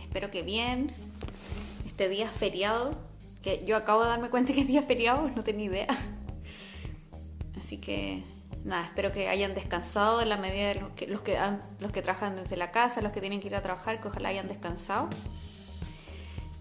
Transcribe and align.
Espero 0.00 0.30
que 0.32 0.42
bien. 0.42 0.92
Este 1.86 2.08
día 2.08 2.28
feriado, 2.28 2.98
que 3.40 3.64
yo 3.64 3.76
acabo 3.76 4.02
de 4.02 4.08
darme 4.08 4.28
cuenta 4.28 4.52
que 4.52 4.62
es 4.62 4.66
día 4.66 4.82
feriado, 4.82 5.28
no 5.28 5.44
tenía 5.44 5.66
idea. 5.66 5.86
Así 7.58 7.78
que 7.78 8.24
nada, 8.64 8.84
espero 8.84 9.12
que 9.12 9.28
hayan 9.28 9.54
descansado 9.54 10.20
en 10.20 10.28
la 10.28 10.36
medida 10.36 10.68
de 10.68 10.74
los 10.76 10.90
que, 10.90 11.06
los 11.06 11.20
que, 11.20 11.38
los 11.78 11.92
que 11.92 12.02
trabajan 12.02 12.34
desde 12.34 12.56
la 12.56 12.72
casa, 12.72 13.00
los 13.02 13.12
que 13.12 13.20
tienen 13.20 13.38
que 13.38 13.46
ir 13.46 13.54
a 13.54 13.62
trabajar, 13.62 14.00
que 14.00 14.08
ojalá 14.08 14.30
hayan 14.30 14.48
descansado. 14.48 15.08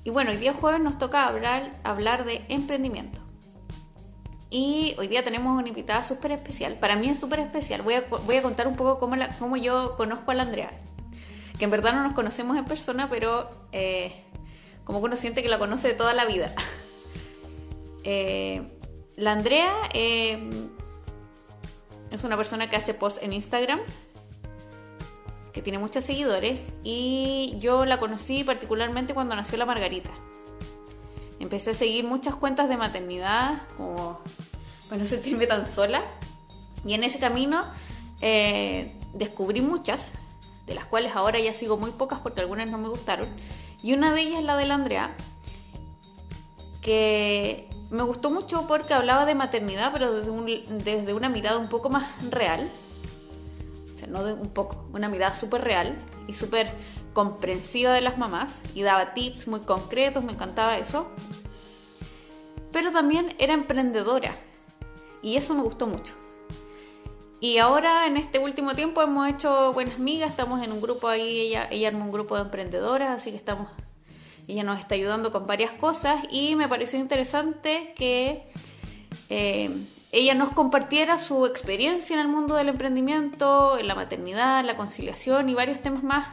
Y 0.03 0.11
bueno, 0.11 0.29
hoy 0.29 0.37
día 0.37 0.53
jueves 0.53 0.81
nos 0.81 0.99
toca 0.99 1.27
hablar, 1.27 1.73
hablar 1.83 2.23
de 2.23 2.43
emprendimiento. 2.49 3.19
Y 4.51 4.93
hoy 4.99 5.07
día 5.07 5.23
tenemos 5.23 5.57
una 5.57 5.69
invitada 5.69 6.03
súper 6.03 6.33
especial. 6.33 6.75
Para 6.75 6.95
mí 6.95 7.09
es 7.09 7.19
súper 7.19 7.39
especial. 7.39 7.81
Voy 7.81 7.95
a, 7.95 8.01
voy 8.01 8.35
a 8.35 8.43
contar 8.43 8.67
un 8.67 8.75
poco 8.75 8.99
cómo, 8.99 9.15
cómo 9.39 9.57
yo 9.57 9.95
conozco 9.95 10.29
a 10.29 10.35
la 10.35 10.43
Andrea. 10.43 10.69
Que 11.61 11.65
en 11.65 11.69
verdad 11.69 11.93
no 11.93 12.01
nos 12.01 12.13
conocemos 12.13 12.57
en 12.57 12.65
persona, 12.65 13.07
pero 13.07 13.47
eh, 13.71 14.23
como 14.83 14.99
que 14.99 15.05
uno 15.05 15.15
siente 15.15 15.43
que 15.43 15.47
la 15.47 15.59
conoce 15.59 15.89
de 15.89 15.93
toda 15.93 16.15
la 16.15 16.25
vida. 16.25 16.51
Eh, 18.03 18.63
la 19.15 19.33
Andrea 19.33 19.71
eh, 19.93 20.49
es 22.09 22.23
una 22.23 22.35
persona 22.35 22.67
que 22.67 22.75
hace 22.75 22.95
posts 22.95 23.21
en 23.21 23.31
Instagram, 23.31 23.79
que 25.53 25.61
tiene 25.61 25.77
muchos 25.77 26.03
seguidores, 26.03 26.73
y 26.83 27.57
yo 27.59 27.85
la 27.85 27.99
conocí 27.99 28.43
particularmente 28.43 29.13
cuando 29.13 29.35
nació 29.35 29.59
la 29.59 29.67
Margarita. 29.67 30.09
Empecé 31.39 31.69
a 31.69 31.73
seguir 31.75 32.05
muchas 32.05 32.33
cuentas 32.33 32.69
de 32.69 32.77
maternidad, 32.77 33.61
como 33.77 34.19
para 34.89 35.03
no 35.03 35.05
sentirme 35.05 35.45
tan 35.45 35.67
sola, 35.67 36.01
y 36.83 36.95
en 36.95 37.03
ese 37.03 37.19
camino 37.19 37.65
descubrí 39.13 39.61
muchas, 39.61 40.13
de 40.65 40.75
las 40.75 40.85
cuales 40.85 41.15
ahora 41.15 41.39
ya 41.39 41.53
sigo 41.53 41.77
muy 41.77 41.91
pocas 41.91 42.19
porque 42.19 42.41
algunas 42.41 42.67
no 42.67 42.77
me 42.77 42.87
gustaron, 42.89 43.29
y 43.83 43.93
una 43.93 44.13
de 44.13 44.21
ellas 44.21 44.39
es 44.39 44.45
la 44.45 44.57
de 44.57 44.65
la 44.65 44.75
Andrea, 44.75 45.15
que 46.81 47.67
me 47.89 48.03
gustó 48.03 48.29
mucho 48.29 48.67
porque 48.67 48.93
hablaba 48.93 49.25
de 49.25 49.35
maternidad, 49.35 49.91
pero 49.91 50.13
desde, 50.13 50.65
desde 50.83 51.13
una 51.13 51.29
mirada 51.29 51.57
un 51.57 51.67
poco 51.67 51.89
más 51.89 52.05
real. 52.31 52.69
O 53.93 53.97
sea, 53.97 54.07
no 54.07 54.23
de 54.23 54.33
un 54.33 54.49
poco, 54.49 54.85
una 54.93 55.09
mirada 55.09 55.35
súper 55.35 55.61
real 55.61 55.97
y 56.27 56.33
súper 56.33 56.71
comprensiva 57.13 57.93
de 57.93 58.01
las 58.01 58.17
mamás. 58.17 58.61
Y 58.73 58.81
daba 58.81 59.13
tips 59.13 59.47
muy 59.47 59.61
concretos, 59.61 60.23
me 60.23 60.31
encantaba 60.31 60.77
eso. 60.77 61.11
Pero 62.71 62.91
también 62.91 63.35
era 63.37 63.53
emprendedora. 63.53 64.31
Y 65.21 65.35
eso 65.35 65.53
me 65.53 65.61
gustó 65.61 65.85
mucho. 65.85 66.13
Y 67.41 67.57
ahora 67.57 68.05
en 68.05 68.17
este 68.17 68.37
último 68.37 68.75
tiempo 68.75 69.01
hemos 69.01 69.27
hecho 69.27 69.73
buenas 69.73 69.95
amigas, 69.95 70.29
estamos 70.29 70.63
en 70.63 70.71
un 70.71 70.79
grupo 70.79 71.07
ahí, 71.07 71.47
ella, 71.47 71.67
ella 71.71 71.87
armó 71.87 72.05
un 72.05 72.11
grupo 72.11 72.35
de 72.35 72.43
emprendedoras, 72.43 73.09
así 73.09 73.31
que 73.31 73.37
estamos 73.37 73.67
ella 74.47 74.63
nos 74.63 74.79
está 74.79 74.95
ayudando 74.95 75.31
con 75.31 75.47
varias 75.47 75.71
cosas 75.71 76.23
y 76.29 76.55
me 76.55 76.67
pareció 76.67 76.99
interesante 76.99 77.93
que 77.95 78.47
eh, 79.29 79.71
ella 80.11 80.35
nos 80.35 80.51
compartiera 80.51 81.17
su 81.17 81.47
experiencia 81.47 82.13
en 82.13 82.19
el 82.19 82.27
mundo 82.27 82.55
del 82.55 82.69
emprendimiento, 82.69 83.77
en 83.79 83.87
la 83.87 83.95
maternidad, 83.95 84.63
la 84.63 84.77
conciliación 84.77 85.49
y 85.49 85.55
varios 85.55 85.81
temas 85.81 86.03
más 86.03 86.27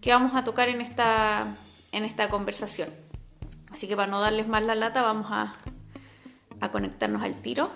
que 0.00 0.12
vamos 0.12 0.36
a 0.36 0.44
tocar 0.44 0.68
en 0.68 0.80
esta, 0.80 1.46
en 1.90 2.04
esta 2.04 2.28
conversación. 2.28 2.88
Así 3.72 3.88
que 3.88 3.96
para 3.96 4.08
no 4.08 4.20
darles 4.20 4.46
más 4.46 4.62
la 4.62 4.76
lata 4.76 5.02
vamos 5.02 5.26
a, 5.30 5.54
a 6.60 6.70
conectarnos 6.70 7.22
al 7.22 7.34
tiro. 7.34 7.72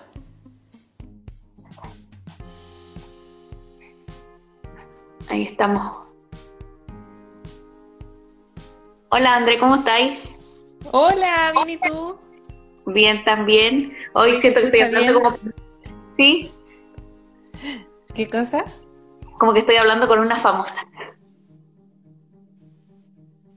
Ahí 5.29 5.43
estamos. 5.43 6.07
Hola 9.09 9.35
André, 9.35 9.57
¿cómo 9.57 9.75
estáis? 9.75 10.19
Hola, 10.91 11.51
bien 11.65 11.69
y 11.69 11.89
tú. 11.89 12.17
Bien 12.87 13.23
también. 13.25 13.89
Hoy 14.15 14.37
siento 14.37 14.61
que 14.61 14.67
estoy 14.67 14.81
hablando 14.81 15.13
como... 15.21 15.37
¿Sí? 16.07 16.51
¿Qué 18.13 18.29
cosa? 18.29 18.63
Como 19.37 19.53
que 19.53 19.59
estoy 19.59 19.75
hablando 19.75 20.07
con 20.07 20.19
una 20.19 20.37
famosa. 20.37 20.85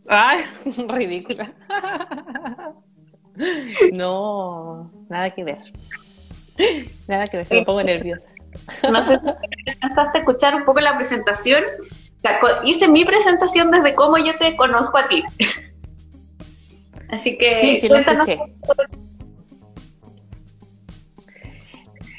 Ay, 0.08 0.44
ridícula. 0.88 1.52
No, 3.92 4.90
nada 5.08 5.30
que 5.30 5.44
ver. 5.44 5.72
Nada 7.08 7.26
que 7.26 7.38
ver, 7.38 7.46
me 7.50 7.64
pongo 7.64 7.82
nerviosa. 7.82 8.30
No 8.90 9.02
sé 9.02 9.18
si 9.18 9.70
alcanzaste 9.70 10.18
a 10.18 10.20
escuchar 10.20 10.54
un 10.54 10.64
poco 10.64 10.80
la 10.80 10.96
presentación 10.96 11.64
hice 12.64 12.88
mi 12.88 13.04
presentación 13.04 13.70
desde 13.70 13.94
cómo 13.94 14.18
yo 14.18 14.36
te 14.38 14.56
conozco 14.56 14.98
a 14.98 15.08
ti. 15.08 15.22
Así 17.08 17.36
que 17.36 17.60
sí, 17.60 17.80
sí 17.80 17.88
lo 17.88 17.96
escuché. 17.96 18.38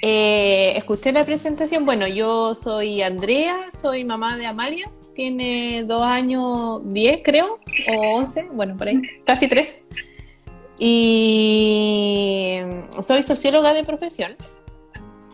Eh, 0.01 0.73
escuché 0.77 1.11
la 1.11 1.23
presentación. 1.23 1.85
Bueno, 1.85 2.07
yo 2.07 2.55
soy 2.55 3.01
Andrea, 3.01 3.69
soy 3.71 4.03
mamá 4.03 4.35
de 4.35 4.47
Amalia, 4.47 4.89
tiene 5.13 5.83
dos 5.85 6.01
años, 6.01 6.81
diez 6.91 7.21
creo, 7.23 7.59
o 7.93 8.17
once, 8.17 8.47
bueno, 8.51 8.75
por 8.75 8.87
ahí, 8.87 9.01
casi 9.25 9.47
tres. 9.47 9.79
Y 10.79 12.59
soy 12.99 13.21
socióloga 13.21 13.73
de 13.73 13.83
profesión. 13.83 14.35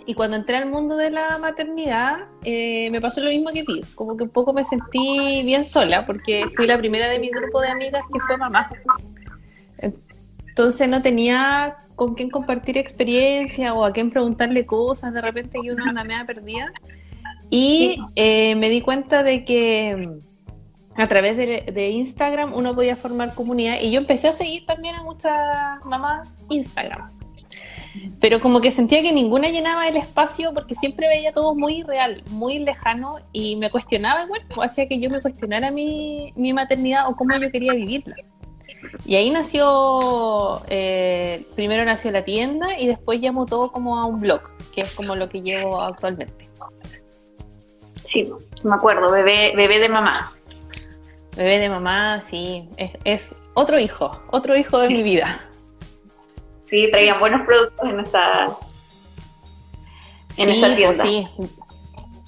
Y 0.08 0.14
cuando 0.14 0.38
entré 0.38 0.56
al 0.56 0.70
mundo 0.70 0.96
de 0.96 1.12
la 1.12 1.38
maternidad, 1.38 2.28
eh, 2.46 2.90
me 2.92 3.02
pasó 3.02 3.20
lo 3.20 3.30
mismo 3.30 3.52
que 3.52 3.66
ti. 3.66 3.82
Como 3.94 4.16
que 4.16 4.24
un 4.24 4.30
poco 4.30 4.54
me 4.54 4.64
sentí 4.64 5.44
bien 5.44 5.66
sola, 5.66 6.06
porque 6.06 6.46
fui 6.56 6.66
la 6.66 6.78
primera 6.78 7.10
de 7.10 7.20
mi 7.20 7.30
grupo 7.30 7.60
de 7.60 7.68
amigas 7.68 8.04
que 8.12 8.20
fue 8.22 8.38
mamá. 8.38 8.70
Entonces 10.48 10.88
no 10.88 11.02
tenía 11.02 11.76
con 11.96 12.16
quién 12.16 12.30
compartir 12.30 12.78
experiencia 12.78 13.74
o 13.74 13.84
a 13.84 13.92
quién 13.92 14.10
preguntarle 14.10 14.66
cosas. 14.66 15.14
De 15.14 15.20
repente 15.20 15.60
yo 15.62 15.74
una 15.74 16.06
media 16.06 16.24
perdida. 16.26 16.72
Y 17.50 18.00
eh, 18.16 18.56
me 18.56 18.70
di 18.70 18.80
cuenta 18.80 19.24
de 19.24 19.44
que 19.44 20.20
a 20.96 21.08
través 21.10 21.36
de, 21.36 21.90
Instagram 21.90 22.54
uno 22.54 22.74
podía 22.74 22.96
formar 22.96 23.36
comunidad. 23.36 23.76
Y 23.82 23.92
yo 23.92 24.00
empecé 24.00 24.30
a 24.30 24.34
seguir 24.34 24.66
también 24.66 24.96
a 24.96 25.04
muchas 25.04 25.38
mamás 25.84 26.46
Instagram 26.50 27.17
pero 28.20 28.40
como 28.40 28.62
que 28.62 28.72
sentía 28.72 29.02
que 29.02 29.12
ninguna 29.12 29.50
llenaba 29.50 29.88
el 29.88 29.96
espacio 29.96 30.54
porque 30.54 30.76
siempre 30.76 31.08
veía 31.08 31.32
todo 31.34 31.56
muy 31.56 31.84
real, 31.84 32.24
muy 32.32 32.60
lejano 32.60 33.20
y 33.32 33.56
me 33.56 33.70
cuestionaba 33.70 34.24
igual, 34.24 34.42
o 34.56 34.64
hacía 34.64 34.88
que 34.88 35.00
yo 35.00 35.10
me 35.10 35.22
cuestionara 35.22 35.72
mi, 35.72 36.34
mi 36.36 36.54
maternidad 36.54 37.08
o 37.08 37.16
cómo 37.16 37.38
yo 37.38 37.52
quería 37.52 37.74
vivirla. 37.74 38.16
Y 39.06 39.16
ahí 39.16 39.30
nació, 39.30 40.62
eh, 40.68 41.46
primero 41.56 41.86
nació 41.86 42.12
la 42.12 42.24
tienda 42.24 42.80
y 42.80 42.88
después 42.88 43.22
llamó 43.22 43.46
todo 43.46 43.72
como 43.72 43.98
a 43.98 44.06
un 44.06 44.20
blog, 44.20 44.42
que 44.74 44.82
es 44.82 44.94
como 44.94 45.16
lo 45.16 45.30
que 45.30 45.42
llevo 45.42 45.82
actualmente. 45.82 46.50
Sí, 48.04 48.30
me 48.64 48.76
acuerdo, 48.76 49.12
bebé, 49.12 49.54
bebé 49.56 49.80
de 49.80 49.90
mamá. 49.90 50.32
Bebé 51.36 51.60
de 51.60 51.70
mamá, 51.70 52.22
sí, 52.22 52.68
es, 52.78 52.92
es 53.04 53.42
otro 53.54 53.80
hijo, 53.80 54.22
otro 54.32 54.58
hijo 54.58 54.80
de 54.80 54.90
mi 54.90 55.04
vida. 55.04 55.42
Sí, 56.68 56.90
traían 56.92 57.22
buenos 57.22 57.44
productos 57.44 57.90
en 57.90 58.00
esa, 58.02 58.50
en 60.36 60.50
esa 60.50 60.76
tienda. 60.76 61.02
Pues 61.02 61.10
sí. 61.10 61.28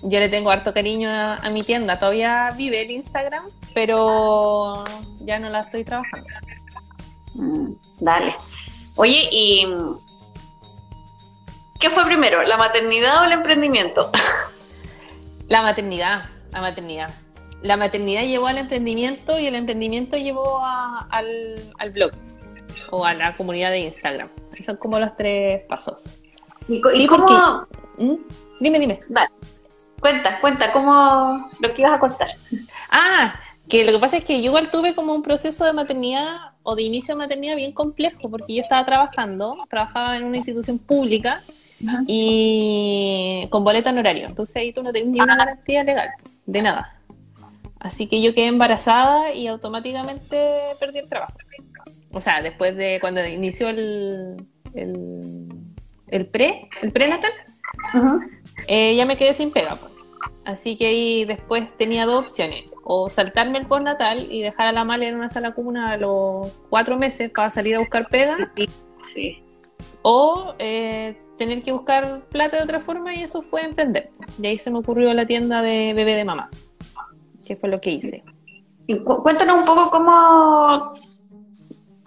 Yo 0.02 0.20
le 0.20 0.30
tengo 0.30 0.50
harto 0.50 0.74
cariño 0.74 1.10
a, 1.12 1.50
mi 1.50 1.60
tienda. 1.60 2.00
Todavía 2.00 2.50
vive 2.56 2.82
el 2.84 2.92
Instagram, 2.92 3.44
pero 3.74 4.86
ya 5.20 5.40
no 5.40 5.50
la 5.50 5.64
estoy 5.64 5.84
trabajando. 5.84 6.30
Mm, 7.34 7.74
dale. 8.00 8.34
Oye, 8.96 9.28
¿y 9.30 9.68
qué 11.82 11.90
fue 11.90 12.06
primero, 12.06 12.42
la 12.44 12.56
maternidad 12.56 13.22
o 13.22 13.26
el 13.26 13.34
emprendimiento? 13.34 14.10
La 15.50 15.64
maternidad, 15.64 16.30
la 16.52 16.62
maternidad. 16.62 17.14
La 17.62 17.76
maternidad 17.76 18.22
llevó 18.22 18.48
al 18.48 18.60
emprendimiento 18.60 19.38
y 19.38 19.48
el 19.48 19.56
emprendimiento 19.56 20.16
llevó 20.16 20.62
al, 20.64 21.74
al 21.78 21.92
blog 21.92 22.12
o 22.92 23.06
a 23.06 23.14
la 23.14 23.36
comunidad 23.36 23.72
de 23.72 23.80
Instagram. 23.80 24.30
Son 24.64 24.78
como 24.78 25.00
los 25.00 25.16
tres 25.16 25.64
pasos. 25.68 26.18
¿Y, 26.68 27.08
cómo? 27.08 27.62
¿Mm? 27.98 28.16
Dime, 28.60 28.80
dime. 28.80 29.00
Vale. 29.10 29.30
Cuenta, 30.00 30.40
cuenta, 30.40 30.72
¿cómo 30.72 31.50
lo 31.60 31.74
que 31.74 31.82
ibas 31.82 31.98
a 31.98 32.00
contar? 32.00 32.30
Ah, 32.90 33.40
que 33.68 33.84
lo 33.84 33.92
que 33.92 34.00
pasa 34.00 34.18
es 34.18 34.26
que 34.26 34.42
yo 34.42 34.50
igual 34.50 34.72
tuve 34.72 34.96
como 34.96 35.14
un 35.14 35.24
proceso 35.24 35.66
de 35.66 35.74
maternidad 35.74 36.54
o 36.64 36.76
de 36.76 36.84
inicio 36.84 37.16
de 37.16 37.20
maternidad 37.20 37.56
bien 37.56 37.74
complejo, 37.74 38.30
porque 38.30 38.56
yo 38.56 38.62
estaba 38.62 38.86
trabajando, 38.86 39.58
trabajaba 39.70 40.18
en 40.18 40.24
una 40.24 40.38
institución 40.38 40.80
pública 40.80 41.42
y 42.08 43.48
con 43.50 43.64
boleta 43.64 43.90
en 43.90 44.00
horario. 44.00 44.28
Entonces 44.28 44.56
ahí 44.56 44.74
tú 44.74 44.84
no 44.84 44.92
tenías 44.92 45.12
ni 45.12 45.22
una 45.22 45.36
garantía 45.36 45.84
legal, 45.84 46.10
de 46.46 46.62
nada. 46.62 46.96
Así 47.80 48.08
que 48.08 48.22
yo 48.22 48.34
quedé 48.34 48.48
embarazada 48.48 49.34
y 49.34 49.48
automáticamente 49.48 50.76
perdí 50.80 51.00
el 51.00 51.08
trabajo 51.08 51.34
o 52.12 52.22
sea, 52.22 52.42
después 52.42 52.76
de 52.76 53.00
cuando 53.00 53.26
inició 53.26 53.70
el, 53.70 54.48
el, 54.74 56.26
pre, 56.28 56.70
el 56.82 56.92
prenatal, 56.92 57.32
eh, 58.68 58.96
ya 58.96 59.06
me 59.06 59.18
quedé 59.18 59.34
sin 59.34 59.52
pega. 59.52 59.76
Pues. 59.76 59.92
Así 60.46 60.76
que 60.76 60.88
ahí 60.88 61.26
después 61.26 61.72
tenía 61.78 62.06
dos 62.06 62.24
opciones, 62.24 62.66
o 62.84 63.10
saltarme 63.10 63.60
el 63.60 63.68
postnatal 63.68 64.26
y 64.32 64.42
dejar 64.42 64.68
a 64.68 64.72
la 64.72 64.84
mala 64.84 65.06
en 65.06 65.16
una 65.16 65.30
sala 65.30 65.54
cuna 65.54 65.92
a 65.92 65.98
los 65.98 66.48
cuatro 66.70 66.98
meses 66.98 67.32
para 67.32 67.50
salir 67.50 67.76
a 67.76 67.80
buscar 67.80 68.08
pega. 68.10 68.52
Sí. 69.14 69.44
O 70.02 70.56
eh, 70.58 71.18
tener 71.38 71.62
que 71.62 71.72
buscar 71.72 72.22
plata 72.30 72.58
de 72.58 72.64
otra 72.64 72.80
forma 72.80 73.14
y 73.14 73.22
eso 73.22 73.42
fue 73.42 73.64
emprender. 73.64 74.10
Y 74.42 74.48
ahí 74.48 74.58
se 74.58 74.72
me 74.72 74.80
ocurrió 74.80 75.14
la 75.14 75.28
tienda 75.28 75.62
de 75.62 75.94
bebé 75.94 76.16
de 76.16 76.26
mamá, 76.26 76.50
que 77.46 77.56
fue 77.56 77.70
lo 77.70 77.80
que 77.80 77.92
hice. 77.92 78.24
Y 78.88 78.98
cuéntanos 79.04 79.60
un 79.60 79.66
poco 79.66 79.92
cómo, 79.92 80.94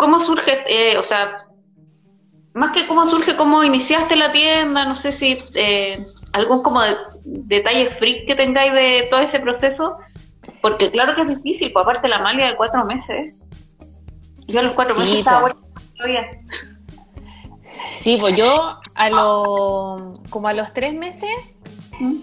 cómo 0.03 0.19
surge, 0.19 0.65
eh, 0.67 0.99
o 0.99 1.03
sea, 1.05 1.47
más 2.55 2.73
que 2.73 2.89
cómo 2.89 3.07
surge, 3.07 3.37
cómo 3.37 3.63
iniciaste 3.63 4.17
la 4.17 4.33
tienda, 4.33 4.85
no 4.85 4.97
sé 4.97 5.13
si 5.13 5.39
eh, 5.55 6.05
algún 6.33 6.61
como 6.65 6.81
detalle 7.25 7.91
freak 7.91 8.27
que 8.27 8.35
tengáis 8.35 8.73
de 8.73 9.07
todo 9.09 9.21
ese 9.21 9.39
proceso, 9.39 9.99
porque 10.61 10.91
claro 10.91 11.15
que 11.15 11.23
es 11.23 11.29
difícil, 11.29 11.71
pues 11.73 11.85
aparte 11.85 12.09
la 12.09 12.19
malia 12.19 12.49
de 12.49 12.57
cuatro 12.57 12.85
meses. 12.85 13.37
Yo 14.49 14.59
a 14.59 14.65
los 14.65 14.73
cuatro 14.73 14.97
meses 14.97 15.19
estaba 15.19 15.43
pues. 15.43 15.55
todavía. 15.95 16.31
Sí, 17.93 18.17
pues 18.21 18.37
yo 18.37 18.81
a 18.95 19.09
lo, 19.09 20.21
como 20.31 20.49
a 20.49 20.53
los 20.53 20.73
tres 20.73 20.95
meses 20.95 21.31
¿Mm? 22.01 22.17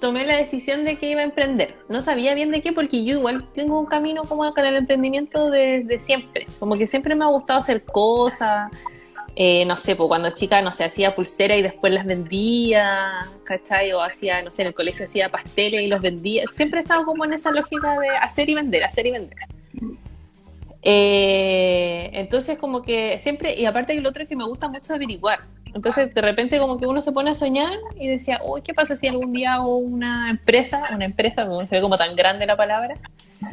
Tomé 0.00 0.24
la 0.24 0.36
decisión 0.36 0.84
de 0.84 0.96
que 0.96 1.10
iba 1.10 1.20
a 1.20 1.24
emprender. 1.24 1.74
No 1.88 2.02
sabía 2.02 2.34
bien 2.34 2.50
de 2.50 2.62
qué, 2.62 2.72
porque 2.72 3.04
yo 3.04 3.18
igual 3.18 3.44
tengo 3.54 3.78
un 3.80 3.86
camino 3.86 4.24
como 4.24 4.52
con 4.52 4.64
el 4.64 4.76
emprendimiento 4.76 5.50
desde 5.50 5.98
siempre. 5.98 6.46
Como 6.58 6.76
que 6.76 6.86
siempre 6.86 7.14
me 7.14 7.24
ha 7.24 7.28
gustado 7.28 7.58
hacer 7.58 7.82
cosas. 7.82 8.70
Eh, 9.34 9.64
no 9.66 9.76
sé, 9.76 9.94
pues 9.94 10.08
cuando 10.08 10.34
chica, 10.34 10.60
no 10.62 10.72
sé, 10.72 10.84
hacía 10.84 11.14
pulsera 11.14 11.56
y 11.56 11.62
después 11.62 11.92
las 11.92 12.04
vendía, 12.04 13.24
¿cachai? 13.44 13.92
O 13.92 14.02
hacía, 14.02 14.42
no 14.42 14.50
sé, 14.50 14.62
en 14.62 14.68
el 14.68 14.74
colegio 14.74 15.04
hacía 15.04 15.30
pasteles 15.30 15.82
y 15.82 15.86
los 15.86 16.00
vendía. 16.00 16.44
Siempre 16.50 16.80
he 16.80 16.82
estado 16.82 17.04
como 17.04 17.24
en 17.24 17.34
esa 17.34 17.50
lógica 17.52 17.98
de 18.00 18.08
hacer 18.08 18.48
y 18.48 18.54
vender, 18.54 18.82
hacer 18.82 19.06
y 19.06 19.12
vender. 19.12 19.38
Eh, 20.82 22.10
entonces 22.14 22.58
como 22.58 22.82
que 22.82 23.18
siempre, 23.18 23.54
y 23.54 23.64
aparte 23.66 23.94
que 23.94 24.00
lo 24.00 24.08
otro 24.08 24.22
es 24.22 24.28
que 24.28 24.36
me 24.36 24.44
gusta 24.44 24.68
mucho 24.68 24.94
averiguar. 24.94 25.40
Entonces 25.74 26.14
de 26.14 26.20
repente 26.20 26.58
como 26.58 26.78
que 26.78 26.86
uno 26.86 27.00
se 27.00 27.12
pone 27.12 27.30
a 27.30 27.34
soñar 27.34 27.72
y 27.96 28.08
decía, 28.08 28.40
uy, 28.44 28.62
¿qué 28.62 28.74
pasa 28.74 28.96
si 28.96 29.06
algún 29.06 29.32
día 29.32 29.54
hago 29.54 29.76
una 29.76 30.30
empresa? 30.30 30.82
Una 30.94 31.04
empresa, 31.04 31.46
se 31.66 31.76
ve 31.76 31.80
como 31.80 31.96
tan 31.96 32.16
grande 32.16 32.46
la 32.46 32.56
palabra. 32.56 32.94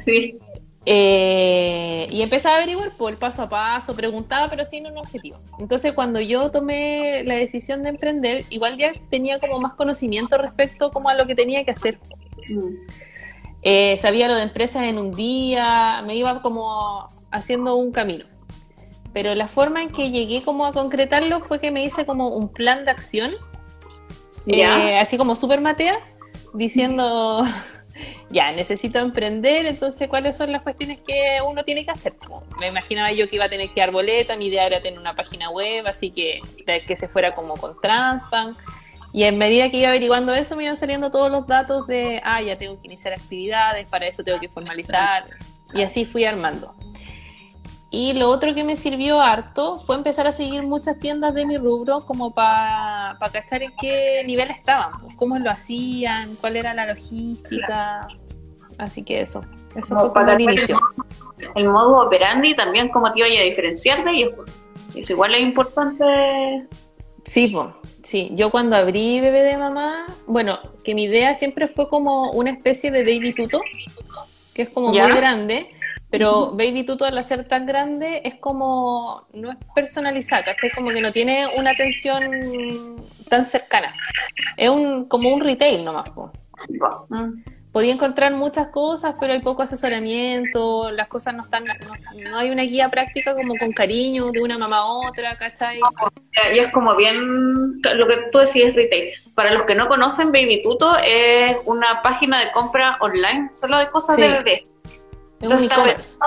Sí. 0.03 0.39
Eh, 0.87 2.07
y 2.11 2.21
empecé 2.21 2.47
a 2.47 2.57
averiguar 2.57 2.91
por 2.91 3.11
el 3.11 3.17
paso 3.17 3.41
a 3.41 3.49
paso, 3.49 3.95
preguntaba, 3.95 4.49
pero 4.49 4.63
sin 4.63 4.85
un 4.85 4.97
objetivo. 4.97 5.39
Entonces, 5.57 5.93
cuando 5.93 6.19
yo 6.19 6.51
tomé 6.51 7.23
la 7.25 7.35
decisión 7.35 7.81
de 7.81 7.89
emprender, 7.89 8.45
igual 8.51 8.77
ya 8.77 8.93
tenía 9.09 9.39
como 9.39 9.59
más 9.59 9.73
conocimiento 9.73 10.37
respecto 10.37 10.91
como 10.91 11.09
a 11.09 11.15
lo 11.15 11.25
que 11.25 11.33
tenía 11.33 11.65
que 11.65 11.71
hacer. 11.71 11.99
Mm. 12.47 12.75
Eh, 13.63 13.97
sabía 13.97 14.27
lo 14.27 14.35
de 14.35 14.43
empresas 14.43 14.83
en 14.83 14.99
un 14.99 15.11
día, 15.11 16.03
me 16.05 16.15
iba 16.15 16.39
como 16.43 17.07
haciendo 17.31 17.75
un 17.75 17.91
camino. 17.91 18.25
Pero 19.15 19.33
la 19.33 19.47
forma 19.47 19.81
en 19.81 19.89
que 19.89 20.11
llegué 20.11 20.43
como 20.43 20.67
a 20.67 20.73
concretarlo 20.73 21.39
fue 21.39 21.59
que 21.59 21.71
me 21.71 21.83
hice 21.83 22.05
como 22.05 22.27
un 22.27 22.49
plan 22.53 22.85
de 22.85 22.91
acción, 22.91 23.31
eh, 24.45 24.99
así 24.99 25.17
como 25.17 25.35
super 25.35 25.59
matea, 25.59 25.97
diciendo 26.53 27.43
ya, 28.29 28.51
necesito 28.51 28.99
emprender, 28.99 29.65
entonces, 29.65 30.07
¿cuáles 30.07 30.37
son 30.37 30.51
las 30.51 30.61
cuestiones 30.61 30.99
que 31.01 31.39
uno 31.47 31.63
tiene 31.63 31.85
que 31.85 31.91
hacer? 31.91 32.13
Me 32.59 32.67
imaginaba 32.67 33.11
yo 33.11 33.29
que 33.29 33.35
iba 33.37 33.45
a 33.45 33.49
tener 33.49 33.69
que 33.71 33.81
dar 33.81 33.91
boleta, 33.91 34.35
mi 34.35 34.47
idea 34.47 34.65
era 34.65 34.81
tener 34.81 34.99
una 34.99 35.15
página 35.15 35.49
web, 35.49 35.87
así 35.87 36.11
que 36.11 36.41
que 36.65 36.95
se 36.95 37.07
fuera 37.07 37.33
como 37.33 37.55
con 37.55 37.79
Transbank. 37.81 38.57
Y 39.13 39.23
en 39.23 39.37
medida 39.37 39.71
que 39.71 39.77
iba 39.77 39.89
averiguando 39.89 40.33
eso, 40.33 40.57
me 40.57 40.63
iban 40.63 40.75
saliendo 40.75 41.09
todos 41.09 41.31
los 41.31 41.47
datos 41.47 41.87
de, 41.87 42.21
ah, 42.23 42.41
ya 42.41 42.57
tengo 42.57 42.79
que 42.81 42.87
iniciar 42.87 43.13
actividades, 43.13 43.87
para 43.87 44.07
eso 44.07 44.23
tengo 44.23 44.39
que 44.39 44.49
formalizar. 44.49 45.25
Y 45.73 45.83
así 45.83 46.05
fui 46.05 46.25
armando. 46.25 46.75
Y 47.91 48.13
lo 48.13 48.29
otro 48.29 48.53
que 48.53 48.63
me 48.63 48.75
sirvió 48.75 49.21
harto 49.21 49.79
fue 49.79 49.95
empezar 49.95 50.27
a 50.27 50.31
seguir 50.31 50.63
muchas 50.63 50.99
tiendas 50.99 51.33
de 51.33 51.45
mi 51.45 51.57
rubro 51.57 52.05
como 52.05 52.33
para 52.33 53.15
pa 53.19 53.29
cachar 53.29 53.63
en 53.63 53.73
qué 53.79 54.23
nivel 54.25 54.49
estaban, 54.49 54.91
pues, 55.01 55.15
cómo 55.15 55.37
lo 55.37 55.49
hacían, 55.49 56.35
cuál 56.41 56.57
era 56.57 56.73
la 56.73 56.87
logística. 56.87 58.07
Así 58.77 59.03
que 59.03 59.21
eso, 59.21 59.41
eso 59.75 59.97
fue 59.99 60.13
para 60.13 60.33
el 60.33 60.41
inicio. 60.41 60.79
El, 61.55 61.69
modo 61.69 62.05
operandi 62.05 62.55
también 62.55 62.89
cómo 62.89 63.11
te 63.11 63.19
iba 63.19 63.27
a 63.27 63.43
diferenciar 63.43 64.03
de 64.03 64.11
ellos. 64.11 64.33
Eso 64.95 65.13
igual 65.13 65.35
es 65.35 65.41
importante. 65.41 66.67
Sí, 67.23 67.47
pues, 67.47 67.67
sí. 68.03 68.31
Yo 68.33 68.51
cuando 68.51 68.75
abrí 68.75 69.19
Bebé 69.19 69.43
de 69.43 69.57
Mamá, 69.57 70.07
bueno, 70.27 70.59
que 70.83 70.93
mi 70.95 71.03
idea 71.03 71.35
siempre 71.35 71.67
fue 71.67 71.87
como 71.87 72.31
una 72.31 72.51
especie 72.51 72.91
de 72.91 73.03
baby 73.03 73.33
tuto, 73.33 73.61
que 74.53 74.63
es 74.63 74.69
como 74.69 74.89
muy 74.89 74.97
grande 74.97 75.69
pero 76.17 76.51
Baby 76.51 76.85
Tuto 76.85 77.03
al 77.03 77.21
ser 77.25 77.45
tan 77.45 77.65
grande 77.65 78.21
es 78.23 78.35
como, 78.35 79.27
no 79.33 79.51
es 79.51 79.57
personalizada, 79.75 80.45
¿cachai? 80.45 80.69
Como 80.69 80.91
que 80.91 81.01
no 81.01 81.11
tiene 81.11 81.45
una 81.57 81.71
atención 81.71 82.31
tan 83.27 83.45
cercana. 83.45 83.93
Es 84.55 84.69
un, 84.69 85.09
como 85.09 85.33
un 85.33 85.41
retail 85.41 85.83
nomás. 85.83 86.09
Mm. 87.09 87.43
Podía 87.73 87.91
encontrar 87.91 88.33
muchas 88.33 88.69
cosas, 88.69 89.15
pero 89.19 89.33
hay 89.33 89.41
poco 89.41 89.63
asesoramiento, 89.63 90.89
las 90.89 91.09
cosas 91.09 91.35
no 91.35 91.43
están, 91.43 91.65
no, 91.65 92.37
hay 92.37 92.49
una 92.49 92.61
guía 92.61 92.87
práctica 92.87 93.35
como 93.35 93.53
con 93.57 93.73
cariño 93.73 94.31
de 94.31 94.41
una 94.41 94.57
mamá 94.57 94.77
a 94.77 94.85
otra, 94.85 95.35
¿cachai? 95.35 95.81
Y 96.53 96.59
es 96.59 96.71
como 96.71 96.95
bien, 96.95 97.17
lo 97.93 98.07
que 98.07 98.15
tú 98.31 98.37
decís 98.37 98.63
es 98.63 98.73
retail. 98.73 99.11
Para 99.35 99.51
los 99.51 99.65
que 99.65 99.75
no 99.75 99.89
conocen, 99.89 100.31
Baby 100.31 100.63
Tuto 100.63 100.95
es 100.95 101.57
una 101.65 102.01
página 102.01 102.39
de 102.39 102.53
compra 102.53 102.97
online 103.01 103.51
solo 103.51 103.79
de 103.79 103.87
cosas 103.87 104.15
de 104.15 104.29
bebés 104.29 104.71
entonces 105.45 106.19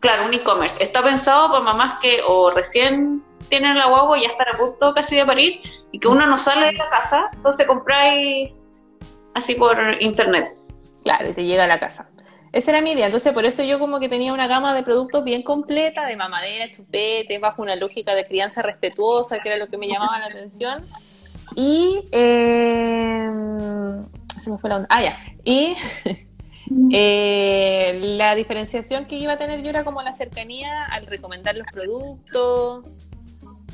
claro, 0.00 0.26
un 0.26 0.34
e-commerce. 0.34 0.82
Está 0.82 1.02
pensado 1.02 1.48
para 1.48 1.60
mamás 1.60 2.00
que 2.00 2.20
o 2.26 2.50
recién 2.50 3.22
tienen 3.48 3.78
la 3.78 3.86
guagua 3.88 4.18
y 4.18 4.22
ya 4.22 4.28
están 4.28 4.48
a 4.48 4.58
punto 4.58 4.94
casi 4.94 5.16
de 5.16 5.26
parir 5.26 5.60
y 5.92 5.98
que 5.98 6.08
uno 6.08 6.26
no 6.26 6.38
sale 6.38 6.66
de 6.66 6.72
la 6.72 6.88
casa, 6.88 7.30
entonces 7.32 7.66
compráis 7.66 8.50
así 9.34 9.54
por 9.54 9.76
internet. 10.00 10.56
Claro, 11.02 11.30
y 11.30 11.32
te 11.32 11.44
llega 11.44 11.64
a 11.64 11.66
la 11.66 11.78
casa. 11.78 12.10
Esa 12.52 12.72
era 12.72 12.80
mi 12.80 12.92
idea, 12.92 13.06
entonces 13.06 13.32
por 13.32 13.44
eso 13.44 13.62
yo 13.62 13.78
como 13.78 14.00
que 14.00 14.08
tenía 14.08 14.32
una 14.32 14.48
gama 14.48 14.74
de 14.74 14.82
productos 14.82 15.22
bien 15.22 15.42
completa, 15.42 16.06
de 16.06 16.16
mamadera, 16.16 16.68
chupete, 16.70 17.38
bajo 17.38 17.62
una 17.62 17.76
lógica 17.76 18.14
de 18.14 18.26
crianza 18.26 18.60
respetuosa, 18.62 19.38
que 19.38 19.50
era 19.50 19.58
lo 19.58 19.68
que 19.68 19.78
me 19.78 19.86
llamaba 19.86 20.18
la 20.18 20.26
atención. 20.26 20.84
Y... 21.54 22.08
Eh, 22.10 23.30
se 24.40 24.50
me 24.50 24.58
fue 24.58 24.70
la 24.70 24.76
onda. 24.76 24.88
Ah, 24.90 25.02
ya. 25.02 25.18
Y 25.44 25.76
Eh, 26.92 27.98
la 28.16 28.34
diferenciación 28.34 29.06
que 29.06 29.16
iba 29.16 29.32
a 29.32 29.38
tener 29.38 29.62
yo 29.62 29.70
era 29.70 29.84
como 29.84 30.02
la 30.02 30.12
cercanía 30.12 30.84
al 30.84 31.06
recomendar 31.06 31.56
los 31.56 31.66
productos, 31.72 32.84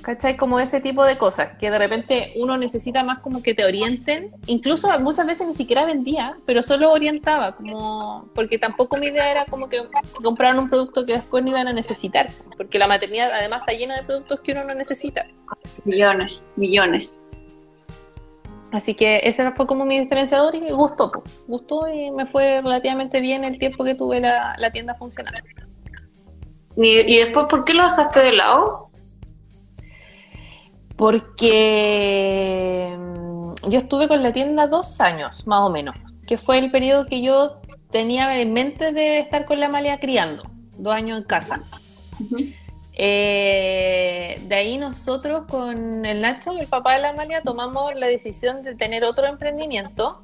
¿cachai? 0.02 0.36
Como 0.36 0.60
ese 0.60 0.80
tipo 0.80 1.04
de 1.04 1.16
cosas, 1.16 1.56
que 1.58 1.70
de 1.70 1.78
repente 1.78 2.32
uno 2.36 2.56
necesita 2.56 3.02
más 3.02 3.18
como 3.18 3.42
que 3.42 3.54
te 3.54 3.64
orienten, 3.64 4.32
incluso 4.46 4.88
muchas 5.00 5.26
veces 5.26 5.46
ni 5.46 5.54
siquiera 5.54 5.84
vendía, 5.84 6.36
pero 6.46 6.62
solo 6.62 6.92
orientaba, 6.92 7.52
como 7.52 8.30
porque 8.34 8.58
tampoco 8.58 8.96
mi 8.96 9.06
idea 9.06 9.30
era 9.30 9.44
como 9.46 9.68
que 9.68 9.82
compraran 10.22 10.58
un 10.58 10.70
producto 10.70 11.04
que 11.04 11.14
después 11.14 11.42
no 11.44 11.50
iban 11.50 11.68
a 11.68 11.72
necesitar, 11.72 12.30
porque 12.56 12.78
la 12.78 12.86
maternidad 12.86 13.30
además 13.32 13.60
está 13.60 13.72
llena 13.72 13.96
de 13.96 14.04
productos 14.04 14.40
que 14.40 14.52
uno 14.52 14.64
no 14.64 14.74
necesita. 14.74 15.26
Millones, 15.84 16.46
millones. 16.56 17.16
Así 18.76 18.92
que 18.92 19.22
ese 19.24 19.50
fue 19.52 19.66
como 19.66 19.86
mi 19.86 19.98
diferenciador 19.98 20.54
y 20.54 20.70
gustó, 20.70 21.10
gustó 21.46 21.88
y 21.88 22.10
me 22.10 22.26
fue 22.26 22.60
relativamente 22.60 23.22
bien 23.22 23.42
el 23.42 23.58
tiempo 23.58 23.84
que 23.84 23.94
tuve 23.94 24.20
la, 24.20 24.70
tienda 24.70 24.94
funcionando. 24.96 25.42
¿Y, 26.76 27.16
después 27.16 27.46
por 27.48 27.64
qué 27.64 27.72
lo 27.72 27.84
dejaste 27.84 28.20
de 28.20 28.32
lado? 28.32 28.90
Porque 30.94 32.94
mm, 32.98 33.70
yo 33.70 33.78
estuve 33.78 34.08
con 34.08 34.22
la 34.22 34.34
tienda 34.34 34.66
dos 34.66 35.00
años, 35.00 35.46
más 35.46 35.60
o 35.60 35.70
menos, 35.70 35.96
que 36.26 36.36
fue 36.36 36.58
el 36.58 36.70
periodo 36.70 37.06
que 37.06 37.22
yo 37.22 37.62
tenía 37.90 38.38
en 38.38 38.52
mente 38.52 38.92
de 38.92 39.20
estar 39.20 39.46
con 39.46 39.58
la 39.58 39.70
Malia 39.70 39.98
criando, 39.98 40.42
dos 40.76 40.92
años 40.92 41.16
en 41.16 41.24
casa. 41.24 41.62
Eh, 42.98 44.05
de 44.42 44.54
ahí 44.54 44.78
nosotros 44.78 45.44
con 45.48 46.04
el 46.04 46.20
Nacho, 46.20 46.52
el 46.52 46.66
papá 46.66 46.94
de 46.94 47.02
la 47.02 47.10
Amalia, 47.10 47.42
tomamos 47.42 47.94
la 47.94 48.06
decisión 48.06 48.62
de 48.62 48.74
tener 48.74 49.04
otro 49.04 49.26
emprendimiento 49.26 50.22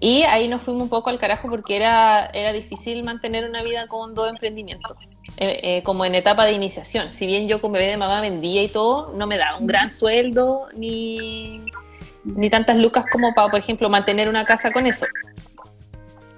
y 0.00 0.22
ahí 0.24 0.48
nos 0.48 0.62
fuimos 0.62 0.84
un 0.84 0.88
poco 0.88 1.10
al 1.10 1.18
carajo 1.18 1.48
porque 1.48 1.76
era, 1.76 2.26
era 2.26 2.52
difícil 2.52 3.04
mantener 3.04 3.48
una 3.48 3.62
vida 3.62 3.86
con 3.86 4.14
dos 4.14 4.28
emprendimientos, 4.28 4.96
eh, 5.38 5.60
eh, 5.62 5.82
como 5.82 6.04
en 6.04 6.14
etapa 6.14 6.44
de 6.46 6.52
iniciación. 6.52 7.12
Si 7.12 7.26
bien 7.26 7.48
yo 7.48 7.60
como 7.60 7.74
bebé 7.74 7.88
de 7.88 7.96
mamá 7.96 8.20
vendía 8.20 8.62
y 8.62 8.68
todo, 8.68 9.12
no 9.14 9.26
me 9.26 9.38
daba 9.38 9.58
un 9.58 9.66
gran 9.66 9.90
sueldo 9.90 10.66
ni, 10.76 11.60
ni 12.24 12.50
tantas 12.50 12.76
lucas 12.76 13.06
como 13.10 13.34
para, 13.34 13.50
por 13.50 13.60
ejemplo, 13.60 13.88
mantener 13.88 14.28
una 14.28 14.44
casa 14.44 14.72
con 14.72 14.86
eso. 14.86 15.06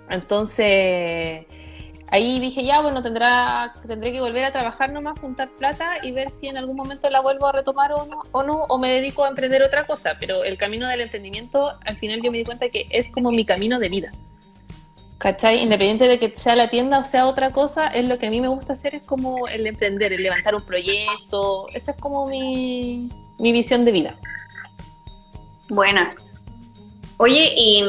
Entonces 0.08 1.46
ahí 2.10 2.38
dije, 2.38 2.64
ya, 2.64 2.80
bueno, 2.80 3.02
tendrá, 3.02 3.74
tendré 3.86 4.12
que 4.12 4.20
volver 4.20 4.44
a 4.44 4.52
trabajar 4.52 4.92
nomás, 4.92 5.18
juntar 5.18 5.48
plata 5.48 5.98
y 6.02 6.12
ver 6.12 6.30
si 6.30 6.48
en 6.48 6.56
algún 6.56 6.76
momento 6.76 7.10
la 7.10 7.20
vuelvo 7.20 7.46
a 7.46 7.52
retomar 7.52 7.92
o 7.92 8.06
no, 8.06 8.22
o 8.32 8.42
no, 8.42 8.64
o 8.68 8.78
me 8.78 8.90
dedico 8.90 9.24
a 9.24 9.28
emprender 9.28 9.62
otra 9.62 9.84
cosa. 9.84 10.16
Pero 10.18 10.44
el 10.44 10.56
camino 10.56 10.88
del 10.88 11.00
emprendimiento, 11.00 11.72
al 11.84 11.96
final 11.96 12.22
yo 12.22 12.30
me 12.30 12.38
di 12.38 12.44
cuenta 12.44 12.68
que 12.68 12.86
es 12.90 13.10
como 13.10 13.30
mi 13.30 13.44
camino 13.44 13.78
de 13.78 13.88
vida. 13.88 14.12
¿Cachai? 15.18 15.62
Independiente 15.62 16.08
de 16.08 16.18
que 16.18 16.34
sea 16.36 16.54
la 16.56 16.68
tienda 16.68 16.98
o 16.98 17.04
sea 17.04 17.26
otra 17.26 17.50
cosa, 17.50 17.86
es 17.86 18.06
lo 18.06 18.18
que 18.18 18.26
a 18.26 18.30
mí 18.30 18.40
me 18.40 18.48
gusta 18.48 18.74
hacer, 18.74 18.94
es 18.94 19.02
como 19.02 19.48
el 19.48 19.66
emprender, 19.66 20.12
el 20.12 20.22
levantar 20.22 20.54
un 20.54 20.64
proyecto. 20.64 21.68
Esa 21.72 21.92
es 21.92 21.96
como 21.96 22.26
mi, 22.26 23.08
mi 23.38 23.52
visión 23.52 23.84
de 23.84 23.92
vida. 23.92 24.16
Buena. 25.68 26.14
Oye, 27.16 27.52
y 27.56 27.82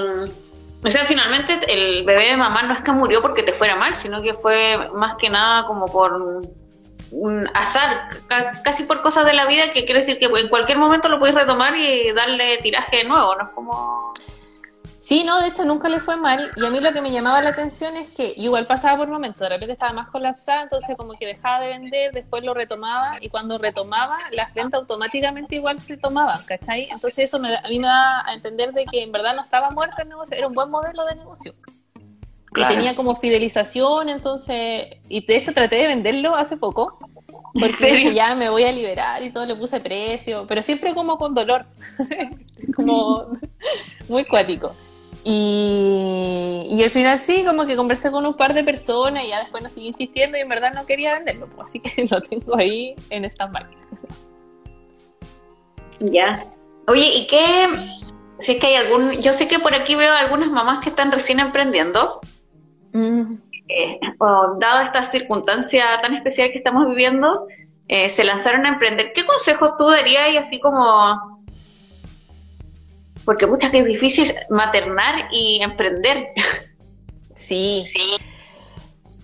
o 0.87 0.89
sea, 0.89 1.03
finalmente 1.03 1.59
el 1.67 2.05
bebé 2.05 2.29
de 2.29 2.37
mamá 2.37 2.63
no 2.63 2.73
es 2.73 2.81
que 2.81 2.93
murió 2.93 3.21
porque 3.21 3.43
te 3.43 3.51
fuera 3.51 3.75
mal, 3.75 3.93
sino 3.93 4.21
que 4.21 4.33
fue 4.33 4.77
más 4.95 5.17
que 5.17 5.29
nada 5.29 5.67
como 5.67 5.85
por 5.87 6.13
un 7.11 7.49
azar, 7.53 8.07
casi 8.63 8.83
por 8.83 9.01
cosas 9.01 9.25
de 9.25 9.33
la 9.33 9.47
vida 9.47 9.71
que 9.73 9.83
quiere 9.83 9.99
decir 9.99 10.17
que 10.17 10.27
en 10.27 10.47
cualquier 10.47 10.77
momento 10.77 11.09
lo 11.09 11.19
puedes 11.19 11.35
retomar 11.35 11.75
y 11.75 12.13
darle 12.13 12.57
tiraje 12.59 12.97
de 12.97 13.03
nuevo, 13.03 13.35
no 13.35 13.43
es 13.43 13.49
como 13.49 14.13
Sí, 15.07 15.23
no, 15.23 15.39
de 15.39 15.47
hecho 15.47 15.63
nunca 15.63 15.87
le 15.87 16.01
fue 16.01 16.17
mal. 16.17 16.51
Y 16.57 16.65
a 16.65 16.69
mí 16.69 16.81
lo 16.81 16.91
que 16.91 17.01
me 17.01 17.09
llamaba 17.09 17.41
la 17.41 17.51
atención 17.51 17.95
es 17.95 18.09
que 18.09 18.33
igual 18.35 18.67
pasaba 18.67 18.97
por 18.97 19.07
momentos, 19.07 19.39
de 19.39 19.47
repente 19.47 19.71
estaba 19.71 19.93
más 19.93 20.09
colapsada, 20.09 20.63
entonces 20.63 20.97
como 20.97 21.13
que 21.13 21.25
dejaba 21.25 21.61
de 21.61 21.69
vender, 21.69 22.11
después 22.11 22.43
lo 22.43 22.53
retomaba 22.53 23.17
y 23.21 23.29
cuando 23.29 23.57
retomaba, 23.57 24.17
las 24.31 24.53
ventas 24.53 24.81
automáticamente 24.81 25.55
igual 25.55 25.79
se 25.79 25.95
tomaban, 25.95 26.43
¿cachai? 26.43 26.89
Entonces 26.91 27.23
eso 27.23 27.39
me, 27.39 27.55
a 27.55 27.69
mí 27.69 27.79
me 27.79 27.87
da 27.87 28.27
a 28.27 28.33
entender 28.33 28.73
de 28.73 28.83
que 28.83 29.01
en 29.01 29.13
verdad 29.13 29.33
no 29.33 29.43
estaba 29.43 29.69
muerto 29.69 29.95
el 30.01 30.09
negocio, 30.09 30.35
era 30.35 30.45
un 30.45 30.53
buen 30.53 30.69
modelo 30.69 31.05
de 31.05 31.15
negocio. 31.15 31.55
Y 32.53 32.67
tenía 32.67 32.93
como 32.93 33.15
fidelización, 33.15 34.09
entonces, 34.09 34.87
y 35.07 35.25
de 35.25 35.37
hecho 35.37 35.53
traté 35.53 35.77
de 35.77 35.87
venderlo 35.87 36.35
hace 36.35 36.57
poco, 36.57 36.99
porque 37.53 37.85
dije, 37.93 38.13
ya 38.13 38.35
me 38.35 38.49
voy 38.49 38.65
a 38.65 38.73
liberar 38.73 39.23
y 39.23 39.31
todo, 39.31 39.45
le 39.45 39.55
puse 39.55 39.79
precio, 39.79 40.45
pero 40.49 40.61
siempre 40.61 40.93
como 40.93 41.17
con 41.17 41.33
dolor, 41.33 41.65
como 42.75 43.27
muy 44.09 44.25
cuático. 44.25 44.75
Y, 45.29 46.67
y 46.69 46.83
al 46.83 46.91
final 46.91 47.19
sí, 47.19 47.43
como 47.43 47.65
que 47.65 47.75
conversé 47.75 48.11
con 48.11 48.25
un 48.25 48.35
par 48.35 48.53
de 48.53 48.63
personas 48.63 49.25
y 49.25 49.27
ya 49.27 49.39
después 49.39 49.61
no 49.61 49.69
seguí 49.69 49.87
insistiendo 49.87 50.37
y 50.37 50.41
en 50.41 50.47
verdad 50.47 50.71
no 50.73 50.85
quería 50.85 51.15
venderlo, 51.15 51.47
pues, 51.47 51.67
así 51.67 51.81
que 51.81 52.07
lo 52.09 52.21
tengo 52.21 52.55
ahí 52.55 52.95
en 53.09 53.25
stand-by. 53.25 53.65
Ya. 55.99 56.41
Oye, 56.87 57.13
¿y 57.13 57.27
qué? 57.27 57.67
Si 58.39 58.53
es 58.53 58.61
que 58.61 58.67
hay 58.67 58.75
algún. 58.75 59.21
Yo 59.21 59.33
sé 59.33 59.49
que 59.49 59.59
por 59.59 59.75
aquí 59.75 59.95
veo 59.95 60.13
algunas 60.13 60.49
mamás 60.49 60.81
que 60.81 60.91
están 60.91 61.11
recién 61.11 61.41
emprendiendo. 61.41 62.21
Mm. 62.93 63.33
Eh, 63.67 63.99
dado 64.61 64.81
esta 64.81 65.03
circunstancia 65.03 65.99
tan 66.01 66.13
especial 66.13 66.51
que 66.51 66.57
estamos 66.57 66.87
viviendo, 66.87 67.47
eh, 67.89 68.09
se 68.09 68.23
lanzaron 68.23 68.65
a 68.65 68.69
emprender. 68.69 69.11
¿Qué 69.13 69.25
consejos 69.25 69.71
tú 69.77 69.89
darías 69.89 70.31
y 70.31 70.37
así 70.37 70.61
como 70.61 71.36
porque 73.27 73.45
muchas 73.45 73.71
que 73.71 73.79
es 73.79 73.85
difícil 73.85 74.33
maternar 74.49 75.27
y 75.31 75.61
emprender. 75.61 76.29
Sí, 77.35 77.85
sí. 77.93 78.17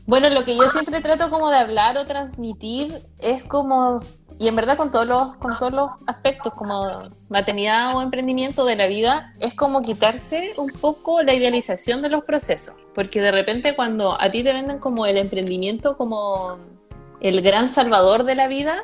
Bueno, 0.05 0.29
lo 0.29 0.43
que 0.43 0.55
yo 0.55 0.69
siempre 0.69 0.99
trato 0.99 1.29
como 1.29 1.49
de 1.49 1.57
hablar 1.57 1.97
o 1.97 2.05
transmitir 2.05 2.93
es 3.19 3.43
como, 3.43 3.97
y 4.37 4.49
en 4.49 4.55
verdad 4.55 4.75
con 4.75 4.91
todos 4.91 5.07
los, 5.07 5.35
con 5.37 5.57
todos 5.57 5.71
los 5.71 5.89
aspectos, 6.05 6.53
como 6.53 7.09
maternidad 7.29 7.95
o 7.95 8.01
emprendimiento 8.01 8.65
de 8.65 8.75
la 8.75 8.87
vida, 8.87 9.33
es 9.39 9.53
como 9.55 9.81
quitarse 9.81 10.53
un 10.57 10.69
poco 10.69 11.23
la 11.23 11.33
idealización 11.33 12.01
de 12.01 12.09
los 12.09 12.25
procesos. 12.25 12.75
Porque 12.93 13.21
de 13.21 13.31
repente 13.31 13.73
cuando 13.73 14.21
a 14.21 14.29
ti 14.29 14.43
te 14.43 14.51
venden 14.51 14.79
como 14.79 15.05
el 15.05 15.17
emprendimiento 15.17 15.97
como 15.97 16.57
el 17.21 17.41
gran 17.41 17.69
salvador 17.69 18.25
de 18.25 18.35
la 18.35 18.47
vida, 18.47 18.83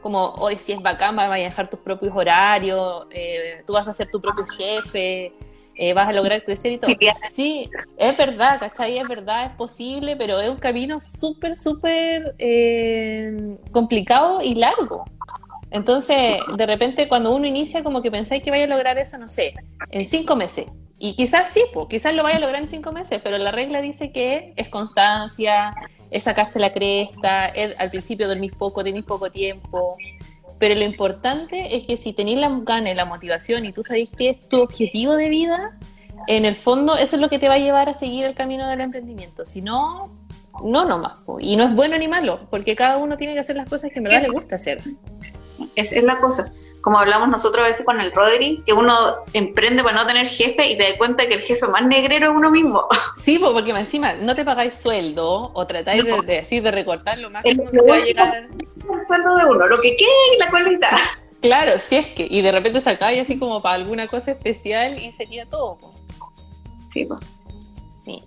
como 0.00 0.34
hoy 0.34 0.56
si 0.56 0.72
es 0.72 0.82
bacán, 0.82 1.16
vas 1.16 1.30
a 1.30 1.34
dejar 1.34 1.68
tus 1.68 1.80
propios 1.80 2.14
horarios, 2.14 3.06
eh, 3.10 3.62
tú 3.66 3.72
vas 3.72 3.88
a 3.88 3.92
ser 3.92 4.10
tu 4.10 4.20
propio 4.20 4.44
jefe, 4.44 5.32
eh, 5.74 5.94
vas 5.94 6.08
a 6.08 6.12
lograr 6.12 6.42
crecer 6.44 6.72
y 6.72 6.78
todo. 6.78 6.90
Sí, 7.30 7.70
es 7.96 8.16
verdad, 8.16 8.58
¿cachai? 8.58 8.98
Es 8.98 9.06
verdad, 9.06 9.46
es 9.46 9.52
posible, 9.52 10.16
pero 10.16 10.40
es 10.40 10.50
un 10.50 10.56
camino 10.56 11.00
súper, 11.00 11.56
súper 11.56 12.34
eh, 12.38 13.56
complicado 13.70 14.40
y 14.42 14.54
largo. 14.54 15.04
Entonces, 15.70 16.40
de 16.56 16.66
repente, 16.66 17.08
cuando 17.08 17.34
uno 17.34 17.46
inicia, 17.46 17.84
como 17.84 18.02
que 18.02 18.10
pensáis 18.10 18.42
que 18.42 18.50
vaya 18.50 18.64
a 18.64 18.68
lograr 18.68 18.98
eso, 18.98 19.18
no 19.18 19.28
sé, 19.28 19.54
en 19.90 20.04
cinco 20.04 20.34
meses. 20.34 20.66
Y 20.98 21.14
quizás 21.14 21.50
sí, 21.50 21.62
pues, 21.72 21.86
quizás 21.88 22.14
lo 22.14 22.22
vaya 22.22 22.38
a 22.38 22.40
lograr 22.40 22.60
en 22.60 22.68
cinco 22.68 22.90
meses, 22.90 23.20
pero 23.22 23.38
la 23.38 23.52
regla 23.52 23.80
dice 23.80 24.10
que 24.10 24.52
es 24.56 24.68
constancia, 24.68 25.72
es 26.10 26.24
sacarse 26.24 26.58
la 26.58 26.72
cresta, 26.72 27.46
es, 27.46 27.78
al 27.78 27.90
principio 27.90 28.28
dormís 28.28 28.52
poco, 28.52 28.82
tenés 28.82 29.04
poco 29.04 29.30
tiempo. 29.30 29.96
Pero 30.58 30.74
lo 30.74 30.84
importante 30.84 31.76
es 31.76 31.86
que 31.86 31.96
si 31.96 32.12
tenéis 32.12 32.40
la 32.40 32.50
ganas, 32.62 32.96
la 32.96 33.04
motivación 33.04 33.64
y 33.64 33.72
tú 33.72 33.82
sabéis 33.82 34.10
que 34.10 34.30
es 34.30 34.48
tu 34.48 34.60
objetivo 34.60 35.14
de 35.16 35.28
vida, 35.28 35.78
en 36.26 36.44
el 36.44 36.56
fondo 36.56 36.96
eso 36.96 37.16
es 37.16 37.22
lo 37.22 37.28
que 37.28 37.38
te 37.38 37.48
va 37.48 37.54
a 37.54 37.58
llevar 37.58 37.88
a 37.88 37.94
seguir 37.94 38.24
el 38.24 38.34
camino 38.34 38.68
del 38.68 38.80
emprendimiento. 38.80 39.44
Si 39.44 39.62
no, 39.62 40.10
no 40.64 40.84
nomás. 40.84 41.18
Y 41.38 41.56
no 41.56 41.64
es 41.64 41.74
bueno 41.74 41.96
ni 41.96 42.08
malo, 42.08 42.40
porque 42.50 42.74
cada 42.74 42.96
uno 42.96 43.16
tiene 43.16 43.34
que 43.34 43.40
hacer 43.40 43.56
las 43.56 43.68
cosas 43.68 43.90
que 43.92 43.98
en 43.98 44.04
verdad 44.04 44.22
le 44.22 44.30
gusta 44.30 44.56
hacer. 44.56 44.80
Esa 45.76 45.96
es 45.96 46.04
la 46.04 46.18
cosa 46.18 46.52
como 46.88 47.00
hablamos 47.00 47.28
nosotros 47.28 47.64
a 47.64 47.66
veces 47.66 47.84
con 47.84 48.00
el 48.00 48.12
Rodri, 48.12 48.62
que 48.64 48.72
uno 48.72 49.16
emprende 49.34 49.82
para 49.82 49.94
no 49.94 50.06
tener 50.06 50.26
jefe 50.26 50.68
y 50.68 50.78
te 50.78 50.84
das 50.84 50.96
cuenta 50.96 51.28
que 51.28 51.34
el 51.34 51.42
jefe 51.42 51.66
más 51.66 51.84
negrero 51.84 52.30
es 52.30 52.36
uno 52.38 52.50
mismo. 52.50 52.88
Sí, 53.14 53.38
porque 53.38 53.72
encima 53.72 54.14
no 54.14 54.34
te 54.34 54.42
pagáis 54.42 54.74
sueldo 54.74 55.50
o 55.52 55.66
tratáis 55.66 56.02
de, 56.02 56.22
decir 56.22 56.62
de 56.62 56.70
recortar 56.70 57.18
lo 57.18 57.28
máximo 57.28 57.70
que 57.70 57.78
pueda 57.78 58.02
llegar. 58.02 58.48
El 58.90 59.00
sueldo 59.06 59.36
de 59.36 59.44
uno, 59.44 59.66
lo 59.66 59.78
que 59.82 59.96
quede 59.96 60.08
y 60.34 60.38
la 60.38 60.48
colita. 60.48 60.96
Claro, 61.42 61.78
si 61.78 61.96
es 61.96 62.06
que, 62.06 62.26
y 62.30 62.40
de 62.40 62.52
repente 62.52 62.80
sacáis 62.80 63.20
así 63.20 63.38
como 63.38 63.60
para 63.60 63.74
alguna 63.74 64.08
cosa 64.08 64.30
especial 64.30 64.98
y 64.98 65.12
sería 65.12 65.44
todo. 65.44 65.78
Sí, 66.90 67.04
pues. 67.04 67.20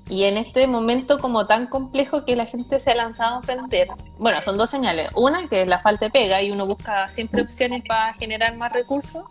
Y 0.09 0.23
en 0.23 0.37
este 0.37 0.67
momento 0.67 1.19
como 1.19 1.47
tan 1.47 1.67
complejo 1.67 2.25
que 2.25 2.35
la 2.35 2.45
gente 2.45 2.79
se 2.79 2.91
ha 2.91 2.95
lanzado 2.95 3.35
a 3.35 3.39
emprender, 3.39 3.87
bueno, 4.17 4.41
son 4.41 4.57
dos 4.57 4.69
señales. 4.69 5.09
Una, 5.15 5.47
que 5.47 5.63
es 5.63 5.67
la 5.67 5.79
falta 5.79 6.05
de 6.05 6.11
pega 6.11 6.41
y 6.41 6.51
uno 6.51 6.65
busca 6.65 7.09
siempre 7.09 7.41
opciones 7.41 7.83
para 7.87 8.13
generar 8.13 8.55
más 8.55 8.71
recursos. 8.71 9.23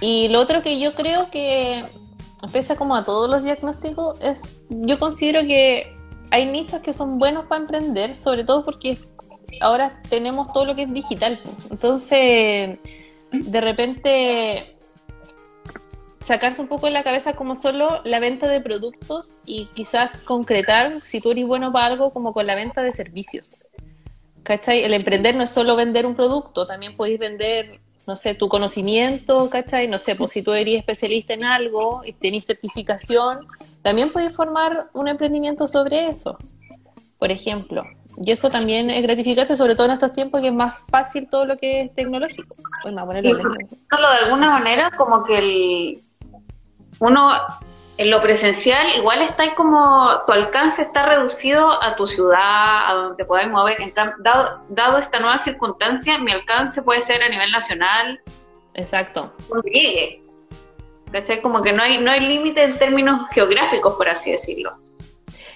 Y 0.00 0.28
lo 0.28 0.40
otro 0.40 0.62
que 0.62 0.78
yo 0.78 0.94
creo 0.94 1.30
que, 1.30 1.84
pese 2.52 2.76
como 2.76 2.96
a 2.96 3.04
todos 3.04 3.28
los 3.28 3.42
diagnósticos, 3.42 4.18
es, 4.20 4.62
yo 4.70 4.98
considero 4.98 5.42
que 5.42 5.94
hay 6.30 6.46
nichos 6.46 6.80
que 6.80 6.92
son 6.92 7.18
buenos 7.18 7.46
para 7.46 7.60
emprender, 7.60 8.16
sobre 8.16 8.44
todo 8.44 8.64
porque 8.64 8.98
ahora 9.60 10.00
tenemos 10.08 10.52
todo 10.52 10.64
lo 10.64 10.74
que 10.74 10.82
es 10.84 10.92
digital. 10.92 11.40
Entonces, 11.70 12.78
de 13.30 13.60
repente 13.60 14.79
sacarse 16.22 16.60
un 16.60 16.68
poco 16.68 16.86
en 16.86 16.92
la 16.92 17.02
cabeza 17.02 17.32
como 17.32 17.54
solo 17.54 18.00
la 18.04 18.20
venta 18.20 18.46
de 18.46 18.60
productos 18.60 19.38
y 19.46 19.66
quizás 19.74 20.10
concretar 20.24 21.00
si 21.02 21.20
tú 21.20 21.30
eres 21.30 21.46
bueno 21.46 21.72
para 21.72 21.86
algo 21.86 22.12
como 22.12 22.32
con 22.32 22.46
la 22.46 22.54
venta 22.54 22.82
de 22.82 22.92
servicios. 22.92 23.60
¿Cachai? 24.42 24.84
El 24.84 24.94
emprender 24.94 25.34
no 25.34 25.44
es 25.44 25.50
solo 25.50 25.76
vender 25.76 26.06
un 26.06 26.14
producto, 26.14 26.66
también 26.66 26.96
podéis 26.96 27.18
vender, 27.18 27.80
no 28.06 28.16
sé, 28.16 28.34
tu 28.34 28.48
conocimiento, 28.48 29.48
¿cachai? 29.50 29.86
No 29.86 29.98
sé, 29.98 30.14
pues 30.14 30.32
si 30.32 30.42
tú 30.42 30.52
eres 30.52 30.78
especialista 30.78 31.34
en 31.34 31.44
algo 31.44 32.02
y 32.04 32.12
tenés 32.12 32.46
certificación, 32.46 33.46
también 33.82 34.12
podéis 34.12 34.34
formar 34.34 34.88
un 34.92 35.08
emprendimiento 35.08 35.68
sobre 35.68 36.08
eso, 36.08 36.38
por 37.18 37.30
ejemplo. 37.30 37.84
Y 38.22 38.32
eso 38.32 38.50
también 38.50 38.90
es 38.90 39.02
gratificante, 39.02 39.56
sobre 39.56 39.74
todo 39.74 39.86
en 39.86 39.92
estos 39.92 40.12
tiempos 40.12 40.40
que 40.40 40.48
es 40.48 40.54
más 40.54 40.84
fácil 40.90 41.28
todo 41.30 41.46
lo 41.46 41.56
que 41.56 41.82
es 41.82 41.94
tecnológico. 41.94 42.54
Pues 42.82 42.94
de 42.94 43.00
alguna 44.24 44.50
manera 44.50 44.90
como 44.90 45.22
que 45.22 45.38
el, 45.38 46.00
uno 47.00 47.32
en 47.96 48.10
lo 48.10 48.22
presencial 48.22 48.86
igual 48.96 49.20
está 49.20 49.54
como 49.54 50.08
tu 50.26 50.32
alcance 50.32 50.80
está 50.80 51.04
reducido 51.04 51.82
a 51.82 51.96
tu 51.96 52.06
ciudad, 52.06 52.88
a 52.88 52.94
donde 52.94 53.16
te 53.16 53.24
puedes 53.26 53.50
mover. 53.50 53.76
dado, 54.20 54.60
dado 54.70 54.98
esta 54.98 55.18
nueva 55.18 55.36
circunstancia, 55.36 56.16
mi 56.18 56.32
alcance 56.32 56.80
puede 56.82 57.02
ser 57.02 57.22
a 57.22 57.28
nivel 57.28 57.50
nacional. 57.50 58.20
Exacto. 58.72 59.34
Llegue. 59.64 60.22
¿Cachai? 61.12 61.42
Como 61.42 61.60
que 61.62 61.72
no 61.72 61.82
hay, 61.82 61.98
no 61.98 62.10
hay 62.10 62.20
límite 62.20 62.62
en 62.62 62.78
términos 62.78 63.28
geográficos, 63.32 63.94
por 63.94 64.08
así 64.08 64.32
decirlo. 64.32 64.72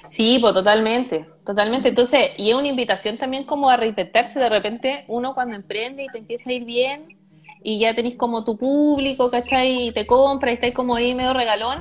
Sí, 0.08 0.38
pues 0.38 0.52
totalmente, 0.52 1.26
totalmente. 1.46 1.88
Entonces, 1.88 2.32
y 2.36 2.50
es 2.50 2.56
una 2.56 2.68
invitación 2.68 3.16
también 3.16 3.44
como 3.44 3.70
a 3.70 3.76
reinventarse 3.76 4.38
de 4.38 4.48
repente 4.48 5.04
uno 5.08 5.34
cuando 5.34 5.56
emprende 5.56 6.04
y 6.04 6.08
te 6.08 6.18
empieza 6.18 6.50
a 6.50 6.52
ir 6.52 6.64
bien, 6.64 7.18
y 7.64 7.78
ya 7.78 7.94
tenéis 7.94 8.16
como 8.16 8.44
tu 8.44 8.56
público, 8.58 9.30
¿cachai? 9.30 9.88
Y 9.88 9.92
te 9.92 10.06
compra 10.06 10.50
y 10.50 10.54
estáis 10.54 10.74
como 10.74 10.94
ahí 10.94 11.14
medio 11.14 11.32
regalón, 11.32 11.80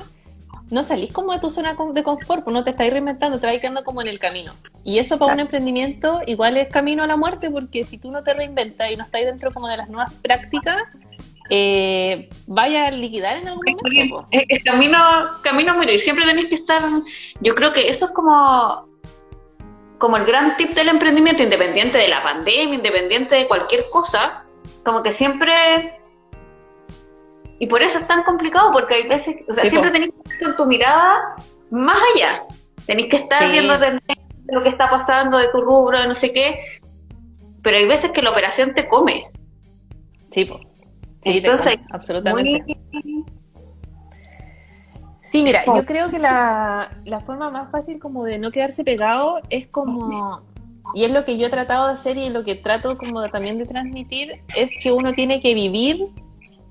no 0.70 0.82
salís 0.82 1.12
como 1.12 1.32
de 1.32 1.40
tu 1.40 1.50
zona 1.50 1.76
de 1.92 2.02
confort, 2.02 2.42
pues 2.42 2.54
no 2.54 2.64
te 2.64 2.70
estáis 2.70 2.90
reinventando, 2.90 3.38
te 3.38 3.46
vais 3.46 3.60
quedando 3.60 3.84
como 3.84 4.00
en 4.00 4.08
el 4.08 4.18
camino. 4.18 4.52
Y 4.82 4.98
eso 4.98 5.18
para 5.18 5.34
un 5.34 5.40
emprendimiento 5.40 6.22
igual 6.26 6.56
es 6.56 6.68
camino 6.68 7.02
a 7.02 7.06
la 7.06 7.16
muerte, 7.16 7.50
porque 7.50 7.84
si 7.84 7.98
tú 7.98 8.10
no 8.10 8.22
te 8.22 8.32
reinventas 8.32 8.90
y 8.90 8.96
no 8.96 9.04
estás 9.04 9.26
dentro 9.26 9.52
como 9.52 9.68
de 9.68 9.76
las 9.76 9.90
nuevas 9.90 10.14
prácticas, 10.14 10.82
eh, 11.50 12.30
vaya 12.46 12.86
a 12.86 12.90
liquidar 12.90 13.36
en 13.36 13.48
algún 13.48 13.76
momento. 13.82 14.26
Es, 14.30 14.64
camino, 14.64 14.98
camino 15.42 15.72
a 15.72 15.76
morir, 15.76 16.00
siempre 16.00 16.24
tenéis 16.24 16.48
que 16.48 16.54
estar, 16.54 16.82
yo 17.42 17.54
creo 17.54 17.72
que 17.72 17.88
eso 17.88 18.06
es 18.06 18.12
como 18.12 18.88
como 19.98 20.16
el 20.16 20.24
gran 20.24 20.56
tip 20.56 20.74
del 20.74 20.88
emprendimiento, 20.88 21.42
independiente 21.42 21.96
de 21.96 22.08
la 22.08 22.22
pandemia, 22.22 22.74
independiente 22.74 23.36
de 23.36 23.46
cualquier 23.46 23.84
cosa, 23.90 24.43
como 24.84 25.02
que 25.02 25.12
siempre... 25.12 26.00
Y 27.58 27.66
por 27.66 27.82
eso 27.82 27.98
es 27.98 28.06
tan 28.06 28.24
complicado, 28.24 28.72
porque 28.72 28.94
hay 28.94 29.08
veces, 29.08 29.36
o 29.48 29.52
sea, 29.52 29.64
siempre 29.64 29.90
tenés 29.90 30.10
que 30.10 30.34
ir 30.34 30.44
con 30.44 30.56
tu 30.56 30.66
mirada 30.66 31.36
más 31.70 31.98
allá. 32.14 32.44
Tenéis 32.86 33.08
que 33.08 33.16
estar 33.16 33.50
viendo 33.50 33.78
de 33.78 34.00
lo 34.48 34.62
que 34.62 34.68
está 34.68 34.90
pasando, 34.90 35.38
de 35.38 35.48
tu 35.48 35.60
rubro, 35.60 36.00
de 36.00 36.08
no 36.08 36.14
sé 36.14 36.32
qué. 36.32 36.58
Pero 37.62 37.78
hay 37.78 37.86
veces 37.86 38.10
que 38.10 38.22
la 38.22 38.30
operación 38.30 38.74
te 38.74 38.86
come. 38.88 39.30
Sí, 40.30 40.44
pues. 40.44 40.60
Sí, 41.22 41.38
Entonces, 41.38 41.78
absolutamente. 41.90 42.76
Sí, 45.22 45.42
mira, 45.42 45.64
yo 45.64 45.86
creo 45.86 46.10
que 46.10 46.18
la, 46.18 46.90
la, 47.04 47.20
forma 47.20 47.50
más 47.50 47.70
fácil 47.70 47.98
como 47.98 48.24
de 48.24 48.38
no 48.38 48.50
quedarse 48.50 48.84
pegado 48.84 49.40
es 49.48 49.66
como, 49.66 50.42
y 50.94 51.04
es 51.04 51.10
lo 51.10 51.24
que 51.24 51.38
yo 51.38 51.46
he 51.46 51.50
tratado 51.50 51.88
de 51.88 51.94
hacer 51.94 52.18
y 52.18 52.28
lo 52.30 52.44
que 52.44 52.54
trato 52.54 52.98
como 52.98 53.26
también 53.28 53.58
de 53.58 53.66
transmitir, 53.66 54.42
es 54.56 54.72
que 54.82 54.92
uno 54.92 55.12
tiene 55.12 55.40
que 55.40 55.54
vivir, 55.54 56.08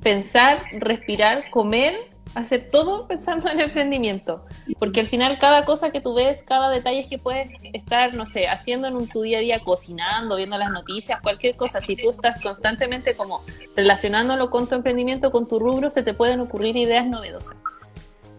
pensar, 0.02 0.64
respirar, 0.74 1.50
comer 1.50 2.14
hacer 2.36 2.70
todo 2.72 3.08
pensando 3.08 3.50
en 3.50 3.60
emprendimiento, 3.60 4.46
porque 4.80 5.00
al 5.00 5.08
final 5.08 5.38
cada 5.40 5.64
cosa 5.66 5.92
que 5.92 6.02
tú 6.02 6.14
ves, 6.16 6.44
cada 6.44 6.70
detalle 6.70 7.08
que 7.08 7.18
puedes 7.18 7.52
estar, 7.74 8.14
no 8.14 8.26
sé, 8.26 8.48
haciendo 8.48 8.88
en 8.88 8.96
un, 8.96 9.08
tu 9.08 9.22
día 9.22 9.38
a 9.38 9.42
día, 9.42 9.60
cocinando, 9.60 10.38
viendo 10.38 10.58
las 10.58 10.72
noticias, 10.72 11.22
cualquier 11.22 11.56
cosa, 11.56 11.82
si 11.82 11.96
tú 11.96 12.10
estás 12.10 12.42
constantemente 12.42 13.16
como 13.16 13.44
relacionándolo 13.76 14.50
con 14.50 14.68
tu 14.68 14.76
emprendimiento, 14.76 15.32
con 15.32 15.48
tu 15.48 15.60
rubro, 15.60 15.92
se 15.92 16.04
te 16.04 16.14
pueden 16.14 16.40
ocurrir 16.40 16.76
ideas 16.76 17.06
novedosas. 17.06 17.56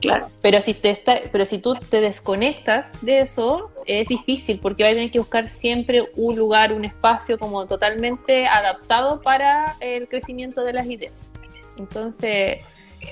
Claro. 0.05 0.27
Pero 0.43 0.61
si, 0.61 0.75
te 0.75 0.91
está, 0.91 1.17
pero 1.33 1.47
si 1.47 1.59
tú 1.59 1.75
te 1.75 2.03
desconectas 2.03 2.93
de 3.01 3.21
eso, 3.21 3.71
es 3.87 4.07
difícil 4.07 4.59
porque 4.61 4.83
vas 4.83 4.93
a 4.93 4.95
tener 4.97 5.11
que 5.11 5.19
buscar 5.19 5.49
siempre 5.49 6.05
un 6.15 6.37
lugar, 6.37 6.75
un 6.75 6.85
espacio 6.85 7.39
como 7.39 7.67
totalmente 7.67 8.47
adaptado 8.47 9.23
para 9.23 9.77
el 9.81 10.07
crecimiento 10.07 10.63
de 10.63 10.75
las 10.75 10.87
ideas. 10.87 11.33
Entonces, 11.79 12.59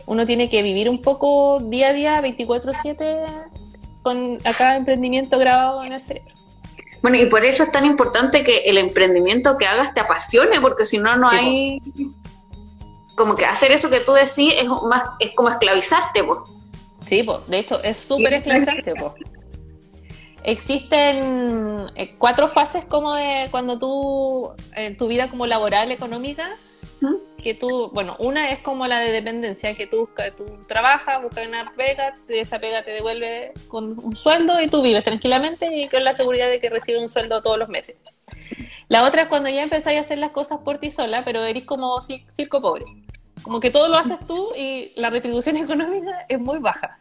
uno 0.04 0.26
tiene 0.26 0.50
que 0.50 0.62
vivir 0.62 0.90
un 0.90 1.00
poco 1.00 1.60
día 1.60 1.88
a 1.88 1.92
día, 1.94 2.20
24/7, 2.20 3.24
con 4.02 4.36
cada 4.36 4.76
emprendimiento 4.76 5.38
grabado 5.38 5.82
en 5.84 5.94
el 5.94 6.00
cerebro. 6.00 6.34
Bueno, 7.00 7.16
y 7.16 7.24
por 7.24 7.42
eso 7.42 7.64
es 7.64 7.72
tan 7.72 7.86
importante 7.86 8.42
que 8.42 8.58
el 8.66 8.76
emprendimiento 8.76 9.56
que 9.56 9.66
hagas 9.66 9.94
te 9.94 10.00
apasione, 10.00 10.60
porque 10.60 10.84
si 10.84 10.98
no, 10.98 11.16
no 11.16 11.28
hay... 11.28 11.80
Como 13.16 13.34
que 13.34 13.46
hacer 13.46 13.72
eso 13.72 13.88
que 13.88 14.00
tú 14.00 14.12
decís 14.12 14.52
es, 14.56 14.68
más, 14.68 15.04
es 15.20 15.34
como 15.34 15.48
esclavizarte, 15.48 16.22
pues. 16.22 16.38
Sí, 17.12 17.26
de 17.46 17.58
hecho, 17.58 17.82
es 17.82 17.98
súper 17.98 18.32
esclavizante. 18.32 18.94
Existen 20.44 21.90
eh, 21.94 22.16
cuatro 22.16 22.48
fases 22.48 22.86
como 22.86 23.12
de 23.12 23.48
cuando 23.50 23.78
tú, 23.78 24.50
en 24.74 24.96
tu 24.96 25.08
vida 25.08 25.28
como 25.28 25.46
laboral, 25.46 25.92
económica, 25.92 26.56
que 27.36 27.52
tú, 27.52 27.90
bueno, 27.92 28.16
una 28.18 28.50
es 28.50 28.60
como 28.60 28.86
la 28.86 29.00
de 29.00 29.12
dependencia, 29.12 29.74
que 29.74 29.86
tú, 29.86 30.08
tú 30.38 30.64
trabajas, 30.66 31.22
buscas 31.22 31.46
una 31.46 31.74
pega, 31.76 32.14
esa 32.28 32.58
pega 32.60 32.82
te 32.82 32.92
devuelve 32.92 33.52
con 33.68 34.02
un 34.02 34.16
sueldo 34.16 34.58
y 34.62 34.68
tú 34.68 34.80
vives 34.80 35.04
tranquilamente 35.04 35.66
y 35.66 35.90
con 35.90 36.04
la 36.04 36.14
seguridad 36.14 36.48
de 36.48 36.60
que 36.60 36.70
recibes 36.70 37.02
un 37.02 37.10
sueldo 37.10 37.42
todos 37.42 37.58
los 37.58 37.68
meses. 37.68 37.96
La 38.88 39.04
otra 39.04 39.22
es 39.22 39.28
cuando 39.28 39.50
ya 39.50 39.62
empezáis 39.62 39.98
a 39.98 40.00
hacer 40.00 40.16
las 40.16 40.32
cosas 40.32 40.60
por 40.64 40.78
ti 40.78 40.90
sola, 40.90 41.26
pero 41.26 41.44
eres 41.44 41.64
como 41.64 42.00
circo 42.00 42.62
pobre. 42.62 42.86
Como 43.42 43.60
que 43.60 43.70
todo 43.70 43.88
lo 43.88 43.96
haces 43.96 44.18
tú 44.26 44.50
y 44.56 44.92
la 44.96 45.10
retribución 45.10 45.56
económica 45.58 46.26
es 46.28 46.38
muy 46.38 46.58
baja. 46.58 46.98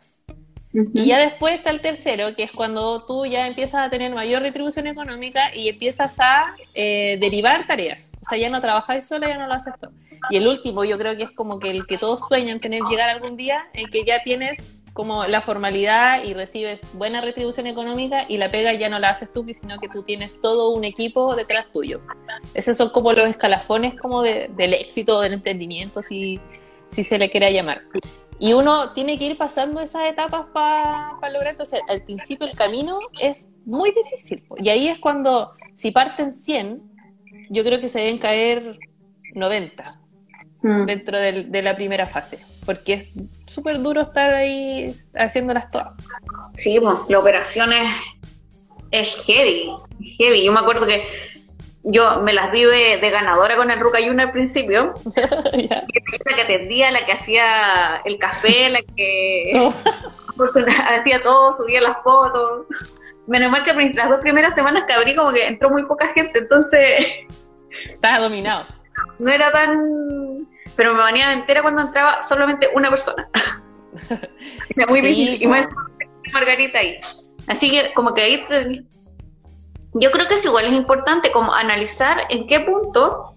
Y 0.73 1.05
ya 1.05 1.19
después 1.19 1.55
está 1.55 1.69
el 1.69 1.81
tercero, 1.81 2.33
que 2.33 2.43
es 2.43 2.51
cuando 2.51 3.03
tú 3.05 3.25
ya 3.25 3.45
empiezas 3.45 3.85
a 3.85 3.89
tener 3.89 4.13
mayor 4.13 4.41
retribución 4.41 4.87
económica 4.87 5.53
y 5.53 5.67
empiezas 5.67 6.17
a 6.19 6.55
eh, 6.73 7.17
derivar 7.19 7.67
tareas. 7.67 8.11
O 8.21 8.25
sea, 8.25 8.37
ya 8.37 8.49
no 8.49 8.61
trabajáis 8.61 9.05
sola, 9.05 9.27
ya 9.27 9.37
no 9.37 9.47
lo 9.47 9.53
haces 9.53 9.73
tú. 9.81 9.89
Y 10.29 10.37
el 10.37 10.47
último, 10.47 10.85
yo 10.85 10.97
creo 10.97 11.17
que 11.17 11.23
es 11.23 11.31
como 11.31 11.59
que 11.59 11.71
el 11.71 11.85
que 11.85 11.97
todos 11.97 12.21
sueñan 12.25 12.61
tener 12.61 12.83
llegar 12.83 13.09
algún 13.09 13.35
día, 13.35 13.67
en 13.73 13.89
que 13.89 14.05
ya 14.05 14.23
tienes 14.23 14.80
como 14.93 15.25
la 15.25 15.41
formalidad 15.41 16.23
y 16.23 16.33
recibes 16.33 16.81
buena 16.93 17.21
retribución 17.21 17.67
económica 17.67 18.25
y 18.27 18.37
la 18.37 18.51
pega 18.51 18.73
ya 18.73 18.89
no 18.89 18.99
la 18.99 19.09
haces 19.09 19.31
tú, 19.31 19.45
sino 19.59 19.79
que 19.79 19.87
tú 19.87 20.03
tienes 20.03 20.41
todo 20.41 20.71
un 20.71 20.83
equipo 20.83 21.35
detrás 21.35 21.71
tuyo. 21.71 22.01
Esos 22.53 22.77
son 22.77 22.89
como 22.89 23.13
los 23.13 23.29
escalafones 23.29 23.99
como 23.99 24.21
del 24.21 24.73
éxito 24.73 25.21
del 25.21 25.33
emprendimiento, 25.33 26.03
si, 26.03 26.39
si 26.91 27.03
se 27.03 27.17
le 27.17 27.29
quiera 27.29 27.49
llamar. 27.49 27.81
Y 28.37 28.53
uno 28.53 28.91
tiene 28.93 29.17
que 29.17 29.27
ir 29.27 29.37
pasando 29.37 29.81
esas 29.81 30.05
etapas 30.05 30.47
para 30.51 31.29
lograr. 31.31 31.51
Entonces, 31.51 31.79
al 31.87 32.01
principio 32.03 32.47
el 32.47 32.57
camino 32.57 32.99
es 33.19 33.47
muy 33.65 33.91
difícil. 33.91 34.43
Y 34.57 34.69
ahí 34.69 34.87
es 34.87 34.97
cuando, 34.97 35.51
si 35.75 35.91
parten 35.91 36.33
100, 36.33 36.81
yo 37.49 37.63
creo 37.63 37.79
que 37.79 37.87
se 37.87 37.99
deben 37.99 38.17
caer 38.17 38.79
90 39.35 40.00
mm. 40.61 40.85
dentro 40.85 41.19
de 41.19 41.61
la 41.61 41.75
primera 41.75 42.07
fase. 42.07 42.39
Porque 42.65 42.93
es 42.93 43.09
súper 43.47 43.81
duro 43.81 44.01
estar 44.01 44.33
ahí 44.33 44.95
haciéndolas 45.15 45.71
todas. 45.71 45.93
Sí, 46.57 46.79
pues, 46.79 46.97
la 47.09 47.19
operación 47.19 47.73
es, 47.73 47.95
es 48.91 49.25
heavy, 49.25 49.71
heavy. 50.17 50.45
Yo 50.45 50.51
me 50.51 50.59
acuerdo 50.59 50.85
que 50.85 51.03
yo 51.83 52.21
me 52.21 52.33
las 52.33 52.51
di 52.51 52.63
de, 52.63 52.97
ganadora 53.09 53.55
con 53.55 53.71
el 53.71 53.79
Rucayuna 53.79 54.23
al 54.23 54.31
principio. 54.31 54.93
La 55.15 56.35
que 56.35 56.41
atendía, 56.41 56.91
la 56.91 57.05
que 57.05 57.13
hacía 57.13 58.01
el 58.05 58.17
café, 58.19 58.69
la 58.69 58.81
que 58.95 59.51
hacía 60.89 61.21
todo, 61.23 61.53
subía 61.53 61.81
las 61.81 62.01
fotos. 62.03 62.67
Menos 63.27 63.51
mal 63.51 63.63
que 63.63 63.73
las 63.73 64.09
dos 64.09 64.19
primeras 64.19 64.55
semanas 64.55 64.83
que 64.85 64.93
abrí 64.93 65.15
como 65.15 65.31
que 65.31 65.47
entró 65.47 65.69
muy 65.69 65.83
poca 65.85 66.07
gente, 66.09 66.39
entonces... 66.39 67.05
Estaba 67.85 68.19
dominado. 68.19 68.65
No 69.19 69.31
era 69.31 69.51
tan... 69.51 70.47
Pero 70.75 70.93
me 70.93 71.03
venía 71.03 71.33
entera 71.33 71.61
cuando 71.61 71.81
entraba 71.81 72.21
solamente 72.21 72.69
una 72.73 72.89
persona. 72.89 73.27
era 74.75 74.87
muy 74.87 75.01
difícil. 75.01 75.43
Y 75.43 75.47
más 75.47 75.67
Margarita 76.33 76.79
ahí. 76.79 76.99
Así 77.47 77.69
que 77.69 77.93
como 77.93 78.13
que 78.13 78.21
ahí 78.21 78.45
yo 79.93 80.11
creo 80.11 80.27
que 80.27 80.35
es 80.35 80.45
igual, 80.45 80.65
es 80.65 80.73
importante 80.73 81.31
como 81.31 81.53
analizar 81.53 82.21
en 82.29 82.47
qué 82.47 82.61
punto, 82.61 83.35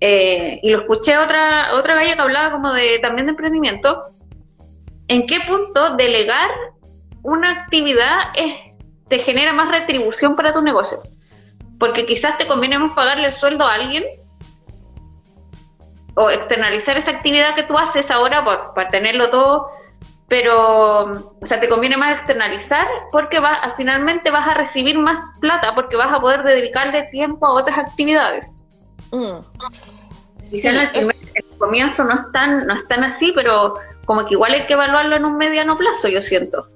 eh, 0.00 0.60
y 0.62 0.70
lo 0.70 0.80
escuché 0.80 1.18
otra, 1.18 1.74
otra 1.74 1.94
galla 1.94 2.14
que 2.14 2.20
hablaba 2.20 2.52
como 2.52 2.72
de 2.72 2.98
también 3.00 3.26
de 3.26 3.30
emprendimiento, 3.30 4.02
en 5.08 5.26
qué 5.26 5.40
punto 5.40 5.96
delegar 5.96 6.50
una 7.22 7.50
actividad 7.50 8.30
es, 8.36 8.54
te 9.08 9.18
genera 9.18 9.52
más 9.52 9.68
retribución 9.68 10.36
para 10.36 10.52
tu 10.52 10.62
negocio. 10.62 11.02
Porque 11.78 12.06
quizás 12.06 12.38
te 12.38 12.46
conviene 12.46 12.78
más 12.78 12.92
pagarle 12.94 13.26
el 13.26 13.32
sueldo 13.32 13.66
a 13.66 13.74
alguien 13.74 14.04
o 16.16 16.30
externalizar 16.30 16.96
esa 16.96 17.12
actividad 17.12 17.54
que 17.54 17.62
tú 17.62 17.78
haces 17.78 18.10
ahora 18.10 18.44
por, 18.44 18.74
para 18.74 18.88
tenerlo 18.88 19.30
todo 19.30 19.70
pero, 20.28 21.12
o 21.12 21.44
sea, 21.44 21.60
te 21.60 21.68
conviene 21.68 21.96
más 21.96 22.16
externalizar 22.16 22.86
porque 23.12 23.38
va, 23.38 23.72
finalmente 23.76 24.30
vas 24.30 24.48
a 24.48 24.54
recibir 24.54 24.98
más 24.98 25.20
plata 25.40 25.72
porque 25.74 25.96
vas 25.96 26.12
a 26.12 26.20
poder 26.20 26.42
dedicarle 26.42 27.04
tiempo 27.12 27.46
a 27.46 27.52
otras 27.52 27.78
actividades. 27.78 28.58
Mm. 29.12 29.38
Sí, 30.42 30.66
en 30.66 30.76
el, 30.76 31.12
comienzo 31.58 32.04
no 32.04 32.14
es, 32.14 32.32
tan, 32.32 32.66
no 32.66 32.74
es 32.74 32.84
así, 33.04 33.32
pero 33.34 33.74
como 34.04 34.24
que 34.24 34.34
igual 34.34 34.52
hay 34.52 34.62
que 34.66 34.72
evaluarlo 34.72 35.16
en 35.16 35.24
un 35.24 35.36
mediano 35.36 35.76
plazo, 35.76 36.08
yo 36.08 36.20
siento. 36.20 36.68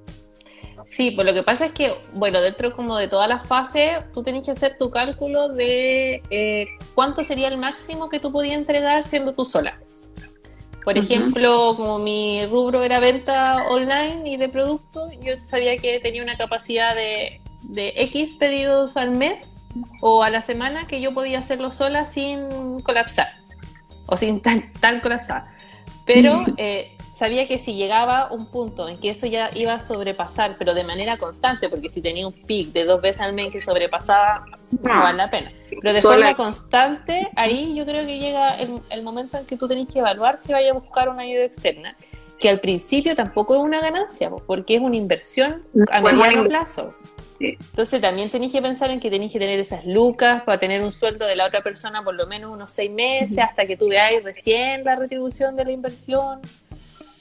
Sí, 0.90 1.12
pues 1.12 1.24
lo 1.24 1.33
que 1.33 1.44
pasa 1.44 1.66
es 1.66 1.72
que, 1.72 1.94
bueno, 2.14 2.40
dentro 2.40 2.74
como 2.74 2.96
de 2.96 3.07
todas 3.07 3.29
las 3.29 3.46
fases, 3.46 4.03
tú 4.12 4.24
tenés 4.24 4.44
que 4.44 4.50
hacer 4.50 4.76
tu 4.76 4.90
cálculo 4.90 5.48
de 5.48 6.20
eh, 6.31 6.66
cuánto 6.96 7.22
sería 7.22 7.46
el 7.46 7.59
máximo 7.59 8.09
que 8.09 8.18
tú 8.18 8.33
podías 8.33 8.59
entregar 8.59 9.05
siendo 9.05 9.33
tú 9.33 9.44
sola. 9.44 9.79
Por 10.85 10.98
ejemplo, 10.98 11.74
como 11.76 12.00
mi 12.00 12.44
rubro 12.46 12.83
era 12.83 12.98
venta 12.98 13.68
online 13.68 14.29
y 14.29 14.37
de 14.37 14.48
productos, 14.48 15.12
yo 15.20 15.35
sabía 15.44 15.76
que 15.76 16.00
tenía 16.00 16.24
una 16.24 16.37
capacidad 16.37 16.96
de, 16.96 17.40
de 17.62 17.92
X 17.94 18.35
pedidos 18.35 18.96
al 18.96 19.12
mes 19.12 19.55
o 20.00 20.24
a 20.24 20.31
la 20.31 20.42
semana 20.42 20.88
que 20.88 21.00
yo 21.00 21.14
podía 21.14 21.38
hacerlo 21.38 21.70
sola 21.70 22.05
sin 22.05 22.81
colapsar 22.81 23.29
o 24.07 24.16
sin 24.16 24.40
tan, 24.40 24.72
tan 24.81 24.98
colapsar. 24.98 25.44
Pero 26.05 26.44
eh, 26.57 26.96
sabía 27.20 27.46
que 27.46 27.59
si 27.59 27.74
llegaba 27.74 28.33
un 28.33 28.46
punto 28.46 28.88
en 28.88 28.96
que 28.96 29.11
eso 29.11 29.26
ya 29.26 29.50
iba 29.52 29.74
a 29.74 29.80
sobrepasar, 29.83 30.56
pero 30.59 30.72
de 30.72 30.85
manera 30.85 31.18
constante, 31.18 31.68
porque 31.68 31.90
si 31.90 32.00
tenía 32.00 32.26
un 32.26 32.33
pic 32.33 32.72
de 32.72 32.87
dos 32.87 33.02
veces 33.02 33.20
al 33.20 33.35
mes 33.35 33.52
que 33.52 33.61
sobrepasaba, 33.61 34.46
no 34.70 35.00
vale 35.00 35.18
la 35.18 35.30
pena. 35.30 35.52
Pero 35.68 35.92
de 35.92 36.00
forma 36.00 36.35
constante, 36.35 37.28
ahí 37.37 37.74
yo 37.74 37.85
creo 37.85 38.06
que 38.06 38.18
llega 38.18 38.56
el, 38.56 39.02
momento 39.02 39.37
en 39.37 39.44
que 39.44 39.59
tú 39.59 39.68
tenés 39.68 39.87
que 39.88 39.98
evaluar 39.98 40.38
si 40.38 40.50
vaya 40.50 40.70
a 40.70 40.72
buscar 40.72 41.11
una 41.11 41.24
ayuda 41.24 41.44
externa, 41.44 41.94
que 42.38 42.48
al 42.48 42.59
principio 42.59 43.14
tampoco 43.14 43.54
es 43.54 43.61
una 43.61 43.83
ganancia, 43.83 44.30
porque 44.30 44.76
es 44.76 44.80
una 44.80 44.96
inversión 44.96 45.62
a 45.90 46.00
mediano 46.00 46.48
plazo. 46.48 46.94
Entonces 47.38 48.00
también 48.00 48.30
tenéis 48.30 48.52
que 48.52 48.62
pensar 48.62 48.90
en 48.90 48.98
que 48.98 49.11
tenéis 49.11 49.30
que 49.30 49.38
tener 49.38 49.61
esas 49.61 49.85
lucas 49.85 50.42
para 50.44 50.56
tener 50.56 50.83
un 50.83 50.92
sueldo 50.92 51.26
de 51.26 51.37
la 51.37 51.46
otra 51.46 51.62
persona 51.62 52.02
por 52.02 52.14
lo 52.14 52.26
menos 52.26 52.50
unos 52.50 52.70
seis 52.70 52.90
meses 52.90 53.38
hasta 53.38 53.66
que 53.66 53.76
tú 53.76 53.88
veáis 53.88 54.24
recién 54.24 54.85
la 54.85 54.96
retribución 54.96 55.54
de 55.54 55.66
la 55.66 55.72
inversión. 55.72 56.40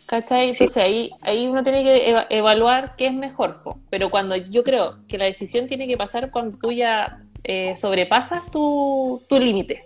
¿Cachai? 0.09 0.49
Entonces 0.49 0.75
ahí, 0.77 1.11
ahí 1.21 1.45
uno 1.45 1.61
tiene 1.61 1.83
que 1.83 2.25
evaluar 2.31 2.95
qué 2.95 3.05
es 3.05 3.13
mejor. 3.13 3.61
Pero 3.91 4.09
cuando 4.09 4.35
yo 4.35 4.63
creo 4.63 4.97
que 5.07 5.19
la 5.19 5.25
decisión 5.25 5.67
tiene 5.67 5.87
que 5.87 5.97
pasar 5.97 6.31
cuando 6.31 6.57
tú 6.57 6.71
ya 6.71 7.21
eh, 7.43 7.75
sobrepasas 7.75 8.49
tu, 8.49 9.21
tu 9.29 9.39
límite 9.39 9.83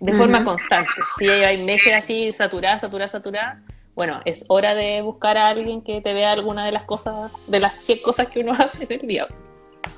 de 0.00 0.12
forma 0.14 0.44
constante. 0.44 0.90
Si 1.16 1.28
hay 1.28 1.62
meses 1.62 1.94
así, 1.94 2.32
saturada, 2.32 2.80
saturada, 2.80 3.06
saturada, 3.06 3.62
bueno, 3.94 4.20
es 4.24 4.44
hora 4.48 4.74
de 4.74 5.02
buscar 5.02 5.38
a 5.38 5.46
alguien 5.46 5.82
que 5.82 6.00
te 6.00 6.14
vea 6.14 6.32
alguna 6.32 6.66
de 6.66 6.72
las 6.72 6.82
cosas, 6.82 7.30
de 7.46 7.60
las 7.60 7.80
100 7.80 8.02
cosas 8.02 8.26
que 8.26 8.40
uno 8.40 8.52
hace 8.58 8.92
en 8.92 9.00
el 9.02 9.06
día. 9.06 9.28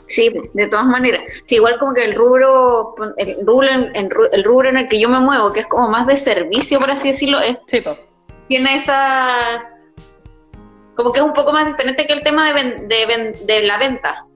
Sí, 0.07 0.31
de 0.53 0.67
todas 0.67 0.85
maneras. 0.85 1.23
Sí, 1.45 1.55
igual 1.55 1.79
como 1.79 1.95
que 1.95 2.05
el 2.05 2.15
rubro, 2.15 2.95
el 3.17 3.47
rubro, 3.47 3.69
en, 3.71 3.91
el 3.95 4.45
rubro 4.45 4.69
en 4.69 4.77
el 4.77 4.89
que 4.89 5.01
yo 5.01 5.09
me 5.09 5.19
muevo, 5.19 5.51
que 5.51 5.61
es 5.61 5.67
como 5.67 5.89
más 5.89 6.07
de 6.07 6.19
servicio, 6.19 6.79
por 6.79 6.91
así 6.91 7.09
decirlo, 7.09 7.41
es, 7.41 7.57
tiene 8.49 8.77
esa... 8.77 9.69
Como 10.95 11.13
que 11.13 11.21
es 11.21 11.25
un 11.25 11.33
poco 11.33 11.53
más 11.53 11.67
diferente 11.67 12.07
que 12.07 12.13
el 12.13 12.23
tema 12.23 12.53
de, 12.53 12.87
de, 12.87 13.37
de 13.45 13.63
la 13.63 13.79
venta. 13.79 14.27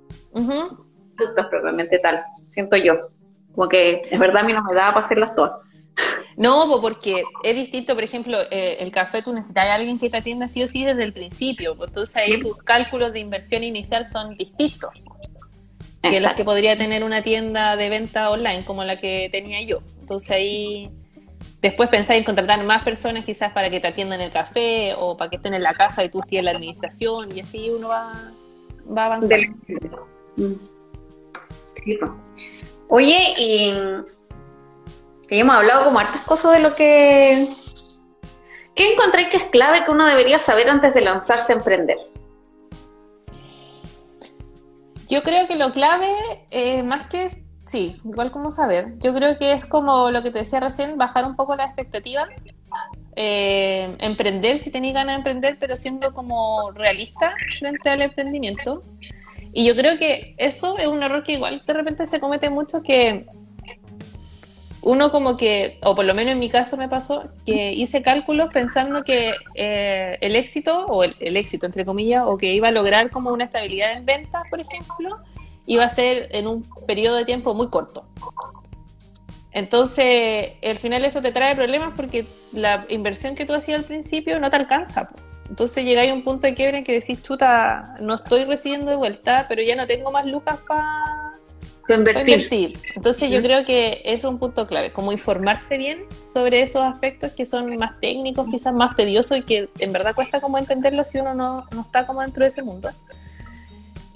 Productos 1.16 1.47
propiamente 1.51 1.99
tal, 1.99 2.23
siento 2.45 2.77
yo. 2.77 3.09
Como 3.55 3.69
que 3.69 4.03
es 4.11 4.19
verdad 4.19 4.42
a 4.42 4.47
mí 4.47 4.53
no 4.53 4.62
me 4.62 4.75
daba 4.75 4.95
para 4.95 5.07
hacerlas 5.07 5.35
todas. 5.35 5.53
No, 6.37 6.79
porque 6.81 7.25
es 7.42 7.57
distinto, 7.57 7.95
por 7.95 8.05
ejemplo, 8.05 8.38
eh, 8.51 8.77
el 8.81 8.90
café 8.90 9.23
tú 9.23 9.33
necesitas 9.33 9.66
a 9.66 9.75
alguien 9.75 9.99
que 9.99 10.11
te 10.11 10.19
atienda 10.19 10.49
sí 10.49 10.62
o 10.62 10.69
sí 10.69 10.85
desde 10.85 11.05
el 11.05 11.14
principio, 11.14 11.75
entonces 11.83 12.14
ahí 12.16 12.38
tus 12.40 12.59
cálculos 12.59 13.14
de 13.14 13.21
inversión 13.21 13.64
inicial 13.64 14.07
son 14.07 14.37
distintos 14.37 14.90
que 16.03 16.21
los 16.21 16.35
que 16.35 16.45
podría 16.45 16.77
tener 16.77 17.03
una 17.03 17.23
tienda 17.23 17.77
de 17.77 17.88
venta 17.88 18.31
online 18.31 18.64
como 18.64 18.85
la 18.85 19.01
que 19.01 19.29
tenía 19.33 19.62
yo. 19.62 19.79
Entonces 20.01 20.31
ahí 20.31 20.90
después 21.66 21.88
pensáis 21.88 22.20
en 22.20 22.24
contratar 22.24 22.62
más 22.64 22.83
personas 22.83 23.24
quizás 23.24 23.52
para 23.52 23.70
que 23.70 23.81
te 23.81 23.88
atiendan 23.88 24.20
el 24.20 24.33
café 24.33 24.94
o 24.96 25.16
para 25.16 25.31
que 25.31 25.37
estén 25.37 25.55
en 25.55 25.62
la 25.62 25.74
caja 25.74 26.05
y 26.05 26.09
tú 26.09 26.20
estés 26.20 26.38
en 26.38 26.44
la 26.46 26.50
administración 26.52 27.35
y 27.35 27.40
así 27.40 27.70
uno 27.70 27.88
va, 27.88 28.12
va 28.96 29.07
avanzando. 29.07 30.07
Oye, 32.88 33.35
y 33.38 33.74
que 35.29 35.40
hemos 35.40 35.57
hablado 35.57 35.85
como 35.85 35.98
hartas 35.98 36.22
cosas 36.22 36.52
de 36.52 36.61
lo 36.61 36.74
que... 36.74 37.48
¿Qué 38.74 38.92
encontré 38.92 39.29
que 39.29 39.38
es 39.38 39.44
clave 39.44 39.85
que 39.85 39.90
uno 39.90 40.07
debería 40.07 40.38
saber 40.38 40.68
antes 40.68 40.92
de 40.94 41.00
lanzarse 41.00 41.52
a 41.52 41.57
emprender? 41.57 41.96
Yo 45.09 45.22
creo 45.22 45.46
que 45.46 45.57
lo 45.57 45.72
clave, 45.72 46.12
eh, 46.50 46.83
más 46.83 47.09
que, 47.09 47.29
sí, 47.66 47.96
igual 48.05 48.31
como 48.31 48.50
saber, 48.50 48.98
yo 49.00 49.12
creo 49.12 49.37
que 49.38 49.52
es 49.52 49.66
como 49.66 50.11
lo 50.11 50.22
que 50.22 50.31
te 50.31 50.38
decía 50.38 50.61
recién, 50.61 50.96
bajar 50.96 51.24
un 51.24 51.37
poco 51.37 51.57
la 51.57 51.66
expectativa, 51.66 52.26
eh, 53.16 53.94
emprender 53.98 54.59
si 54.59 54.70
tenéis 54.70 54.94
ganas 54.94 55.14
de 55.14 55.18
emprender, 55.18 55.57
pero 55.59 55.76
siendo 55.76 56.14
como 56.14 56.70
realista 56.72 57.35
frente 57.59 57.90
al 57.90 58.02
emprendimiento. 58.02 58.83
Y 59.52 59.64
yo 59.64 59.74
creo 59.74 59.98
que 59.98 60.35
eso 60.37 60.76
es 60.79 60.87
un 60.87 61.02
error 61.02 61.22
que 61.22 61.33
igual 61.33 61.62
de 61.66 61.72
repente 61.72 62.07
se 62.07 62.20
comete 62.20 62.50
mucho, 62.50 62.83
que 62.83 63.26
uno 64.87 65.11
como 65.11 65.37
que, 65.37 65.81
o 65.83 65.96
por 65.96 66.05
lo 66.05 66.14
menos 66.14 66.33
en 66.33 66.38
mi 66.38 66.48
caso 66.48 66.76
me 66.76 66.88
pasó, 66.88 67.24
que 67.44 67.72
hice 67.72 68.02
cálculos 68.02 68.50
pensando 68.52 69.02
que 69.02 69.35
eh, 69.57 70.16
el 70.20 70.37
éxito, 70.37 70.87
o 70.87 71.02
el, 71.02 71.37
éxito 71.37 71.66
entre 71.66 71.85
comillas, 71.85 72.22
o 72.24 72.38
que 72.38 72.55
iba 72.55 72.68
a 72.68 72.70
lograr 72.70 73.11
como 73.11 73.33
una 73.33 73.44
estabilidad 73.44 73.94
en 73.94 74.07
ventas, 74.07 74.44
por 74.48 74.61
ejemplo, 74.61 75.18
iba 75.66 75.85
a 75.85 75.88
ser 75.88 76.29
en 76.33 76.46
un 76.46 76.62
periodo 76.87 77.16
de 77.16 77.24
tiempo 77.24 77.55
muy 77.55 77.68
corto. 77.68 78.07
Entonces, 79.52 80.52
al 80.62 80.76
final 80.79 81.05
eso 81.05 81.22
te 81.22 81.33
trae 81.33 81.55
problemas 81.55 81.94
porque 81.96 82.26
la 82.52 82.87
inversión 82.88 83.35
que 83.35 83.46
tú 83.46 83.55
hacías 83.55 83.81
al 83.81 83.85
principio 83.85 84.38
no 84.38 84.50
te 84.50 84.57
alcanza. 84.57 85.11
Entonces 85.48 85.85
llegáis 85.85 86.11
a 86.11 86.14
un 86.14 86.24
punto 86.24 86.46
de 86.46 86.55
quiebre 86.55 86.79
en 86.79 86.85
que 86.85 86.92
decís, 86.92 87.22
chuta, 87.22 87.96
no 88.00 88.14
estoy 88.14 88.44
recibiendo 88.44 88.90
de 88.90 88.96
vuelta, 88.96 89.46
pero 89.48 89.62
ya 89.62 89.76
no 89.76 89.87
tengo 89.87 90.11
más 90.11 90.26
lucas 90.26 90.59
para 90.66 91.16
Invertir. 91.88 92.79
Entonces 92.94 93.31
yo 93.31 93.40
creo 93.42 93.64
que 93.64 94.02
es 94.05 94.24
un 94.24 94.38
punto 94.38 94.66
clave, 94.66 94.92
como 94.92 95.12
informarse 95.12 95.79
bien 95.79 96.05
sobre 96.24 96.62
esos 96.62 96.83
aspectos 96.83 97.33
que 97.33 97.46
son 97.46 97.76
más 97.76 98.00
técnicos, 98.00 98.48
quizás 98.50 98.74
más 98.74 98.96
tediosos 98.96 99.38
y 99.38 99.42
que 99.42 99.68
en 99.79 99.92
verdad 99.92 100.14
cuesta 100.14 100.40
como 100.40 100.59
entenderlo 100.59 101.05
si 101.05 101.18
uno 101.18 101.35
no, 101.35 101.64
no 101.70 101.83
está 101.83 102.07
como 102.07 102.22
dentro 102.22 102.42
de 102.42 102.48
ese 102.48 102.62
mundo. 102.62 102.90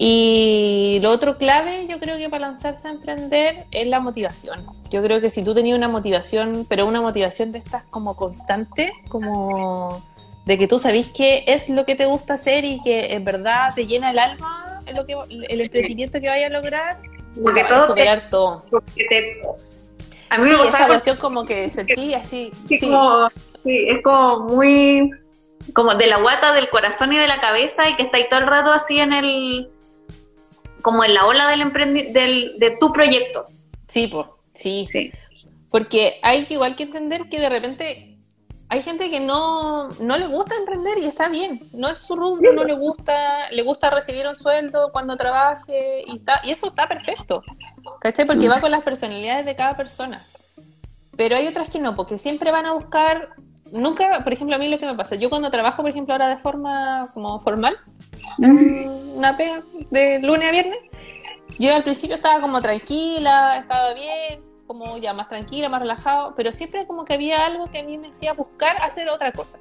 Y 0.03 0.97
lo 1.03 1.11
otro 1.11 1.37
clave, 1.37 1.85
yo 1.87 1.99
creo 1.99 2.17
que 2.17 2.27
para 2.27 2.47
lanzarse 2.47 2.87
a 2.87 2.91
emprender 2.91 3.65
es 3.69 3.87
la 3.87 3.99
motivación. 3.99 4.65
Yo 4.89 5.03
creo 5.03 5.21
que 5.21 5.29
si 5.29 5.43
tú 5.43 5.53
tenías 5.53 5.77
una 5.77 5.89
motivación, 5.89 6.65
pero 6.67 6.87
una 6.87 7.01
motivación 7.01 7.51
de 7.51 7.59
estas 7.59 7.83
como 7.83 8.15
constante, 8.15 8.93
como 9.09 10.01
de 10.45 10.57
que 10.57 10.67
tú 10.67 10.79
sabes 10.79 11.09
qué 11.09 11.43
es 11.45 11.69
lo 11.69 11.85
que 11.85 11.93
te 11.93 12.07
gusta 12.07 12.33
hacer 12.33 12.65
y 12.65 12.81
que 12.81 13.13
en 13.13 13.23
verdad 13.23 13.75
te 13.75 13.85
llena 13.85 14.09
el 14.09 14.17
alma 14.17 14.81
lo 14.91 15.05
que, 15.05 15.15
el 15.29 15.61
emprendimiento 15.61 16.19
que 16.19 16.29
vaya 16.29 16.47
a 16.47 16.49
lograr, 16.49 16.97
porque 17.41 17.63
todo. 17.65 17.87
Superar 17.87 18.29
todo. 18.31 18.63
a 20.29 20.37
mí 20.37 20.49
me 20.49 20.67
esa 20.67 20.87
cuestión 20.87 21.17
como 21.17 21.45
que 21.45 21.69
sentí 21.69 22.15
así. 22.15 22.51
Sí, 22.67 22.79
Como, 22.79 23.29
sí, 23.63 23.89
es 23.89 24.01
como 24.01 24.47
muy. 24.47 25.11
Como 25.73 25.93
de 25.93 26.07
la 26.07 26.17
guata, 26.17 26.53
del 26.53 26.69
corazón 26.69 27.13
y 27.13 27.19
de 27.19 27.27
la 27.27 27.39
cabeza, 27.39 27.87
y 27.87 27.95
que 27.95 28.03
está 28.03 28.17
ahí 28.17 28.25
todo 28.29 28.39
el 28.39 28.47
rato 28.47 28.71
así 28.71 28.99
en 28.99 29.13
el. 29.13 29.69
Como 30.81 31.03
en 31.03 31.13
la 31.13 31.25
ola 31.25 31.47
del, 31.49 31.61
emprendi 31.61 32.11
del 32.11 32.59
de 32.59 32.71
tu 32.79 32.91
proyecto. 32.91 33.45
Sí, 33.87 34.07
pues. 34.07 34.27
Sí. 34.53 34.87
sí. 34.91 35.11
Porque 35.69 36.19
hay 36.21 36.43
que 36.45 36.55
igual 36.55 36.75
que 36.75 36.83
entender 36.83 37.29
que 37.29 37.39
de 37.39 37.49
repente 37.49 38.11
hay 38.71 38.81
gente 38.83 39.09
que 39.09 39.19
no, 39.19 39.89
no 39.99 40.17
le 40.17 40.27
gusta 40.27 40.55
emprender 40.55 40.97
y 40.97 41.05
está 41.05 41.27
bien, 41.27 41.69
no 41.73 41.89
es 41.89 41.99
su 41.99 42.15
rumbo, 42.15 42.53
no 42.53 42.63
le 42.63 42.73
gusta, 42.73 43.51
le 43.51 43.63
gusta 43.63 43.89
recibir 43.89 44.25
un 44.25 44.33
sueldo 44.33 44.93
cuando 44.93 45.17
trabaje 45.17 46.05
y, 46.07 46.15
está, 46.15 46.39
y 46.45 46.51
eso 46.51 46.67
está 46.67 46.87
perfecto, 46.87 47.43
¿cachai? 47.99 48.25
Porque 48.25 48.47
va 48.47 48.61
con 48.61 48.71
las 48.71 48.81
personalidades 48.83 49.45
de 49.45 49.57
cada 49.57 49.75
persona. 49.75 50.25
Pero 51.17 51.35
hay 51.35 51.47
otras 51.47 51.69
que 51.69 51.79
no, 51.79 51.97
porque 51.97 52.17
siempre 52.17 52.49
van 52.49 52.65
a 52.65 52.71
buscar, 52.71 53.35
nunca, 53.71 54.23
por 54.23 54.33
ejemplo, 54.33 54.55
a 54.55 54.59
mí 54.59 54.67
lo 54.67 54.77
que 54.77 54.85
me 54.85 54.95
pasa, 54.95 55.15
yo 55.15 55.29
cuando 55.29 55.49
trabajo, 55.49 55.81
por 55.81 55.89
ejemplo, 55.89 56.13
ahora 56.13 56.29
de 56.29 56.37
forma 56.37 57.09
como 57.13 57.39
formal, 57.39 57.77
una 58.37 59.35
pega 59.37 59.63
de 59.89 60.19
lunes 60.19 60.47
a 60.47 60.51
viernes, 60.51 60.79
yo 61.59 61.75
al 61.75 61.83
principio 61.83 62.15
estaba 62.15 62.41
como 62.41 62.61
tranquila, 62.61 63.57
estaba 63.57 63.93
bien, 63.93 64.41
como 64.67 64.97
ya 64.97 65.13
más 65.13 65.27
tranquila, 65.27 65.69
más 65.69 65.81
relajado, 65.81 66.33
pero 66.35 66.51
siempre 66.51 66.85
como 66.87 67.03
que 67.03 67.13
había 67.13 67.45
algo 67.45 67.67
que 67.67 67.79
a 67.79 67.83
mí 67.83 67.97
me 67.97 68.09
hacía 68.09 68.33
buscar 68.33 68.77
hacer 68.81 69.09
otra 69.09 69.31
cosa. 69.31 69.59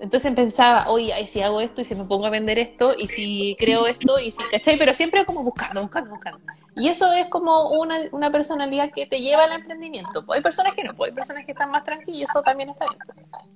Entonces 0.00 0.34
pensaba, 0.34 0.88
oye, 0.88 1.26
si 1.26 1.42
hago 1.42 1.60
esto 1.60 1.80
y 1.80 1.84
si 1.84 1.94
me 1.94 2.04
pongo 2.04 2.26
a 2.26 2.30
vender 2.30 2.58
esto 2.58 2.94
y 2.96 3.06
si 3.06 3.54
creo 3.58 3.86
esto 3.86 4.18
y 4.18 4.32
si, 4.32 4.42
¿cachai? 4.50 4.76
Pero 4.76 4.92
siempre 4.94 5.24
como 5.24 5.44
buscando, 5.44 5.82
buscando, 5.82 6.10
buscando. 6.10 6.40
Y 6.74 6.88
eso 6.88 7.12
es 7.12 7.28
como 7.28 7.70
una, 7.70 8.00
una 8.12 8.30
personalidad 8.30 8.90
que 8.92 9.06
te 9.06 9.20
lleva 9.20 9.44
al 9.44 9.52
emprendimiento. 9.52 10.24
Hay 10.28 10.40
personas 10.40 10.74
que 10.74 10.84
no, 10.84 10.94
hay 11.04 11.12
personas 11.12 11.44
que 11.44 11.52
están 11.52 11.70
más 11.70 11.84
tranquilas 11.84 12.18
y 12.18 12.22
eso 12.22 12.42
también 12.42 12.70
está 12.70 12.86
bien. 12.88 13.00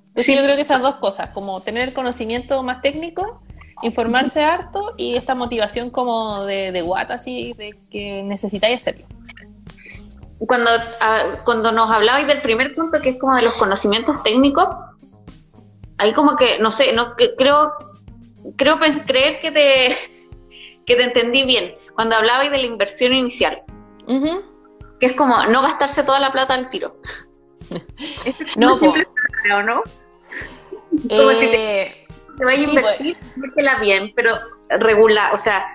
Entonces 0.09 0.37
yo 0.37 0.42
creo 0.42 0.57
que 0.57 0.62
esas 0.62 0.83
dos 0.83 0.96
cosas, 0.96 1.31
como 1.31 1.61
tener 1.61 1.92
conocimiento 1.92 2.62
más 2.62 2.83
técnico, 2.83 3.40
informarse 3.83 4.44
harto 4.44 4.92
y 4.96 5.16
esta 5.16 5.35
motivación 5.35 5.90
como 5.90 6.44
de, 6.44 6.72
de 6.72 6.83
guata, 6.83 7.14
así, 7.14 7.52
de 7.55 7.74
que 7.90 8.22
necesitáis 8.22 8.83
hacerlo 8.83 9.07
cuando, 10.38 10.70
ah, 11.00 11.40
cuando 11.44 11.72
nos 11.72 11.90
hablabais 11.90 12.26
del 12.26 12.40
primer 12.40 12.74
punto, 12.74 13.00
que 13.00 13.11
es 13.11 13.18
como 13.18 13.35
de 13.37 13.42
los 13.42 13.55
conocimientos 13.55 14.22
técnicos, 14.22 14.68
ahí 15.98 16.12
como 16.12 16.37
que, 16.37 16.59
no 16.59 16.70
sé, 16.70 16.92
no 16.92 17.14
creo, 17.14 17.72
creo 18.57 18.79
creer 19.07 19.40
que 19.40 19.50
te, 19.50 19.96
que 20.87 20.96
te 20.96 21.05
entendí 21.05 21.44
bien. 21.44 21.72
Cuando 21.96 22.14
hablabais 22.14 22.50
de 22.50 22.59
la 22.59 22.66
inversión 22.66 23.12
inicial, 23.12 23.62
que 25.00 25.06
es 25.06 25.12
como 25.14 25.44
no 25.46 25.62
gastarse 25.62 26.04
toda 26.04 26.20
la 26.20 26.30
plata 26.30 26.54
al 26.54 26.68
tiro. 26.68 26.96
no, 28.56 28.74
¿o 28.74 29.62
no? 29.62 29.82
Como 31.09 31.30
si 31.32 31.46
te, 31.46 31.82
eh, 31.82 32.06
te 32.38 32.48
a 32.48 32.54
invertir, 32.54 33.16
pues. 33.54 33.80
bien, 33.80 34.12
pero 34.14 34.37
regular, 34.68 35.35
o 35.35 35.38
sea, 35.38 35.66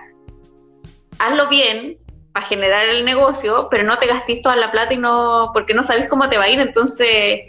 hazlo 1.18 1.48
bien, 1.48 1.98
para 2.32 2.46
generar 2.46 2.88
el 2.88 3.04
negocio, 3.04 3.68
pero 3.70 3.84
no 3.84 3.98
te 3.98 4.06
gastes 4.06 4.42
toda 4.42 4.56
la 4.56 4.70
plata 4.70 4.94
y 4.94 4.98
no, 4.98 5.50
porque 5.52 5.74
no 5.74 5.82
sabes 5.82 6.08
cómo 6.08 6.28
te 6.28 6.38
va 6.38 6.44
a 6.44 6.48
ir, 6.48 6.60
entonces... 6.60 7.40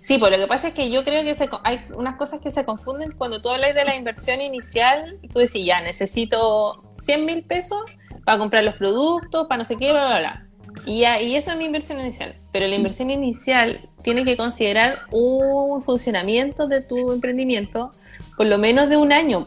Sí, 0.00 0.18
pues 0.18 0.32
lo 0.32 0.38
que 0.38 0.46
pasa 0.46 0.68
es 0.68 0.74
que 0.74 0.90
yo 0.90 1.04
creo 1.04 1.22
que 1.22 1.48
hay 1.62 1.86
unas 1.94 2.16
cosas 2.16 2.40
que 2.40 2.50
se 2.50 2.64
confunden 2.64 3.12
cuando 3.12 3.40
tú 3.40 3.50
hablas 3.50 3.74
de 3.74 3.84
la 3.84 3.94
inversión 3.94 4.40
inicial 4.40 5.18
y 5.22 5.28
tú 5.28 5.38
decís, 5.38 5.64
ya, 5.64 5.82
necesito 5.82 6.82
100 7.00 7.24
mil 7.24 7.42
pesos 7.42 7.82
para 8.24 8.38
comprar 8.38 8.64
los 8.64 8.74
productos, 8.76 9.46
para 9.46 9.58
no 9.58 9.64
sé 9.64 9.76
qué, 9.76 9.92
bla, 9.92 10.06
bla, 10.06 10.18
bla. 10.18 10.46
Y, 10.86 11.04
y 11.04 11.36
eso 11.36 11.50
es 11.50 11.56
mi 11.56 11.64
inversión 11.64 12.00
inicial. 12.00 12.34
Pero 12.52 12.66
la 12.66 12.74
inversión 12.74 13.10
inicial 13.10 13.78
tiene 14.02 14.24
que 14.24 14.36
considerar 14.36 15.02
un 15.10 15.82
funcionamiento 15.82 16.66
de 16.66 16.82
tu 16.82 17.12
emprendimiento 17.12 17.90
por 18.36 18.46
lo 18.46 18.58
menos 18.58 18.88
de 18.88 18.96
un 18.96 19.12
año. 19.12 19.46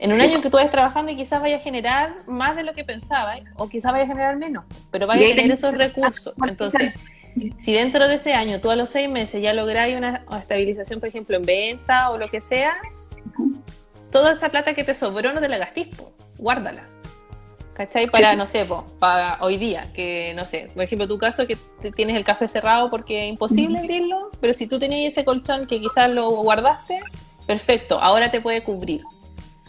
en 0.00 0.12
un 0.12 0.20
año 0.20 0.36
en 0.36 0.42
que 0.42 0.50
tú 0.50 0.56
vayas 0.56 0.70
trabajando 0.70 1.10
y 1.12 1.16
quizás 1.16 1.42
vayas 1.42 1.60
a 1.60 1.64
generar 1.64 2.16
más 2.26 2.56
de 2.56 2.62
lo 2.62 2.72
que 2.72 2.84
pensabas, 2.84 3.40
o 3.56 3.68
quizás 3.68 3.92
vayas 3.92 4.08
a 4.08 4.12
generar 4.12 4.36
menos, 4.36 4.64
pero 4.90 5.06
vayas 5.06 5.32
a 5.32 5.34
tener 5.36 5.52
esos 5.52 5.74
recursos. 5.74 6.36
Entonces, 6.46 6.94
si 7.58 7.72
dentro 7.72 8.06
de 8.08 8.14
ese 8.14 8.34
año 8.34 8.60
tú 8.60 8.70
a 8.70 8.76
los 8.76 8.90
seis 8.90 9.08
meses 9.08 9.42
ya 9.42 9.52
lográis 9.54 9.96
una, 9.96 10.24
estabilización, 10.38 11.00
por 11.00 11.08
ejemplo, 11.08 11.36
en 11.36 11.44
venta 11.44 12.10
o 12.10 12.18
lo 12.18 12.28
que 12.28 12.40
sea, 12.40 12.76
toda 14.10 14.32
esa 14.32 14.48
plata 14.48 14.74
que 14.74 14.84
te 14.84 14.94
sobró 14.94 15.32
no 15.32 15.40
te 15.40 15.48
la 15.48 15.58
gastes, 15.58 15.88
guárdala. 16.38 16.88
¿Cachai? 17.74 18.08
Para, 18.08 18.34
no 18.34 18.46
sé, 18.48 18.66
para 18.98 19.38
hoy 19.40 19.56
día, 19.56 19.92
que 19.92 20.32
no 20.34 20.44
sé, 20.44 20.68
por 20.74 20.82
ejemplo, 20.82 21.06
tu 21.06 21.16
caso 21.16 21.46
que 21.46 21.56
tienes 21.94 22.16
el 22.16 22.24
café 22.24 22.48
cerrado 22.48 22.90
porque 22.90 23.24
es 23.24 23.28
imposible 23.28 23.78
abrirlo, 23.78 24.30
pero 24.40 24.52
si 24.52 24.66
tú 24.66 24.80
tenías 24.80 25.12
ese 25.12 25.24
colchón 25.24 25.66
que 25.66 25.80
quizás 25.80 26.10
lo 26.10 26.28
guardaste, 26.30 26.98
perfecto, 27.46 28.00
ahora 28.00 28.32
te 28.32 28.40
puede 28.40 28.64
cubrir. 28.64 29.02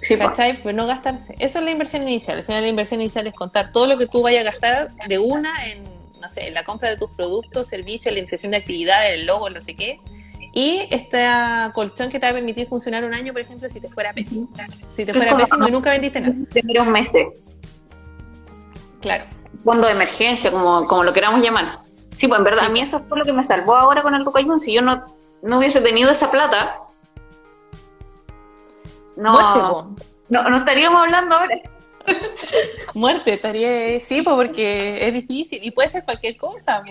Sí, 0.02 0.18
¿Cachai? 0.18 0.64
Pues 0.64 0.74
no 0.74 0.88
gastarse. 0.88 1.36
Eso 1.38 1.60
es 1.60 1.66
la 1.66 1.72
inversión 1.72 2.08
inicial. 2.08 2.40
Al 2.40 2.46
final 2.46 2.62
la 2.62 2.68
inversión 2.70 3.00
inicial 3.00 3.28
es 3.28 3.34
contar 3.36 3.72
todo 3.72 3.86
lo 3.86 3.98
que 4.00 4.08
tú 4.08 4.24
vayas 4.24 4.42
a 4.42 4.52
gastar 4.52 4.92
de 5.08 5.20
una 5.20 5.68
en, 5.68 5.84
no 6.20 6.30
sé, 6.32 6.48
en 6.48 6.56
la 6.56 6.64
compra 6.64 6.90
de 6.90 6.98
tus 6.98 7.12
productos, 7.12 7.68
servicios, 7.68 8.12
la 8.12 8.20
iniciación 8.20 8.54
de 8.54 8.58
actividades, 8.58 9.20
el 9.20 9.28
logo, 9.28 9.52
no 9.52 9.62
sé 9.62 9.76
qué. 9.76 10.00
Y 10.54 10.88
este 10.90 11.28
colchón 11.74 12.10
que 12.10 12.20
te 12.20 12.26
va 12.26 12.32
a 12.32 12.34
permitir 12.34 12.68
funcionar 12.68 13.04
un 13.04 13.14
año, 13.14 13.34
por 13.34 13.42
ejemplo, 13.42 13.70
si 13.70 13.80
te 13.80 13.88
fuera 13.88 14.14
pésimo. 14.14 14.50
Si 14.96 15.06
te 15.06 15.14
fuera 15.14 15.38
pésimo 15.38 15.68
y 15.68 15.72
nunca 15.72 15.92
vendiste 15.92 16.22
nada. 16.22 16.36
Tendría 16.52 16.82
un 16.82 16.92
mes. 16.92 17.14
Claro. 19.02 19.26
Fondo 19.64 19.88
de 19.88 19.94
emergencia, 19.94 20.52
como, 20.52 20.88
como 20.88 21.04
lo 21.04 21.14
queramos 21.14 21.42
llamar. 21.42 21.80
Sí, 22.14 22.28
pues 22.28 22.40
en 22.40 22.44
verdad, 22.44 22.66
a 22.66 22.70
mí 22.70 22.82
eso 22.82 23.00
fue 23.08 23.20
lo 23.20 23.26
que 23.26 23.34
me 23.34 23.44
salvó 23.44 23.76
ahora 23.76 24.02
con 24.02 24.16
el 24.16 24.24
Cocaína. 24.24 24.58
Si 24.60 24.74
yo 24.74 24.82
no, 24.82 25.06
no 25.42 25.58
hubiese 25.60 25.82
tenido 25.82 26.12
esa 26.12 26.32
plata, 26.32 26.82
no, 29.16 29.96
no, 30.30 30.50
no 30.50 30.58
estaríamos 30.58 31.04
hablando 31.04 31.36
ahora. 31.36 31.62
Muerte, 32.94 33.34
estaría, 33.34 34.00
sí, 34.00 34.22
pues 34.22 34.36
porque 34.36 35.08
es 35.08 35.14
difícil 35.14 35.60
y 35.64 35.72
puede 35.72 35.90
ser 35.90 36.04
cualquier 36.04 36.38
cosa. 36.38 36.82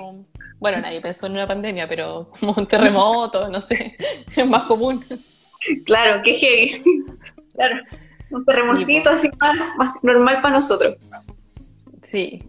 Bueno, 0.61 0.81
nadie 0.81 1.01
pensó 1.01 1.27
en 1.27 1.33
una 1.33 1.47
pandemia, 1.47 1.89
pero 1.89 2.31
como 2.39 2.55
un 2.57 2.67
terremoto, 2.67 3.49
no 3.49 3.61
sé, 3.61 3.97
es 4.37 4.47
más 4.49 4.65
común. 4.65 5.05
Claro, 5.85 6.23
que 6.23 6.35
heavy. 6.35 6.83
Claro, 7.55 7.83
un 8.31 8.45
terremotito 8.45 9.11
así 9.11 9.29
más, 9.41 9.77
más 9.77 9.95
normal 10.05 10.41
para 10.41 10.55
nosotros. 10.55 10.97
Sí. 12.05 12.41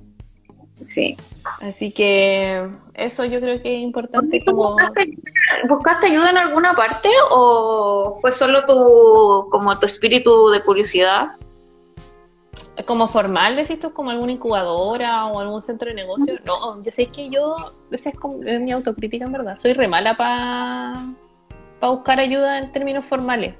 Sí. 0.87 1.17
Así 1.61 1.91
que 1.91 2.69
eso 2.93 3.25
yo 3.25 3.39
creo 3.41 3.59
que 3.61 3.75
es 3.75 3.81
importante 3.81 4.43
como... 4.45 4.77
¿Buscaste, 5.67 6.07
ayuda 6.07 6.29
en 6.29 6.37
alguna 6.37 6.75
parte 6.75 7.09
o 7.31 8.19
fue 8.21 8.31
solo 8.31 8.65
tu, 8.67 9.49
como 9.49 9.79
tu 9.79 9.87
espíritu 9.87 10.49
de 10.49 10.61
curiosidad? 10.61 11.29
Como 12.85 13.07
formal, 13.07 13.55
decís 13.55 13.79
tú, 13.79 13.91
como 13.91 14.09
alguna 14.09 14.31
incubadora 14.31 15.25
o 15.25 15.39
algún 15.39 15.61
centro 15.61 15.89
de 15.89 15.95
negocio. 15.95 16.39
No, 16.45 16.81
yo 16.83 16.91
sé 16.91 17.07
que 17.07 17.29
yo, 17.29 17.55
esa 17.91 18.09
es, 18.09 18.59
mi 18.61 18.71
autocrítica 18.71 19.25
en 19.25 19.31
verdad, 19.31 19.57
soy 19.57 19.73
re 19.73 19.87
mala 19.87 20.15
para 20.17 20.93
buscar 21.81 22.19
ayuda 22.19 22.59
en 22.59 22.71
términos 22.71 23.05
formales. 23.05 23.55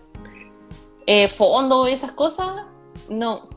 Eh, 1.06 1.28
fondo 1.30 1.88
y 1.88 1.92
esas 1.92 2.12
cosas, 2.12 2.66
no, 3.10 3.50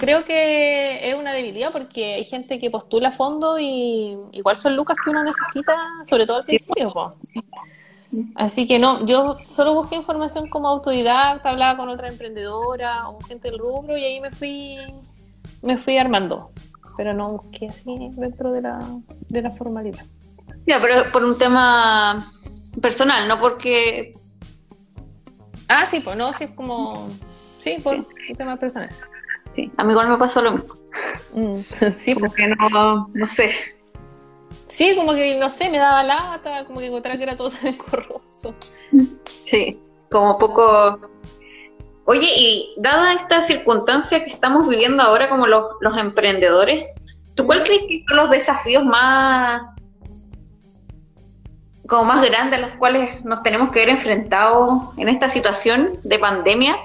Creo 0.00 0.24
que 0.24 1.10
es 1.10 1.16
una 1.16 1.32
debilidad 1.32 1.72
porque 1.72 2.14
hay 2.14 2.24
gente 2.24 2.58
que 2.58 2.70
postula 2.70 3.12
fondo 3.12 3.58
y 3.58 4.16
igual 4.32 4.56
son 4.56 4.76
lucas 4.76 4.96
que 5.02 5.10
uno 5.10 5.24
necesita, 5.24 5.74
sobre 6.04 6.26
todo 6.26 6.38
al 6.38 6.44
principio. 6.44 6.92
Así 8.34 8.66
que 8.66 8.78
no, 8.78 9.06
yo 9.06 9.36
solo 9.48 9.74
busqué 9.74 9.96
información 9.96 10.48
como 10.48 10.68
autodidacta, 10.68 11.50
hablaba 11.50 11.76
con 11.76 11.88
otra 11.88 12.08
emprendedora 12.08 13.08
o 13.08 13.20
gente 13.20 13.50
del 13.50 13.58
rubro 13.58 13.96
y 13.96 14.04
ahí 14.04 14.20
me 14.20 14.30
fui, 14.30 14.76
me 15.62 15.76
fui 15.76 15.98
armando. 15.98 16.50
Pero 16.96 17.12
no 17.12 17.32
busqué 17.32 17.68
así 17.68 17.94
dentro 18.12 18.52
de 18.52 18.62
la, 18.62 18.80
de 19.28 19.42
la 19.42 19.50
formalidad. 19.50 20.04
Ya, 20.66 20.80
pero 20.80 21.10
por 21.10 21.24
un 21.24 21.36
tema 21.36 22.32
personal, 22.80 23.28
no 23.28 23.38
porque... 23.38 24.14
Ah, 25.68 25.86
sí, 25.86 26.00
pues 26.00 26.16
no, 26.16 26.32
sí 26.32 26.44
es 26.44 26.50
como... 26.50 27.08
Sí, 27.58 27.76
por 27.82 27.96
un 27.96 28.06
tema 28.36 28.56
personal. 28.56 28.88
Sí, 29.52 29.70
a 29.76 29.84
mí 29.84 29.92
igual 29.92 30.08
me 30.08 30.16
pasó 30.16 30.40
lo 30.40 30.52
mismo. 30.52 30.74
Mm, 31.34 31.60
sí, 31.98 32.14
porque 32.14 32.48
no, 32.48 33.08
no 33.12 33.28
sé. 33.28 33.75
Sí, 34.68 34.94
como 34.96 35.14
que, 35.14 35.38
no 35.38 35.48
sé, 35.48 35.70
me 35.70 35.78
daba 35.78 36.02
lata, 36.02 36.64
como 36.64 36.80
que 36.80 36.86
encontraba 36.86 37.16
que 37.16 37.22
era 37.22 37.36
todo 37.36 37.50
tan 37.62 37.68
escorroso. 37.68 38.54
Sí, 39.44 39.80
como 40.10 40.38
poco... 40.38 40.98
Oye, 42.04 42.28
y 42.36 42.74
dada 42.78 43.14
esta 43.14 43.42
circunstancia 43.42 44.24
que 44.24 44.30
estamos 44.30 44.68
viviendo 44.68 45.02
ahora 45.02 45.28
como 45.28 45.46
los, 45.46 45.64
los 45.80 45.96
emprendedores, 45.96 46.84
¿tú 47.34 47.46
cuál 47.46 47.64
crees 47.64 47.82
que 47.82 48.04
son 48.06 48.16
los 48.16 48.30
desafíos 48.30 48.84
más 48.84 49.62
como 51.88 52.04
más 52.04 52.24
grandes 52.24 52.58
a 52.58 52.66
los 52.66 52.76
cuales 52.78 53.24
nos 53.24 53.42
tenemos 53.42 53.70
que 53.70 53.80
ver 53.80 53.88
enfrentados 53.90 54.90
en 54.96 55.08
esta 55.08 55.28
situación 55.28 55.98
de 56.04 56.18
pandemia? 56.18 56.76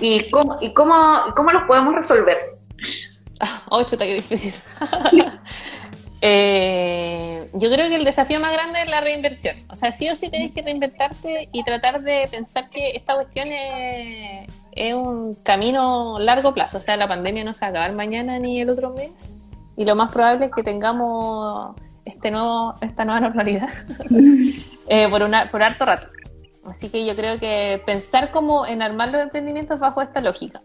¿Y 0.00 0.30
cómo, 0.30 0.58
y 0.60 0.72
cómo, 0.72 0.94
cómo 1.36 1.52
los 1.52 1.62
podemos 1.64 1.94
resolver? 1.94 2.38
Oh, 3.68 3.82
chuta, 3.82 4.04
qué 4.04 4.14
difícil. 4.14 4.54
Eh, 6.26 7.50
yo 7.52 7.68
creo 7.68 7.90
que 7.90 7.96
el 7.96 8.04
desafío 8.06 8.40
más 8.40 8.54
grande 8.54 8.80
es 8.80 8.88
la 8.88 9.02
reinversión. 9.02 9.56
O 9.68 9.76
sea, 9.76 9.92
sí 9.92 10.08
o 10.08 10.16
sí 10.16 10.30
tenés 10.30 10.52
que 10.52 10.62
reinventarte 10.62 11.50
y 11.52 11.62
tratar 11.64 12.00
de 12.00 12.26
pensar 12.30 12.70
que 12.70 12.92
esta 12.92 13.14
cuestión 13.14 13.48
es, 13.50 14.94
un 14.94 15.34
camino 15.42 16.18
largo 16.18 16.54
plazo. 16.54 16.78
O 16.78 16.80
sea, 16.80 16.96
la 16.96 17.06
pandemia 17.06 17.44
no 17.44 17.52
se 17.52 17.60
va 17.60 17.66
a 17.66 17.70
acabar 17.70 17.92
mañana 17.92 18.38
ni 18.38 18.58
el 18.58 18.70
otro 18.70 18.94
mes. 18.94 19.36
Y 19.76 19.84
lo 19.84 19.96
más 19.96 20.10
probable 20.12 20.46
es 20.46 20.52
que 20.52 20.62
tengamos 20.62 21.76
este 22.06 22.30
nuevo, 22.30 22.74
esta 22.80 23.04
nueva 23.04 23.20
normalidad 23.20 23.68
eh, 24.88 25.08
por, 25.10 25.22
una, 25.24 25.50
por 25.50 25.62
harto 25.62 25.84
rato. 25.84 26.08
Así 26.64 26.88
que 26.88 27.04
yo 27.04 27.14
creo 27.14 27.38
que 27.38 27.82
pensar 27.84 28.30
como 28.30 28.64
en 28.64 28.80
armar 28.80 29.12
los 29.12 29.20
emprendimientos 29.20 29.78
bajo 29.78 30.00
esta 30.00 30.22
lógica. 30.22 30.62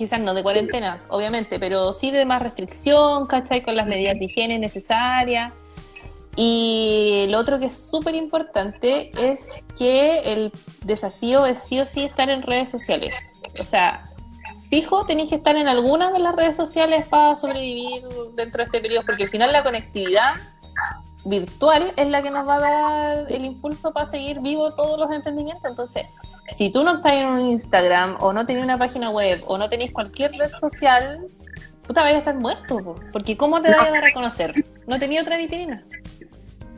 Quizás 0.00 0.18
no 0.18 0.32
de 0.32 0.42
cuarentena, 0.42 0.98
obviamente, 1.10 1.60
pero 1.60 1.92
sí 1.92 2.10
de 2.10 2.24
más 2.24 2.42
restricción, 2.42 3.26
¿cachai? 3.26 3.60
Con 3.60 3.76
las 3.76 3.86
medidas 3.86 4.18
de 4.18 4.24
higiene 4.24 4.58
necesarias. 4.58 5.52
Y 6.36 7.26
lo 7.28 7.38
otro 7.38 7.58
que 7.58 7.66
es 7.66 7.76
súper 7.76 8.14
importante 8.14 9.10
es 9.20 9.62
que 9.76 10.20
el 10.20 10.52
desafío 10.86 11.44
es 11.44 11.60
sí 11.60 11.80
o 11.80 11.84
sí 11.84 12.02
estar 12.04 12.30
en 12.30 12.40
redes 12.40 12.70
sociales. 12.70 13.42
O 13.58 13.62
sea, 13.62 14.10
fijo, 14.70 15.04
tenéis 15.04 15.28
que 15.28 15.36
estar 15.36 15.54
en 15.56 15.68
alguna 15.68 16.10
de 16.12 16.20
las 16.20 16.34
redes 16.34 16.56
sociales 16.56 17.06
para 17.06 17.36
sobrevivir 17.36 18.02
dentro 18.36 18.60
de 18.60 18.64
este 18.64 18.80
periodo, 18.80 19.04
porque 19.04 19.24
al 19.24 19.28
final 19.28 19.52
la 19.52 19.62
conectividad 19.62 20.32
virtual 21.24 21.92
es 21.96 22.08
la 22.08 22.22
que 22.22 22.30
nos 22.30 22.46
va 22.46 22.56
a 22.56 22.60
dar 22.60 23.26
el 23.28 23.44
impulso 23.44 23.92
para 23.92 24.06
seguir 24.06 24.40
vivo 24.40 24.72
todos 24.74 24.98
los 24.98 25.10
emprendimientos. 25.12 25.70
Entonces, 25.70 26.06
si 26.52 26.70
tú 26.70 26.82
no 26.82 26.96
estás 26.96 27.14
en 27.14 27.26
un 27.26 27.40
Instagram 27.50 28.16
o 28.20 28.32
no 28.32 28.46
tenés 28.46 28.64
una 28.64 28.78
página 28.78 29.10
web 29.10 29.42
o 29.46 29.58
no 29.58 29.68
tenés 29.68 29.92
cualquier 29.92 30.32
red 30.32 30.50
social, 30.58 31.20
te 31.92 32.00
vas 32.00 32.14
a 32.14 32.18
estar 32.18 32.34
muerto, 32.34 32.96
porque 33.12 33.36
¿cómo 33.36 33.60
te 33.60 33.70
vas 33.70 33.88
a 33.88 34.00
reconocer? 34.00 34.64
No 34.86 34.98
tenía 34.98 35.22
otra 35.22 35.36
vitrina. 35.36 35.84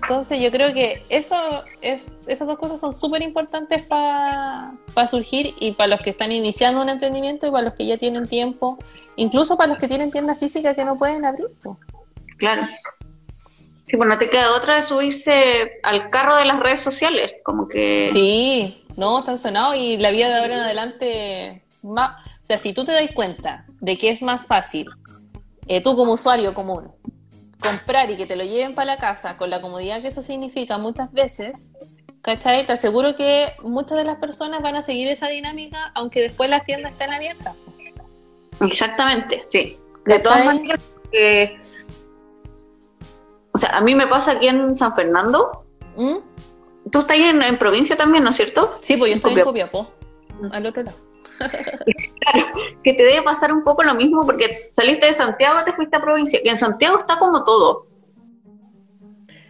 Entonces 0.02 0.40
yo 0.40 0.50
creo 0.50 0.72
que 0.72 1.05
eso 1.11 1.37
es, 1.81 2.16
esas 2.26 2.48
dos 2.48 2.59
cosas 2.59 2.81
son 2.81 2.92
súper 2.92 3.22
importantes 3.22 3.83
para 3.83 4.72
surgir 5.09 5.55
y 5.61 5.72
para 5.72 5.88
los 5.88 6.00
que 6.00 6.11
están 6.11 6.33
iniciando 6.33 6.83
un 6.83 6.88
emprendimiento 6.88 7.46
y 7.46 7.50
para 7.50 7.64
los 7.64 7.74
que 7.74 7.87
ya 7.87 7.96
tienen 7.98 8.26
tiempo, 8.26 8.78
incluso 9.14 9.57
para 9.57 9.68
los 9.68 9.78
que 9.78 9.87
tienen 9.87 10.11
tiendas 10.11 10.38
físicas 10.38 10.74
que 10.74 10.85
no 10.85 10.96
pueden 10.96 11.24
abrir. 11.24 11.46
Claro, 12.38 12.66
Sí, 13.92 13.98
pues 13.98 14.09
no 14.09 14.16
te 14.16 14.31
queda 14.31 14.57
otra 14.57 14.76
de 14.76 14.81
subirse 14.81 15.78
al 15.83 16.09
carro 16.09 16.37
de 16.37 16.46
las 16.46 16.61
redes 16.61 16.81
sociales, 16.81 17.35
como 17.44 17.68
que... 17.68 18.09
Sí, 18.11 18.87
no, 18.96 19.18
están 19.18 19.37
sonados 19.37 19.76
y 19.76 19.98
la 19.98 20.11
vida 20.11 20.28
de 20.28 20.37
ahora 20.37 20.55
en 20.55 20.61
adelante... 20.61 21.62
o 21.83 21.96
sea, 22.42 22.57
si 22.57 22.72
tú 22.72 22.87
te 22.87 22.92
das 22.92 23.11
cuenta 23.14 23.66
de 23.83 23.98
que 23.98 24.09
es 24.09 24.22
más 24.22 24.46
fácil, 24.46 24.88
eh, 25.66 25.83
tú 25.83 25.94
como 25.94 26.14
usuario 26.14 26.55
común, 26.55 26.90
comprar 27.62 28.11
y 28.11 28.16
que 28.16 28.24
te 28.24 28.35
lo 28.35 28.44
lleven 28.44 28.74
para 28.74 28.94
la 28.94 28.96
casa 28.96 29.37
con 29.37 29.50
la 29.50 29.61
comodidad 29.61 30.00
que 30.00 30.09
eso 30.09 30.22
significa 30.22 30.78
muchas 30.78 31.12
veces, 31.12 31.52
¿cachai? 32.22 32.66
Te 32.66 32.72
aseguro 32.72 33.14
que 33.14 33.52
muchas 33.62 33.98
de 33.98 34.05
las 34.05 34.16
personas 34.16 34.62
van 34.62 34.76
a 34.76 34.81
seguir 34.81 35.09
esa 35.09 35.28
dinámica 35.28 35.92
aunque 35.94 36.22
después 36.22 36.48
las 36.48 36.64
tiendas 36.64 36.92
estén 36.92 37.12
abiertas. 37.12 37.55
Exactamente, 38.59 39.44
sí. 39.48 39.76
De 40.07 40.18
todas 40.18 40.46
maneras, 40.46 40.81
que 41.12 41.62
o 43.52 43.58
sea, 43.58 43.70
a 43.70 43.80
mí 43.80 43.94
me 43.94 44.06
pasa 44.06 44.32
aquí 44.32 44.48
en 44.48 44.74
San 44.74 44.94
Fernando. 44.94 45.64
¿Mm? 45.96 46.16
Tú 46.90 47.00
estás 47.00 47.16
en, 47.16 47.56
provincia 47.58 47.96
también, 47.96 48.24
¿no 48.24 48.30
es 48.30 48.36
cierto? 48.36 48.76
Sí, 48.80 48.96
pues 48.96 49.10
yo 49.10 49.16
estoy 49.16 49.34
en 49.34 49.40
Copiapó, 49.42 49.92
al 50.50 50.66
otro 50.66 50.82
lado. 50.82 50.96
claro, 51.38 52.46
que 52.82 52.92
te 52.94 53.02
debe 53.02 53.22
pasar 53.22 53.52
un 53.52 53.64
poco 53.64 53.82
lo 53.82 53.94
mismo 53.94 54.26
porque 54.26 54.68
saliste 54.72 55.06
de 55.06 55.12
Santiago 55.12 55.64
te 55.64 55.72
fuiste 55.72 55.96
a 55.96 56.00
provincia. 56.00 56.40
Y 56.42 56.48
en 56.48 56.56
Santiago 56.56 56.98
está 56.98 57.18
como 57.18 57.44
todo. 57.44 57.86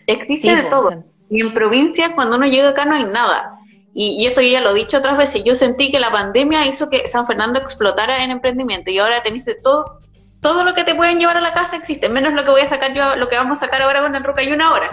Existe 0.06 0.54
de 0.54 0.62
pues, 0.62 0.70
todo. 0.70 1.04
Y 1.30 1.40
en 1.40 1.54
provincia, 1.54 2.14
cuando 2.14 2.36
uno 2.36 2.46
llega 2.46 2.70
acá, 2.70 2.84
no 2.84 2.94
hay 2.94 3.04
nada. 3.04 3.58
Y, 3.94 4.22
y, 4.22 4.26
esto 4.26 4.40
ya 4.40 4.60
lo 4.60 4.70
he 4.70 4.74
dicho 4.74 4.98
otras 4.98 5.18
veces. 5.18 5.44
Yo 5.44 5.54
sentí 5.54 5.90
que 5.90 6.00
la 6.00 6.10
pandemia 6.10 6.66
hizo 6.66 6.88
que 6.88 7.06
San 7.08 7.26
Fernando 7.26 7.58
explotara 7.58 8.22
en 8.24 8.30
emprendimiento. 8.30 8.90
Y 8.90 8.98
ahora 8.98 9.22
teniste 9.22 9.54
todo, 9.54 10.00
todo 10.42 10.64
lo 10.64 10.74
que 10.74 10.82
te 10.82 10.96
pueden 10.96 11.20
llevar 11.20 11.36
a 11.36 11.40
la 11.40 11.54
casa 11.54 11.76
existe, 11.76 12.08
menos 12.08 12.34
lo 12.34 12.44
que 12.44 12.50
voy 12.50 12.60
a 12.62 12.66
sacar 12.66 12.92
yo, 12.92 13.14
lo 13.14 13.28
que 13.28 13.36
vamos 13.36 13.58
a 13.58 13.66
sacar 13.66 13.80
ahora 13.80 14.02
con 14.02 14.14
el 14.14 14.24
Roca 14.24 14.42
y 14.42 14.52
una 14.52 14.72
hora. 14.72 14.90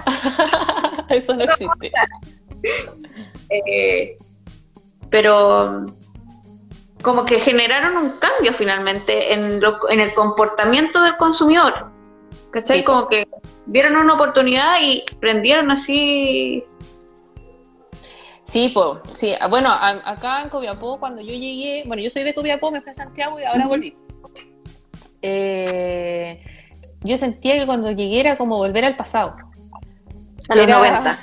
Eso 1.09 1.33
no 1.33 1.43
existe. 1.43 1.91
Eh, 3.51 4.15
pero 5.09 5.87
como 7.01 7.25
que 7.25 7.39
generaron 7.39 7.97
un 7.97 8.11
cambio 8.19 8.53
finalmente 8.53 9.33
en, 9.33 9.59
lo, 9.59 9.89
en 9.89 10.01
el 10.01 10.13
comportamiento 10.13 11.01
del 11.01 11.17
consumidor. 11.17 11.89
¿Cachai? 12.51 12.83
Como 12.83 13.07
que 13.07 13.27
vieron 13.65 13.95
una 13.95 14.13
oportunidad 14.13 14.75
y 14.81 15.03
prendieron 15.19 15.71
así. 15.71 16.63
Sí, 18.43 18.69
pues, 18.71 18.99
sí. 19.15 19.33
Bueno, 19.49 19.71
acá 19.71 20.43
en 20.43 20.49
Copiapó, 20.49 20.99
cuando 20.99 21.21
yo 21.21 21.31
llegué, 21.31 21.83
bueno, 21.87 22.03
yo 22.03 22.09
soy 22.11 22.23
de 22.23 22.35
Copiapó, 22.35 22.69
me 22.69 22.81
fui 22.81 22.91
a 22.91 22.93
Santiago 22.93 23.39
y 23.39 23.45
ahora 23.45 23.65
volví. 23.65 23.95
Eh, 25.21 26.43
yo 27.01 27.17
sentía 27.17 27.57
que 27.57 27.65
cuando 27.65 27.91
llegué 27.91 28.19
era 28.19 28.37
como 28.37 28.57
volver 28.57 28.85
al 28.85 28.95
pasado. 28.95 29.35
A 30.49 30.55
los 30.55 30.67
90. 30.67 31.19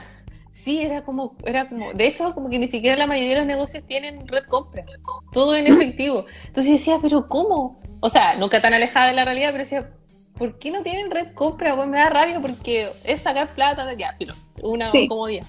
Sí, 0.50 0.80
era 0.80 1.02
como, 1.02 1.36
era 1.44 1.68
como, 1.68 1.92
de 1.92 2.06
hecho, 2.08 2.34
como 2.34 2.50
que 2.50 2.58
ni 2.58 2.66
siquiera 2.66 2.96
la 2.96 3.06
mayoría 3.06 3.34
de 3.34 3.38
los 3.40 3.46
negocios 3.46 3.84
tienen 3.84 4.26
red 4.26 4.44
compra, 4.48 4.84
todo 5.32 5.54
en 5.54 5.66
efectivo. 5.66 6.26
Entonces 6.46 6.72
decía, 6.72 6.98
pero 7.00 7.28
¿cómo? 7.28 7.80
O 8.00 8.10
sea, 8.10 8.36
nunca 8.36 8.60
tan 8.60 8.74
alejada 8.74 9.08
de 9.08 9.12
la 9.12 9.24
realidad, 9.24 9.50
pero 9.52 9.62
decía, 9.62 9.90
¿por 10.36 10.58
qué 10.58 10.70
no 10.70 10.82
tienen 10.82 11.10
red 11.10 11.34
compra? 11.34 11.76
Pues 11.76 11.88
me 11.88 11.98
da 11.98 12.10
rabia 12.10 12.40
porque 12.40 12.90
es 13.04 13.22
sacar 13.22 13.54
plata 13.54 13.86
de 13.86 13.96
ya, 13.96 14.16
pero 14.18 14.34
una 14.62 14.90
comodidad. 14.90 15.46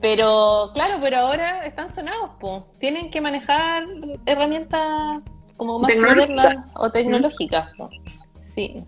Pero 0.00 0.70
claro, 0.74 0.98
pero 1.00 1.18
ahora 1.18 1.64
están 1.64 1.88
sonados, 1.88 2.30
pues. 2.40 2.62
Tienen 2.78 3.10
que 3.10 3.20
manejar 3.20 3.84
herramientas 4.26 5.22
como 5.56 5.78
más 5.78 5.96
modernas 5.98 6.58
o 6.74 6.90
tecnológicas. 6.90 7.70
Sí. 8.42 8.84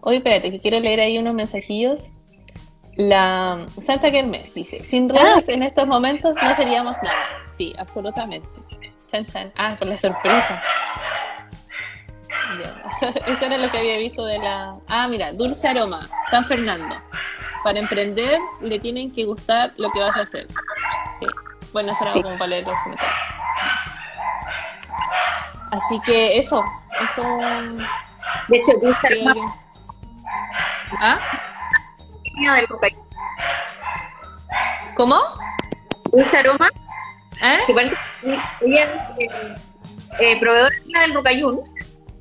Oye, 0.00 0.18
espérate, 0.18 0.50
que 0.50 0.60
quiero 0.60 0.80
leer 0.80 1.00
ahí 1.00 1.18
unos 1.18 1.34
mensajillos. 1.34 2.12
La 2.96 3.66
Santa 3.82 4.10
Kermes 4.10 4.54
dice, 4.54 4.80
sin 4.82 5.08
redes 5.08 5.48
en 5.48 5.64
estos 5.64 5.86
momentos 5.86 6.36
no 6.40 6.54
seríamos 6.54 6.96
nada. 7.02 7.26
Sí, 7.56 7.74
absolutamente. 7.76 8.48
Chan, 9.08 9.26
chan. 9.26 9.52
Ah, 9.56 9.74
con 9.76 9.88
la 9.88 9.96
sorpresa. 9.96 10.62
Eso 13.26 13.44
era 13.46 13.56
lo 13.56 13.70
que 13.70 13.78
había 13.78 13.96
visto 13.98 14.24
de 14.24 14.38
la... 14.38 14.76
Ah, 14.88 15.08
mira, 15.08 15.32
Dulce 15.32 15.66
Aroma, 15.66 16.08
San 16.30 16.46
Fernando. 16.46 16.94
Para 17.64 17.78
emprender 17.78 18.38
le 18.60 18.78
tienen 18.78 19.12
que 19.12 19.24
gustar 19.24 19.72
lo 19.76 19.90
que 19.90 20.00
vas 20.00 20.16
a 20.16 20.20
hacer. 20.20 20.46
Sí. 21.18 21.26
Bueno, 21.72 21.92
eso 21.92 22.04
era 22.04 22.12
como 22.12 22.38
para 22.38 22.46
leer 22.46 22.66
los 22.66 22.76
comentarios. 22.84 23.34
Así 25.74 26.00
que 26.00 26.38
eso, 26.38 26.62
eso... 27.02 27.22
De 28.48 28.56
hecho, 28.56 28.72
Dulce 28.80 29.06
Aroma... 29.06 29.54
¿Ah? 31.00 31.18
del. 32.54 32.66
¿Cómo? 34.94 35.20
Dulce 36.12 36.38
Aroma. 36.38 36.68
¿Eh? 37.42 37.58
Que 37.66 37.74
parece 37.74 37.96
que 38.20 38.38
ella 38.66 38.84
es 38.84 39.30
eh, 39.30 39.54
eh, 40.20 40.40
proveedora 40.40 40.74
del 41.00 41.12
Bocayún. 41.12 41.62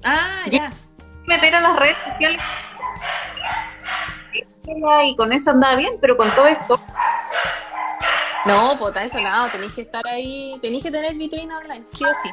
Ah, 0.03 0.45
ya. 0.49 0.71
Meter 1.27 1.55
a 1.55 1.61
las 1.61 1.75
redes 1.77 1.97
sociales. 2.09 2.41
Y 5.05 5.15
con 5.15 5.31
eso 5.31 5.51
andaba 5.51 5.75
bien, 5.75 5.93
pero 6.01 6.17
con 6.17 6.31
todo 6.31 6.47
esto. 6.47 6.79
No, 8.45 8.75
pues 8.79 8.89
está 8.89 9.03
eso 9.03 9.21
nada, 9.21 9.51
tenéis 9.51 9.73
que 9.73 9.81
estar 9.81 10.05
ahí, 10.07 10.57
tenéis 10.61 10.83
que 10.83 10.91
tener 10.91 11.15
vitrina 11.15 11.59
online, 11.59 11.83
sí 11.85 12.03
o 12.03 12.13
sí. 12.13 12.29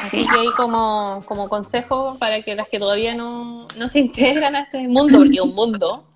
Así 0.00 0.26
que 0.26 0.38
ahí 0.38 0.48
como, 0.56 1.22
como 1.26 1.48
consejo 1.48 2.16
para 2.18 2.42
que 2.42 2.54
las 2.54 2.68
que 2.68 2.78
todavía 2.78 3.14
no, 3.14 3.66
no 3.76 3.88
se 3.88 4.00
integran 4.00 4.54
a 4.54 4.62
este 4.62 4.86
mundo, 4.88 5.18
porque 5.18 5.36
es 5.36 5.42
un 5.42 5.54
mundo, 5.54 6.08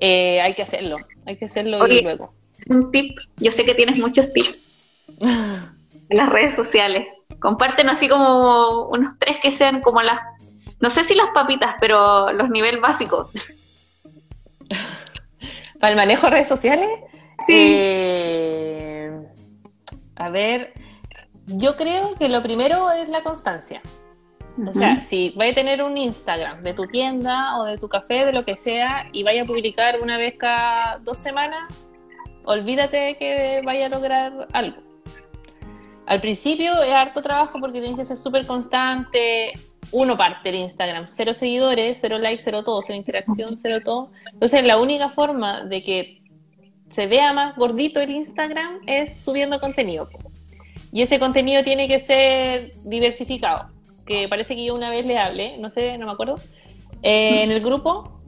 eh, 0.00 0.40
hay 0.40 0.54
que 0.54 0.62
hacerlo, 0.62 0.98
hay 1.26 1.36
que 1.36 1.46
hacerlo 1.46 1.86
y 1.86 2.02
luego. 2.02 2.34
Un 2.68 2.90
tip, 2.92 3.18
yo 3.38 3.50
sé 3.50 3.64
que 3.64 3.74
tienes 3.74 3.98
muchos 3.98 4.32
tips 4.32 4.64
en 5.20 6.16
las 6.16 6.28
redes 6.28 6.54
sociales. 6.54 7.06
Comparten 7.40 7.88
así 7.88 8.08
como 8.08 8.88
unos 8.88 9.18
tres 9.18 9.38
que 9.38 9.50
sean 9.50 9.80
como 9.80 10.02
las, 10.02 10.20
no 10.80 10.90
sé 10.90 11.02
si 11.04 11.14
las 11.14 11.28
papitas, 11.34 11.74
pero 11.80 12.32
los 12.32 12.50
niveles 12.50 12.80
básicos. 12.80 13.30
¿Para 15.80 15.90
el 15.90 15.96
manejo 15.96 16.26
de 16.26 16.30
redes 16.30 16.48
sociales? 16.48 16.88
Sí. 17.46 17.54
Eh, 17.56 19.12
a 20.14 20.28
ver, 20.28 20.72
yo 21.56 21.76
creo 21.76 22.14
que 22.14 22.28
lo 22.28 22.42
primero 22.42 22.90
es 22.90 23.08
la 23.08 23.22
constancia. 23.22 23.82
O 24.66 24.72
sea, 24.72 25.00
si 25.00 25.30
vais 25.30 25.52
a 25.52 25.54
tener 25.54 25.82
un 25.82 25.96
Instagram 25.96 26.60
de 26.62 26.74
tu 26.74 26.86
tienda 26.86 27.58
o 27.58 27.64
de 27.64 27.78
tu 27.78 27.88
café, 27.88 28.26
de 28.26 28.32
lo 28.32 28.44
que 28.44 28.56
sea, 28.56 29.06
y 29.10 29.22
vaya 29.22 29.42
a 29.42 29.44
publicar 29.46 30.00
una 30.00 30.18
vez 30.18 30.36
cada 30.36 30.98
dos 30.98 31.16
semanas, 31.16 31.72
olvídate 32.44 32.96
de 32.98 33.16
que 33.16 33.62
vaya 33.64 33.86
a 33.86 33.88
lograr 33.88 34.46
algo. 34.52 34.76
Al 36.04 36.20
principio 36.20 36.82
es 36.82 36.92
harto 36.92 37.22
trabajo 37.22 37.58
porque 37.60 37.80
tienes 37.80 37.98
que 37.98 38.04
ser 38.04 38.18
súper 38.18 38.46
constante. 38.46 39.52
Uno 39.90 40.18
parte 40.18 40.50
el 40.50 40.56
Instagram, 40.56 41.06
cero 41.06 41.32
seguidores, 41.32 41.98
cero 42.00 42.18
likes, 42.18 42.42
cero 42.44 42.62
todo, 42.62 42.82
cero 42.82 42.98
interacción, 42.98 43.56
cero 43.56 43.78
todo. 43.82 44.10
Entonces, 44.32 44.64
la 44.64 44.78
única 44.78 45.10
forma 45.10 45.64
de 45.64 45.82
que 45.82 46.22
se 46.88 47.06
vea 47.06 47.32
más 47.32 47.56
gordito 47.56 48.00
el 48.00 48.10
Instagram 48.10 48.80
es 48.86 49.24
subiendo 49.24 49.60
contenido. 49.60 50.10
Y 50.92 51.02
ese 51.02 51.18
contenido 51.18 51.64
tiene 51.64 51.88
que 51.88 51.98
ser 51.98 52.72
diversificado. 52.84 53.70
Que 54.06 54.28
parece 54.28 54.54
que 54.54 54.64
yo 54.64 54.74
una 54.74 54.90
vez 54.90 55.06
le 55.06 55.18
hablé, 55.18 55.56
no 55.58 55.70
sé, 55.70 55.96
no 55.96 56.06
me 56.06 56.12
acuerdo, 56.12 56.36
eh, 57.02 57.42
en 57.42 57.50
el 57.50 57.60
grupo, 57.60 58.20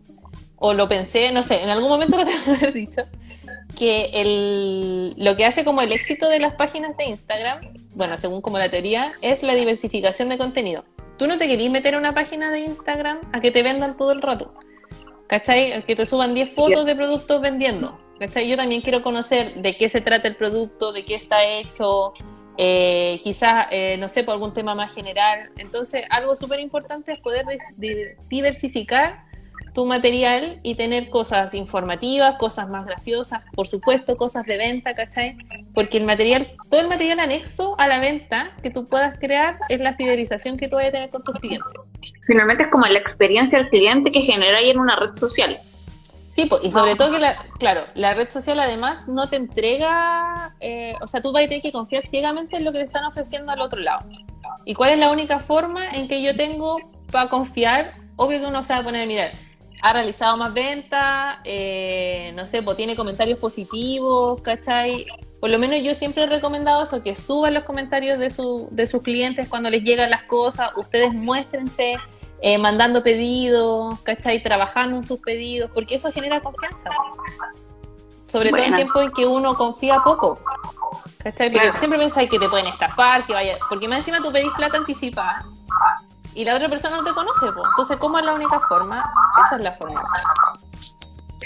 o 0.57 0.73
lo 0.73 0.89
pensé, 0.89 1.31
no 1.31 1.43
sé, 1.43 1.63
en 1.63 1.69
algún 1.69 1.91
momento 1.91 2.17
lo 2.17 2.25
tengo 2.25 2.43
que 2.45 2.51
haber 2.51 2.73
dicho, 2.73 3.03
que 3.77 4.11
el, 4.15 5.15
lo 5.17 5.37
que 5.37 5.45
hace 5.45 5.65
como 5.65 5.83
el 5.83 5.93
éxito 5.93 6.29
de 6.29 6.39
las 6.39 6.55
páginas 6.55 6.97
de 6.97 7.05
Instagram, 7.05 7.61
bueno, 7.95 8.17
según 8.17 8.41
como 8.41 8.59
la 8.59 8.69
teoría, 8.69 9.13
es 9.21 9.43
la 9.43 9.55
diversificación 9.55 10.29
de 10.29 10.39
contenido. 10.39 10.85
Tú 11.19 11.27
no 11.27 11.39
te 11.39 11.47
querís 11.47 11.71
meter 11.71 11.95
a 11.95 11.99
una 11.99 12.15
página 12.15 12.51
de 12.51 12.61
Instagram 12.61 13.21
a 13.33 13.41
que 13.41 13.51
te 13.51 13.63
vendan 13.63 13.97
todo 13.97 14.13
el 14.13 14.23
rato. 14.23 14.55
¿Cachai? 15.27 15.83
Que 15.85 15.97
te 15.97 16.07
suban 16.07 16.35
10 16.35 16.55
fotos 16.55 16.85
de 16.85 16.95
productos 16.95 17.41
vendiendo. 17.41 17.99
¿Cachai? 18.19 18.49
Yo 18.49 18.57
también 18.57 18.81
quiero 18.83 19.03
conocer 19.03 19.55
de 19.55 19.77
qué 19.77 19.89
se 19.89 20.01
trata 20.01 20.29
el 20.29 20.37
producto, 20.37 20.93
de 20.93 21.05
qué 21.05 21.15
está 21.15 21.45
hecho, 21.45 22.15
eh, 22.57 23.21
quizás, 23.25 23.67
eh, 23.71 23.97
no 23.99 24.09
sé, 24.09 24.25
por 24.25 24.35
algún 24.35 24.55
tema 24.55 24.75
más 24.75 24.95
general. 24.95 25.51
Entonces, 25.57 26.05
algo 26.11 26.37
súper 26.37 26.61
importante 26.61 27.13
es 27.13 27.21
poder 27.21 27.45
diversificar 28.29 29.25
tu 29.75 29.85
material 29.85 30.61
y 30.63 30.77
tener 30.77 31.11
cosas 31.11 31.53
informativas, 31.53 32.37
cosas 32.37 32.69
más 32.69 32.87
graciosas, 32.87 33.43
por 33.55 33.67
supuesto, 33.67 34.17
cosas 34.17 34.47
de 34.47 34.57
venta, 34.57 34.95
¿cachai? 34.95 35.37
Porque 35.75 35.99
el 35.99 36.05
material, 36.05 36.53
todo 36.71 36.81
el 36.81 36.89
material 36.89 37.19
anexo 37.19 37.75
a 37.79 37.89
la 37.89 37.99
venta 37.99 38.53
que 38.63 38.71
tú 38.71 38.87
puedas 38.87 39.19
crear 39.19 39.59
es 39.69 39.81
la 39.81 39.95
fidelización 39.95 40.57
que 40.57 40.69
tú 40.69 40.77
vayas 40.77 40.91
a 40.91 40.93
tener 40.93 41.11
con 41.11 41.25
tus 41.25 41.35
clientes. 41.41 41.73
Finalmente 42.25 42.63
es 42.63 42.71
como 42.71 42.87
la 42.87 43.01
experiencia 43.01 43.59
del 43.59 43.69
cliente 43.69 44.13
que 44.13 44.21
genera 44.21 44.59
ahí 44.59 44.71
en 44.71 44.79
una 44.79 44.95
red 44.95 45.15
social. 45.15 45.59
Sí, 46.35 46.51
y 46.65 46.73
sobre 46.73 46.97
todo 46.97 47.13
que, 47.13 47.21
la, 47.21 47.37
claro, 47.61 47.85
la 47.95 48.13
red 48.13 48.29
social 48.29 48.59
además 48.59 49.07
no 49.07 49.29
te 49.29 49.37
entrega, 49.37 50.53
eh, 50.59 50.95
o 51.01 51.07
sea, 51.07 51.23
tú 51.23 51.31
vas 51.31 51.45
a 51.45 51.47
tener 51.47 51.63
que 51.63 51.71
confiar 51.71 52.05
ciegamente 52.05 52.57
en 52.57 52.65
lo 52.65 52.73
que 52.73 52.79
te 52.79 52.87
están 52.87 53.05
ofreciendo 53.05 53.53
al 53.53 53.61
otro 53.61 53.81
lado. 53.81 54.05
¿Y 54.65 54.75
cuál 54.75 54.91
es 54.91 54.99
la 54.99 55.13
única 55.13 55.39
forma 55.39 55.91
en 55.91 56.09
que 56.09 56.21
yo 56.23 56.35
tengo 56.35 56.79
para 57.13 57.29
confiar? 57.29 57.93
Obvio 58.17 58.41
que 58.41 58.47
uno 58.47 58.65
se 58.65 58.73
va 58.73 58.81
a 58.81 58.83
poner 58.83 59.05
a 59.05 59.07
mirar. 59.07 59.31
Ha 59.81 59.93
realizado 59.93 60.37
más 60.37 60.53
ventas, 60.53 61.39
eh, 61.45 62.33
no 62.35 62.49
sé, 62.49 62.63
pues 62.65 62.77
tiene 62.77 62.97
comentarios 62.97 63.39
positivos, 63.39 64.43
¿cachai? 64.43 65.07
Por 65.39 65.51
lo 65.51 65.59
menos 65.61 65.85
yo 65.85 65.95
siempre 65.95 66.25
he 66.25 66.27
recomendado 66.27 66.83
eso, 66.83 67.01
que 67.01 67.15
suban 67.15 67.55
los 67.55 67.63
comentarios 67.63 68.19
de, 68.19 68.31
su, 68.31 68.67
de 68.73 68.89
sus 68.89 69.03
clientes 69.03 69.49
cuando 69.49 69.71
les 69.71 69.85
llegan 69.85 70.11
las 70.11 70.25
cosas, 70.25 70.73
ustedes 70.77 71.15
muéstrense, 71.15 71.95
eh, 72.41 72.59
mandando 72.59 73.03
pedidos, 73.03 73.99
¿cachai? 74.01 74.43
Trabajando 74.43 74.97
en 74.97 75.03
sus 75.03 75.21
pedidos, 75.21 75.71
porque 75.73 75.95
eso 75.95 76.13
genera 76.13 76.41
confianza. 76.41 76.91
Sobre 78.29 78.51
todo 78.51 78.63
en 78.63 78.75
tiempos 78.75 79.03
en 79.03 79.13
que 79.13 79.27
uno 79.27 79.55
confía 79.55 80.01
poco. 80.03 80.39
¿Cachai? 81.23 81.51
Porque 81.53 81.79
siempre 81.79 81.99
pensáis 81.99 82.29
que 82.29 82.39
te 82.39 82.49
pueden 82.49 82.67
estafar, 82.67 83.27
que 83.27 83.33
vaya. 83.33 83.57
Porque 83.69 83.89
más 83.89 83.99
encima 83.99 84.21
tú 84.21 84.33
pedís 84.33 84.51
plata 84.57 84.77
anticipada 84.77 85.47
y 86.35 86.45
la 86.45 86.57
otra 86.57 86.69
persona 86.69 86.97
no 86.97 87.05
te 87.05 87.13
conoce, 87.13 87.53
pues. 87.53 87.67
Entonces, 87.71 87.97
¿cómo 87.97 88.19
es 88.19 88.25
la 88.25 88.35
única 88.35 88.61
forma? 88.69 89.05
Esa 89.47 89.57
es 89.57 89.63
la 89.63 89.73
forma. 89.73 90.03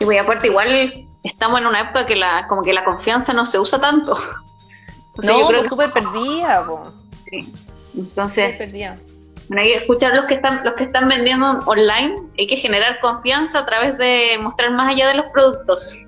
Y 0.01 0.05
voy 0.05 0.16
aparte, 0.16 0.47
igual 0.47 1.07
estamos 1.22 1.61
en 1.61 1.66
una 1.66 1.82
época 1.82 2.07
que 2.07 2.16
la, 2.16 2.47
como 2.49 2.62
que 2.62 2.72
la 2.72 2.84
confianza 2.84 3.32
no 3.32 3.45
se 3.45 3.59
usa 3.59 3.78
tanto. 3.78 4.16
no, 5.22 5.41
yo 5.41 5.47
creo 5.47 5.62
que... 5.62 5.68
súper 5.68 5.93
perdida, 5.93 6.64
pues. 6.66 6.80
Sí. 7.28 7.55
Entonces, 7.97 8.57
perdida. 8.57 8.97
Bueno, 9.49 9.62
hay 9.62 9.68
que 9.68 9.78
escuchar 9.78 10.14
los 10.14 10.26
que 10.26 10.34
están, 10.34 10.62
los 10.64 10.74
que 10.74 10.84
están 10.84 11.09
vendiendo 11.09 11.61
online, 11.66 12.16
hay 12.38 12.46
que 12.46 12.57
generar 12.57 13.01
confianza 13.01 13.61
a 13.61 13.66
través 13.66 13.96
de 13.96 14.38
mostrar 14.40 14.70
más 14.72 14.92
allá 14.92 15.09
de 15.09 15.14
los 15.14 15.30
productos. 15.30 16.07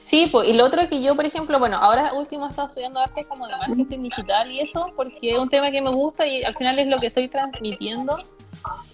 Sí, 0.00 0.28
pues, 0.30 0.48
y 0.48 0.52
lo 0.52 0.64
otro 0.64 0.82
es 0.82 0.88
que 0.88 1.02
yo, 1.02 1.16
por 1.16 1.24
ejemplo, 1.24 1.58
bueno, 1.58 1.78
ahora 1.78 2.12
último 2.12 2.46
he 2.46 2.50
estado 2.50 2.68
estudiando 2.68 3.00
arte 3.00 3.24
como 3.24 3.46
de 3.46 3.56
marketing 3.56 4.02
digital 4.02 4.50
y 4.50 4.60
eso, 4.60 4.92
porque 4.94 5.32
es 5.32 5.38
un 5.38 5.48
tema 5.48 5.70
que 5.70 5.80
me 5.80 5.90
gusta 5.90 6.26
y 6.26 6.42
al 6.42 6.54
final 6.54 6.78
es 6.78 6.86
lo 6.88 6.98
que 6.98 7.06
estoy 7.06 7.28
transmitiendo. 7.28 8.18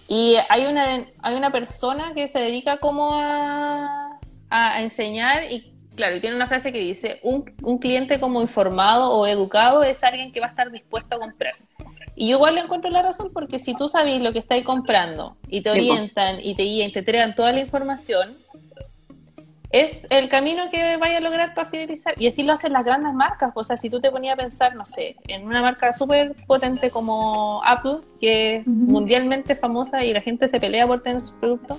Y 0.07 0.37
hay 0.47 0.65
una, 0.65 1.05
hay 1.21 1.35
una 1.35 1.51
persona 1.51 2.13
que 2.13 2.27
se 2.27 2.39
dedica 2.39 2.77
como 2.77 3.19
a, 3.19 4.19
a 4.49 4.81
enseñar 4.81 5.51
y 5.51 5.73
Claro, 5.99 6.15
y 6.15 6.21
tiene 6.21 6.37
una 6.37 6.47
frase 6.47 6.71
que 6.71 6.79
dice, 6.79 7.19
un, 7.23 7.43
un 7.61 7.77
cliente 7.77 8.21
como 8.21 8.39
informado 8.39 9.11
o 9.11 9.27
educado 9.27 9.83
es 9.83 10.01
alguien 10.01 10.31
que 10.31 10.39
va 10.39 10.45
a 10.45 10.49
estar 10.49 10.71
dispuesto 10.71 11.15
a 11.15 11.19
comprar. 11.19 11.55
Y 12.19 12.27
yo 12.27 12.35
igual 12.35 12.55
le 12.55 12.61
encuentro 12.61 12.89
la 12.89 13.01
razón 13.01 13.31
porque 13.33 13.59
si 13.59 13.73
tú 13.73 13.87
sabes 13.87 14.21
lo 14.21 14.33
que 14.33 14.39
estáis 14.39 14.65
comprando 14.65 15.37
y 15.47 15.61
te 15.61 15.71
orientan 15.71 16.39
y 16.43 16.53
te 16.53 16.63
guían, 16.63 16.91
te 16.91 16.99
entregan 16.99 17.33
toda 17.33 17.53
la 17.53 17.61
información, 17.61 18.35
es 19.71 20.01
el 20.09 20.27
camino 20.27 20.69
que 20.69 20.97
vaya 20.97 21.19
a 21.19 21.21
lograr 21.21 21.53
para 21.53 21.69
fidelizar. 21.69 22.21
Y 22.21 22.27
así 22.27 22.43
lo 22.43 22.51
hacen 22.51 22.73
las 22.73 22.83
grandes 22.83 23.13
marcas. 23.13 23.53
O 23.55 23.63
sea, 23.63 23.77
si 23.77 23.89
tú 23.89 24.01
te 24.01 24.11
ponías 24.11 24.33
a 24.33 24.35
pensar, 24.35 24.75
no 24.75 24.85
sé, 24.85 25.15
en 25.29 25.45
una 25.45 25.61
marca 25.61 25.93
súper 25.93 26.35
potente 26.45 26.91
como 26.91 27.61
Apple, 27.63 27.99
que 28.19 28.57
es 28.57 28.67
mundialmente 28.67 29.55
famosa 29.55 30.03
y 30.03 30.11
la 30.11 30.19
gente 30.19 30.49
se 30.49 30.59
pelea 30.59 30.85
por 30.85 30.99
tener 30.99 31.21
sus 31.21 31.31
productos, 31.31 31.77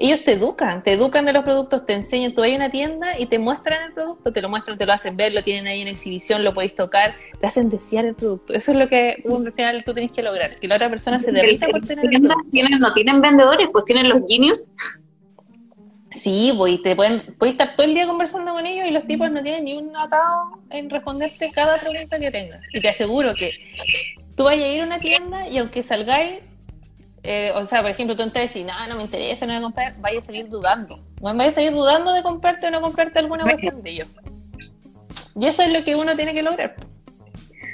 ellos 0.00 0.24
te 0.24 0.32
educan, 0.32 0.82
te 0.82 0.94
educan 0.94 1.26
de 1.26 1.34
los 1.34 1.44
productos, 1.44 1.84
te 1.84 1.92
enseñan, 1.92 2.34
tú 2.34 2.40
hay 2.40 2.56
una 2.56 2.70
tienda 2.70 3.18
y 3.18 3.26
te 3.26 3.38
muestran 3.38 3.88
el 3.88 3.92
producto, 3.92 4.32
te 4.32 4.40
lo 4.40 4.48
muestran, 4.48 4.78
te 4.78 4.86
lo 4.86 4.94
hacen 4.94 5.14
ver, 5.14 5.34
lo 5.34 5.42
tienen 5.42 5.66
ahí 5.66 5.82
en 5.82 5.88
exhibición, 5.88 6.42
lo 6.42 6.54
podéis 6.54 6.74
tocar, 6.74 7.12
te 7.38 7.46
hacen 7.46 7.68
desear 7.68 8.06
el 8.06 8.14
producto. 8.14 8.54
Eso 8.54 8.72
es 8.72 8.78
lo 8.78 8.88
que 8.88 9.22
al 9.28 9.52
final 9.52 9.84
tú 9.84 9.92
tienes 9.92 10.10
que 10.10 10.22
lograr, 10.22 10.58
que 10.58 10.66
la 10.68 10.76
otra 10.76 10.88
persona 10.88 11.20
se 11.20 11.32
derrita 11.32 11.68
por 11.68 11.86
tener 11.86 12.06
el 12.06 12.22
producto. 12.22 12.50
¿Tienen, 12.50 12.78
no 12.80 12.94
tienen 12.94 13.20
vendedores, 13.20 13.68
pues 13.70 13.84
tienen 13.84 14.08
los 14.08 14.22
genius. 14.26 14.70
Sí, 16.12 16.54
pues 16.56 16.82
te 16.82 16.96
pueden, 16.96 17.36
puedes 17.38 17.52
estar 17.52 17.76
todo 17.76 17.86
el 17.86 17.92
día 17.92 18.06
conversando 18.06 18.54
con 18.54 18.64
ellos 18.64 18.88
y 18.88 18.92
los 18.92 19.06
tipos 19.06 19.30
no 19.30 19.42
tienen 19.42 19.64
ni 19.64 19.74
un 19.74 19.94
atado 19.94 20.62
en 20.70 20.88
responderte 20.88 21.50
cada 21.50 21.76
pregunta 21.76 22.18
que 22.18 22.30
tengas. 22.30 22.62
Y 22.72 22.80
te 22.80 22.88
aseguro 22.88 23.34
que 23.34 23.52
tú 24.34 24.44
vayas 24.44 24.64
a 24.64 24.68
ir 24.68 24.80
a 24.80 24.86
una 24.86 24.98
tienda 24.98 25.46
y 25.46 25.58
aunque 25.58 25.82
salgáis 25.82 26.38
eh, 27.22 27.52
o 27.54 27.66
sea, 27.66 27.82
por 27.82 27.90
ejemplo, 27.90 28.16
tú 28.16 28.22
entonces 28.22 28.52
decís, 28.52 28.66
no, 28.66 28.88
no 28.88 28.96
me 28.96 29.02
interesa, 29.02 29.46
no 29.46 29.52
voy 29.52 29.58
a 29.58 29.62
comprar, 29.62 30.00
vaya 30.00 30.18
a 30.20 30.22
seguir 30.22 30.48
dudando. 30.48 31.00
Vaya 31.20 31.50
a 31.50 31.52
seguir 31.52 31.72
dudando 31.72 32.12
de 32.12 32.22
comprarte 32.22 32.68
o 32.68 32.70
no 32.70 32.80
comprarte 32.80 33.18
alguna 33.18 33.44
cuestión 33.44 33.82
de 33.82 33.90
ellos. 33.90 34.08
Y 35.36 35.46
eso 35.46 35.62
es 35.62 35.72
lo 35.72 35.84
que 35.84 35.96
uno 35.96 36.16
tiene 36.16 36.32
que 36.32 36.42
lograr. 36.42 36.76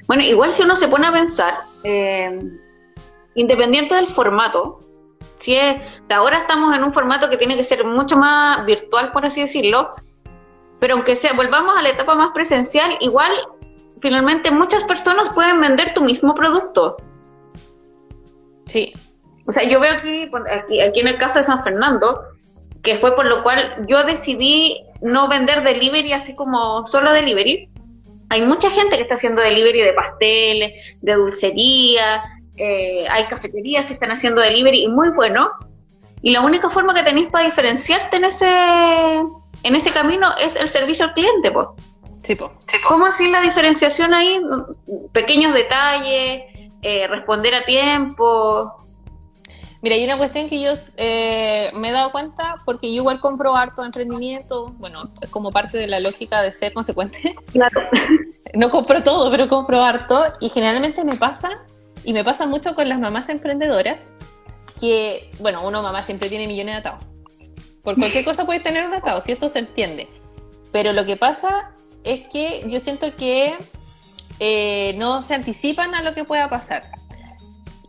Bueno, 0.07 0.23
igual 0.23 0.51
si 0.53 0.63
uno 0.63 0.77
se 0.77 0.89
pone 0.89 1.07
a 1.07 1.13
pensar, 1.13 1.55
eh, 1.85 2.39
independiente 3.35 3.95
del 3.95 4.09
formato, 4.09 4.81
si 5.37 5.55
es, 5.55 5.81
ahora 6.11 6.39
estamos 6.39 6.75
en 6.75 6.83
un 6.83 6.93
formato 6.93 7.29
que 7.29 7.37
tiene 7.37 7.57
que 7.57 7.63
ser 7.63 7.85
mucho 7.85 8.17
más 8.17 8.65
virtual, 8.67 9.13
por 9.13 9.27
así 9.27 9.41
decirlo, 9.41 9.95
pero 10.81 10.95
aunque 10.95 11.17
sea, 11.17 11.33
volvamos 11.35 11.77
a 11.77 11.83
la 11.83 11.91
etapa 11.91 12.15
más 12.15 12.31
presencial, 12.33 12.97
igual 13.01 13.33
finalmente 14.01 14.51
muchas 14.51 14.85
personas 14.85 15.31
pueden 15.31 15.61
vender 15.61 15.95
tu 15.95 16.03
mismo 16.03 16.35
producto. 16.35 16.97
Sí, 18.67 18.93
o 19.47 19.53
sea, 19.53 19.65
yo 19.65 19.81
veo 19.81 19.93
aquí, 19.93 20.29
aquí, 20.83 21.01
en 21.01 21.09
el 21.09 21.19
caso 21.19 21.39
de 21.39 21.45
San 21.45 21.63
Fernando, 21.63 22.21
que 22.83 22.97
fue 22.97 23.15
por 23.15 23.27
lo 23.27 23.43
cual 23.43 23.85
yo 23.89 24.05
decidí 24.05 24.81
no 25.01 25.29
vender 25.29 25.63
delivery 25.63 26.13
así 26.13 26.35
como 26.35 26.85
solo 26.87 27.13
delivery. 27.13 27.69
Hay 28.29 28.43
mucha 28.43 28.71
gente 28.71 28.97
que 28.97 29.03
está 29.03 29.15
haciendo 29.15 29.43
delivery 29.43 29.83
de 29.83 29.93
pasteles, 29.93 30.97
de 31.01 31.15
dulcería, 31.15 32.23
eh, 32.57 33.07
hay 33.09 33.25
cafeterías 33.27 33.87
que 33.87 33.93
están 33.93 34.11
haciendo 34.11 34.41
delivery 34.41 34.85
y 34.85 34.89
muy 34.89 35.11
bueno. 35.11 35.51
Y 36.23 36.33
la 36.33 36.41
única 36.41 36.71
forma 36.71 36.93
que 36.95 37.05
tenéis 37.05 37.29
para 37.31 37.45
diferenciarte 37.45 38.17
en 38.17 38.25
ese, 38.25 38.49
en 39.63 39.77
ese 39.77 39.91
camino 39.93 40.37
es 40.39 40.57
el 40.57 40.69
servicio 40.69 41.05
al 41.05 41.15
cliente, 41.15 41.53
pues. 41.53 41.69
Sí, 42.25 42.35
po. 42.35 42.51
¿Cómo 42.89 43.07
así 43.07 43.31
la 43.31 43.41
diferenciación 43.43 44.13
ahí? 44.13 44.41
Pequeños 45.13 45.55
detalles, 45.55 46.43
eh, 46.83 47.07
responder 47.09 47.55
a 47.55 47.65
tiempo, 47.65 48.75
Mira, 49.87 49.95
hay 49.95 50.05
una 50.05 50.19
cuestión 50.19 50.49
que 50.49 50.61
yo 50.61 50.73
eh, 50.97 51.71
me 51.73 51.91
he 51.91 51.93
dado 51.93 52.11
cuenta, 52.11 52.57
porque 52.65 52.89
yo 52.89 53.03
igual 53.03 53.21
compro 53.21 53.55
harto 53.55 53.85
emprendimiento, 53.85 54.75
bueno, 54.79 55.13
es 55.21 55.31
como 55.31 55.53
parte 55.53 55.79
de 55.79 55.87
la 55.87 56.01
lógica 56.01 56.43
de 56.43 56.51
ser 56.51 56.73
consecuente. 56.73 57.37
Claro. 57.53 57.83
no 58.53 58.69
compro 58.71 59.05
todo, 59.05 59.31
pero 59.31 59.47
compro 59.47 59.85
harto, 59.85 60.25
y 60.41 60.49
generalmente 60.49 61.05
me 61.05 61.15
pasa, 61.15 61.65
y 62.03 62.13
me 62.13 62.25
pasa 62.25 62.47
mucho 62.47 62.75
con 62.75 62.89
las 62.89 62.99
mamás 62.99 63.29
emprendedoras, 63.29 64.11
que, 64.81 65.31
bueno, 65.39 65.65
uno 65.65 65.85
mamá 65.85 66.03
siempre 66.03 66.29
tiene 66.29 66.49
millones 66.49 66.75
de 66.75 66.79
atados. 66.81 67.05
Por 67.85 67.95
cualquier 67.95 68.25
cosa 68.25 68.45
puede 68.45 68.59
tener 68.59 68.85
un 68.85 68.93
atado, 68.93 69.21
si 69.21 69.31
eso 69.31 69.49
se 69.49 69.61
entiende. 69.61 70.09
Pero 70.73 70.95
lo 70.95 71.07
que 71.07 71.17
pasa 71.17 71.71
es 72.03 72.23
que 72.23 72.65
yo 72.67 72.81
siento 72.81 73.15
que 73.15 73.55
eh, 74.41 74.95
no 74.99 75.23
se 75.23 75.35
anticipan 75.35 75.95
a 75.95 76.03
lo 76.03 76.13
que 76.13 76.25
pueda 76.25 76.51
pasar 76.51 77.06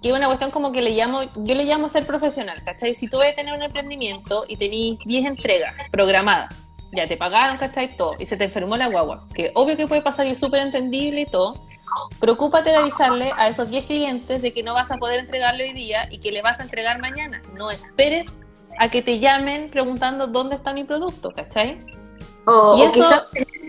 que 0.01 0.09
es 0.09 0.15
una 0.15 0.27
cuestión 0.27 0.51
como 0.51 0.71
que 0.71 0.81
le 0.81 0.91
llamo, 0.91 1.23
yo 1.23 1.55
le 1.55 1.63
llamo 1.63 1.89
ser 1.89 2.05
profesional, 2.05 2.61
¿cachai? 2.63 2.95
Si 2.95 3.07
tú 3.07 3.17
vas 3.17 3.31
a 3.31 3.35
tener 3.35 3.53
un 3.53 3.61
emprendimiento 3.61 4.45
y 4.47 4.57
tenés 4.57 4.99
10 5.05 5.25
entregas 5.25 5.73
programadas, 5.91 6.67
ya 6.93 7.07
te 7.07 7.17
pagaron, 7.17 7.57
¿cachai? 7.57 7.95
Todo, 7.95 8.15
y 8.19 8.25
se 8.25 8.37
te 8.37 8.45
enfermó 8.45 8.77
la 8.77 8.87
guagua, 8.87 9.27
que 9.33 9.51
obvio 9.55 9.75
que 9.75 9.87
puede 9.87 10.01
pasar 10.01 10.27
y 10.27 10.31
es 10.31 10.39
súper 10.39 10.61
entendible 10.61 11.21
y 11.21 11.25
todo, 11.25 11.55
preocúpate 12.19 12.69
de 12.69 12.77
avisarle 12.77 13.31
a 13.37 13.47
esos 13.47 13.69
10 13.69 13.85
clientes 13.85 14.41
de 14.41 14.53
que 14.53 14.63
no 14.63 14.73
vas 14.73 14.91
a 14.91 14.97
poder 14.97 15.19
entregarlo 15.19 15.63
hoy 15.63 15.73
día 15.73 16.07
y 16.11 16.19
que 16.19 16.31
le 16.31 16.41
vas 16.41 16.59
a 16.59 16.63
entregar 16.63 16.99
mañana. 16.99 17.41
No 17.53 17.71
esperes 17.71 18.37
a 18.79 18.89
que 18.89 19.01
te 19.01 19.19
llamen 19.19 19.69
preguntando 19.69 20.27
dónde 20.27 20.55
está 20.55 20.73
mi 20.73 20.83
producto, 20.83 21.31
¿cachai? 21.31 21.79
O, 22.45 22.77
quizás 22.93 23.23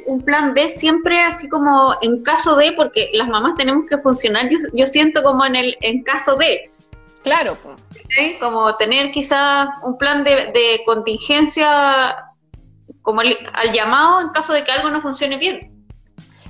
un 0.08 0.22
plan 0.22 0.54
B 0.54 0.68
siempre 0.68 1.22
así 1.22 1.48
como 1.48 1.94
en 2.00 2.22
caso 2.22 2.56
de, 2.56 2.72
porque 2.72 3.10
las 3.12 3.28
mamás 3.28 3.56
tenemos 3.56 3.86
que 3.88 3.98
funcionar, 3.98 4.48
yo, 4.72 4.86
siento 4.86 5.22
como 5.22 5.44
en 5.44 5.54
el 5.54 5.76
en 5.82 6.02
caso 6.02 6.34
de. 6.36 6.70
Claro. 7.22 7.56
Como 8.40 8.74
tener 8.76 9.10
quizás 9.10 9.68
un 9.82 9.98
plan 9.98 10.24
de, 10.24 10.80
contingencia 10.86 12.16
como 13.02 13.20
al 13.20 13.72
llamado 13.72 14.22
en 14.22 14.28
caso 14.30 14.52
de 14.54 14.64
que 14.64 14.72
algo 14.72 14.90
no 14.90 15.02
funcione 15.02 15.36
bien. 15.36 15.78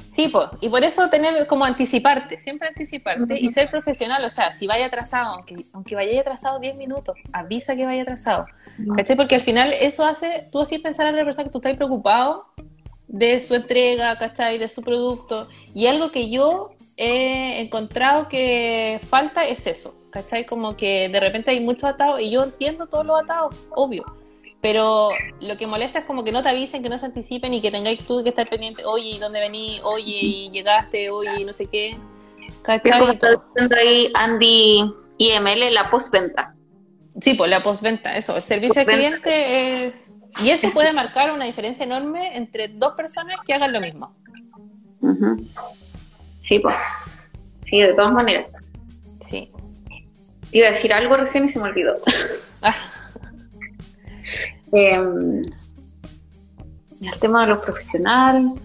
Sí, 0.09 0.29
pues, 0.29 0.49
y 0.61 0.69
por 0.69 0.83
eso 0.83 1.09
tener 1.09 1.47
como 1.47 1.65
anticiparte, 1.65 2.39
siempre 2.39 2.69
anticiparte 2.69 3.39
y 3.39 3.51
ser 3.51 3.71
profesional, 3.71 4.25
o 4.25 4.29
sea, 4.29 4.53
si 4.53 4.67
vaya 4.67 4.87
atrasado, 4.87 5.35
aunque, 5.35 5.65
aunque 5.73 5.95
vaya 5.95 6.21
atrasado 6.21 6.59
10 6.59 6.77
minutos, 6.77 7.17
avisa 7.33 7.77
que 7.77 7.87
vaya 7.87 8.03
atrasado. 8.03 8.47
¿Cachai? 8.97 9.17
Porque 9.17 9.37
al 9.37 9.41
final 9.43 9.73
eso 9.73 10.05
hace, 10.05 10.49
tú 10.51 10.61
así 10.61 10.79
pensar 10.79 11.07
a 11.07 11.13
la 11.13 11.25
persona 11.25 11.45
que 11.45 11.51
tú 11.51 11.59
estás 11.59 11.77
preocupado 11.77 12.47
de 13.09 13.41
su 13.41 13.55
entrega, 13.55 14.17
¿cachai? 14.19 14.59
De 14.59 14.69
su 14.69 14.83
producto. 14.83 15.49
Y 15.75 15.87
algo 15.87 16.13
que 16.13 16.31
yo 16.31 16.71
he 16.97 17.61
encontrado 17.61 18.29
que 18.29 19.01
falta 19.09 19.45
es 19.45 19.67
eso, 19.67 19.95
¿cachai? 20.11 20.45
Como 20.45 20.77
que 20.77 21.09
de 21.09 21.21
repente 21.21 21.51
hay 21.51 21.61
muchos 21.61 21.85
atados 21.85 22.21
y 22.21 22.31
yo 22.31 22.43
entiendo 22.43 22.87
todos 22.87 23.07
los 23.07 23.21
atados, 23.21 23.55
obvio. 23.75 24.05
Pero 24.61 25.11
lo 25.41 25.57
que 25.57 25.69
molesta 25.69 26.01
es 26.01 26.05
como 26.05 26.25
que 26.25 26.33
no 26.33 26.43
te 26.43 26.49
avisen, 26.49 26.83
que 26.83 26.89
no 26.89 26.99
se 26.99 27.07
anticipen 27.07 27.55
y 27.55 27.61
que 27.61 27.71
tengáis 27.71 28.05
tú 28.07 28.23
que 28.25 28.31
estar 28.31 28.49
pendiente, 28.49 28.85
oye, 28.85 29.11
¿y 29.11 29.19
dónde 29.19 29.39
vení? 29.39 29.81
Oye, 29.85 30.19
¿y 30.21 30.51
llegaste? 30.51 31.11
Oye, 31.11 31.41
y 31.41 31.45
no 31.45 31.53
sé 31.53 31.67
qué. 31.67 31.97
¿Cachai? 32.63 32.99
como 32.99 33.13
está 33.13 33.29
diciendo 33.37 33.77
ahí 33.77 34.11
Andy 34.15 34.83
IML, 35.19 35.73
la 35.73 35.89
postventa. 35.89 36.55
Sí, 37.21 37.35
pues 37.35 37.51
la 37.51 37.63
postventa, 37.63 38.17
eso. 38.17 38.37
El 38.37 38.43
servicio 38.43 38.81
al 38.81 38.87
cliente 38.87 39.87
es 39.87 40.13
y 40.43 40.51
eso 40.51 40.71
puede 40.71 40.93
marcar 40.93 41.33
una 41.33 41.45
diferencia 41.45 41.85
enorme 41.85 42.37
entre 42.37 42.69
dos 42.69 42.95
personas 42.95 43.37
que 43.45 43.55
hagan 43.55 43.73
lo 43.73 43.81
mismo. 43.81 44.15
Sí, 46.41 46.59
pues. 46.59 46.77
Sí, 47.65 47.81
de 47.81 47.95
todas 47.95 48.13
maneras. 48.13 48.51
Sí. 49.21 49.51
Te 50.51 50.59
iba 50.59 50.69
a 50.69 50.71
decir 50.71 50.93
algo 50.93 51.17
recién 51.17 51.45
y 51.45 51.49
se 51.49 51.59
me 51.59 51.67
olvidó. 51.67 52.01
Ah. 52.61 52.75
Em, 54.73 55.43
el 57.01 57.19
tema 57.21 57.43
de 57.43 57.49
los 57.49 57.63
profesionales. 57.63 58.61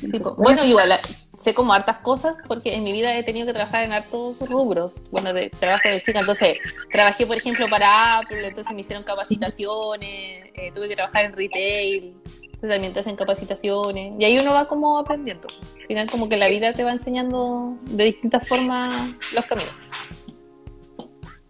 Sí, 0.00 0.18
bueno, 0.36 0.64
igual, 0.64 0.98
sé 1.40 1.54
como 1.54 1.72
hartas 1.72 1.98
cosas 1.98 2.36
porque 2.46 2.74
en 2.74 2.84
mi 2.84 2.92
vida 2.92 3.16
he 3.16 3.22
tenido 3.22 3.46
que 3.46 3.54
trabajar 3.54 3.84
en 3.84 3.92
hartos 3.92 4.38
rubros, 4.48 5.00
bueno, 5.10 5.32
de 5.32 5.48
trabajo 5.48 5.88
de 5.88 6.02
chica, 6.02 6.20
entonces 6.20 6.58
trabajé 6.92 7.26
por 7.26 7.36
ejemplo 7.36 7.66
para 7.68 8.18
Apple, 8.18 8.46
entonces 8.46 8.72
me 8.74 8.82
hicieron 8.82 9.02
capacitaciones, 9.02 10.50
eh, 10.54 10.70
tuve 10.74 10.88
que 10.88 10.96
trabajar 10.96 11.24
en 11.24 11.32
retail, 11.32 12.14
entonces 12.42 12.70
también 12.70 12.92
te 12.92 13.00
hacen 13.00 13.16
capacitaciones 13.16 14.12
y 14.18 14.24
ahí 14.24 14.38
uno 14.38 14.52
va 14.52 14.68
como 14.68 14.98
aprendiendo, 14.98 15.48
al 15.48 15.86
final 15.86 16.06
como 16.10 16.28
que 16.28 16.36
la 16.36 16.48
vida 16.48 16.74
te 16.74 16.84
va 16.84 16.92
enseñando 16.92 17.74
de 17.84 18.04
distintas 18.04 18.46
formas 18.46 18.94
los 19.32 19.46
caminos. 19.46 19.88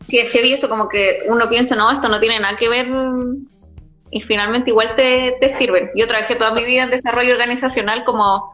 Sí, 0.07 0.19
es 0.19 0.31
heavy 0.31 0.53
eso, 0.53 0.69
como 0.69 0.89
que 0.89 1.19
uno 1.29 1.49
piensa, 1.49 1.75
no, 1.75 1.91
esto 1.91 2.09
no 2.09 2.21
tiene 2.21 2.39
nada 2.39 2.57
que 2.57 2.69
ver 2.69 2.87
y 4.13 4.21
finalmente 4.23 4.71
igual 4.71 4.95
te, 4.97 5.37
te 5.41 5.49
sirven. 5.49 5.91
Yo 5.95 6.07
trabajé 6.07 6.35
toda 6.37 6.53
mi 6.53 6.65
vida 6.65 6.85
en 6.85 6.91
desarrollo 6.91 7.33
organizacional 7.33 8.05
como 8.05 8.53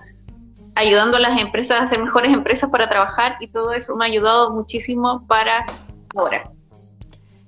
ayudando 0.77 1.17
a 1.17 1.21
las 1.21 1.41
empresas 1.41 1.81
a 1.81 1.87
ser 1.87 1.99
mejores 2.01 2.33
empresas 2.33 2.71
para 2.71 2.89
trabajar 2.89 3.37
y 3.41 3.49
todo 3.49 3.73
eso 3.73 3.97
me 3.97 4.05
ha 4.05 4.09
ayudado 4.09 4.51
muchísimo 4.51 5.27
para 5.27 5.67
ahora. 6.15 6.45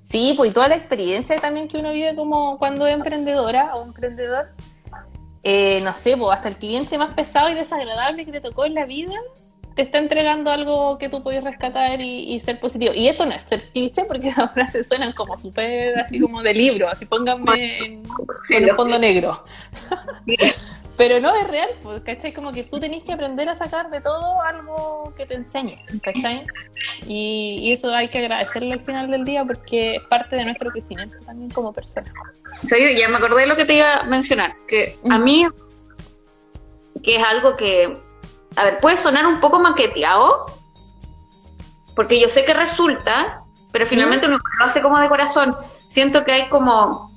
Sí, 0.03 0.33
pues 0.35 0.53
toda 0.53 0.67
la 0.67 0.75
experiencia 0.75 1.35
también 1.37 1.67
que 1.67 1.77
uno 1.77 1.91
vive 1.91 2.15
como 2.15 2.57
cuando 2.57 2.87
es 2.87 2.95
emprendedora 2.95 3.75
o 3.75 3.83
emprendedor, 3.83 4.47
eh, 5.43 5.79
no 5.83 5.93
sé, 5.93 6.17
pues 6.17 6.35
hasta 6.35 6.49
el 6.49 6.57
cliente 6.57 6.97
más 6.97 7.13
pesado 7.13 7.49
y 7.49 7.53
desagradable 7.53 8.25
que 8.25 8.31
te 8.31 8.41
tocó 8.41 8.65
en 8.65 8.73
la 8.73 8.85
vida, 8.85 9.13
te 9.79 9.83
está 9.83 9.97
entregando 9.99 10.51
algo 10.51 10.97
que 10.97 11.07
tú 11.07 11.23
puedes 11.23 11.41
rescatar 11.41 12.01
y, 12.01 12.37
ser 12.41 12.59
positivo. 12.59 12.93
Y 12.93 13.07
esto 13.07 13.25
no 13.25 13.31
es 13.31 13.43
ser 13.43 13.61
cliché 13.61 14.03
porque 14.03 14.29
ahora 14.35 14.67
se 14.67 14.83
suenan 14.83 15.13
como 15.13 15.37
súper 15.37 15.97
así 15.97 16.19
como 16.19 16.43
de 16.43 16.53
libro, 16.53 16.89
así 16.89 17.05
pónganme 17.05 17.85
en, 17.85 18.03
el 18.49 18.75
fondo 18.75 18.99
negro. 18.99 19.41
Pero 20.97 21.21
no 21.21 21.33
es 21.33 21.49
real, 21.49 21.69
pues, 21.81 22.01
¿cachai? 22.01 22.33
Como 22.33 22.51
que 22.51 22.63
tú 22.63 22.77
tenés 22.77 23.03
que 23.03 23.13
aprender 23.13 23.47
a 23.47 23.55
sacar 23.55 23.89
de 23.89 24.01
todo 24.01 24.41
algo 24.41 25.13
que 25.15 25.25
te 25.25 25.35
enseñe, 25.35 25.81
¿cachai? 26.03 26.43
Y, 27.07 27.71
eso 27.71 27.95
hay 27.95 28.09
que 28.09 28.17
agradecerle 28.17 28.73
al 28.73 28.81
final 28.81 29.09
del 29.09 29.23
día 29.23 29.45
porque 29.45 29.95
es 29.95 30.03
parte 30.09 30.35
de 30.35 30.43
nuestro 30.43 30.71
crecimiento 30.71 31.15
también 31.25 31.51
como 31.51 31.71
persona. 31.71 32.11
Sí, 32.67 32.75
ya 32.99 33.07
me 33.07 33.15
acordé 33.15 33.43
de 33.43 33.47
lo 33.47 33.55
que 33.55 33.63
te 33.63 33.75
iba 33.75 33.99
a 33.99 34.03
mencionar, 34.03 34.57
que 34.67 34.97
a 35.09 35.17
mí, 35.17 35.47
que 37.01 37.15
es 37.15 37.23
algo 37.23 37.55
que, 37.55 38.08
a 38.55 38.65
ver, 38.65 38.79
puede 38.79 38.97
sonar 38.97 39.25
un 39.27 39.39
poco 39.39 39.59
maqueteado, 39.59 40.45
porque 41.95 42.19
yo 42.19 42.29
sé 42.29 42.45
que 42.45 42.53
resulta, 42.53 43.43
pero 43.71 43.85
finalmente 43.85 44.27
uno 44.27 44.37
lo 44.37 44.65
hace 44.65 44.81
como 44.81 44.99
de 44.99 45.07
corazón. 45.07 45.55
Siento 45.87 46.23
que 46.23 46.31
hay 46.31 46.49
como 46.49 47.09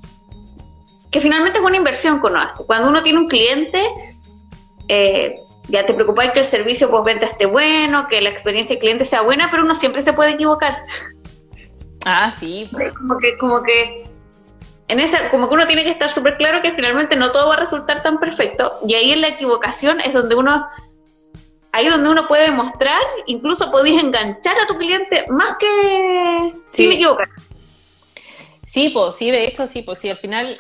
que 1.11 1.21
finalmente 1.21 1.59
es 1.59 1.65
una 1.65 1.77
inversión 1.77 2.21
que 2.21 2.27
uno 2.27 2.41
hace. 2.41 2.65
Cuando 2.65 2.89
uno 2.89 3.03
tiene 3.03 3.19
un 3.19 3.29
cliente, 3.29 3.83
eh, 4.89 5.35
ya 5.69 5.85
te 5.85 5.95
preocupáis 5.95 6.33
que 6.33 6.41
el 6.41 6.47
servicio 6.47 6.91
postventa 6.91 7.27
esté 7.27 7.47
bueno, 7.47 8.09
que 8.09 8.21
la 8.21 8.31
experiencia 8.31 8.75
del 8.75 8.81
cliente 8.81 9.05
sea 9.05 9.21
buena, 9.21 9.49
pero 9.51 9.63
uno 9.63 9.75
siempre 9.75 10.03
se 10.03 10.13
puede 10.15 10.31
equivocar. 10.31 10.83
Ah, 12.05 12.33
sí. 12.33 12.71
Como 12.97 13.19
que, 13.19 13.37
como 13.39 13.63
que 13.63 14.05
en 14.89 15.01
esa, 15.01 15.31
como 15.31 15.49
que 15.49 15.55
uno 15.55 15.67
tiene 15.67 15.85
que 15.85 15.91
estar 15.91 16.11
súper 16.11 16.37
claro 16.37 16.63
que 16.63 16.73
finalmente 16.73 17.17
no 17.17 17.31
todo 17.31 17.49
va 17.49 17.55
a 17.55 17.61
resultar 17.61 18.03
tan 18.03 18.19
perfecto. 18.19 18.79
Y 18.87 18.95
ahí 18.95 19.13
en 19.13 19.21
la 19.21 19.29
equivocación 19.29 20.01
es 20.01 20.13
donde 20.13 20.35
uno, 20.35 20.67
ahí 21.73 21.89
donde 21.89 22.11
uno 22.11 22.29
puede 22.29 22.45
demostrar, 22.45 23.03
incluso 23.27 23.71
podéis 23.71 24.01
enganchar 24.01 24.59
a 24.61 24.67
tu 24.67 24.77
cliente 24.77 25.27
más 25.29 25.57
que 25.59 26.53
si 26.67 26.87
me 26.87 26.95
equivocar. 26.95 27.29
Sí, 28.67 28.91
pues 28.91 29.17
sí, 29.17 29.31
de 29.31 29.47
hecho 29.47 29.67
sí, 29.67 29.83
pues 29.83 29.99
sí, 29.99 30.09
al 30.09 30.19
final 30.19 30.59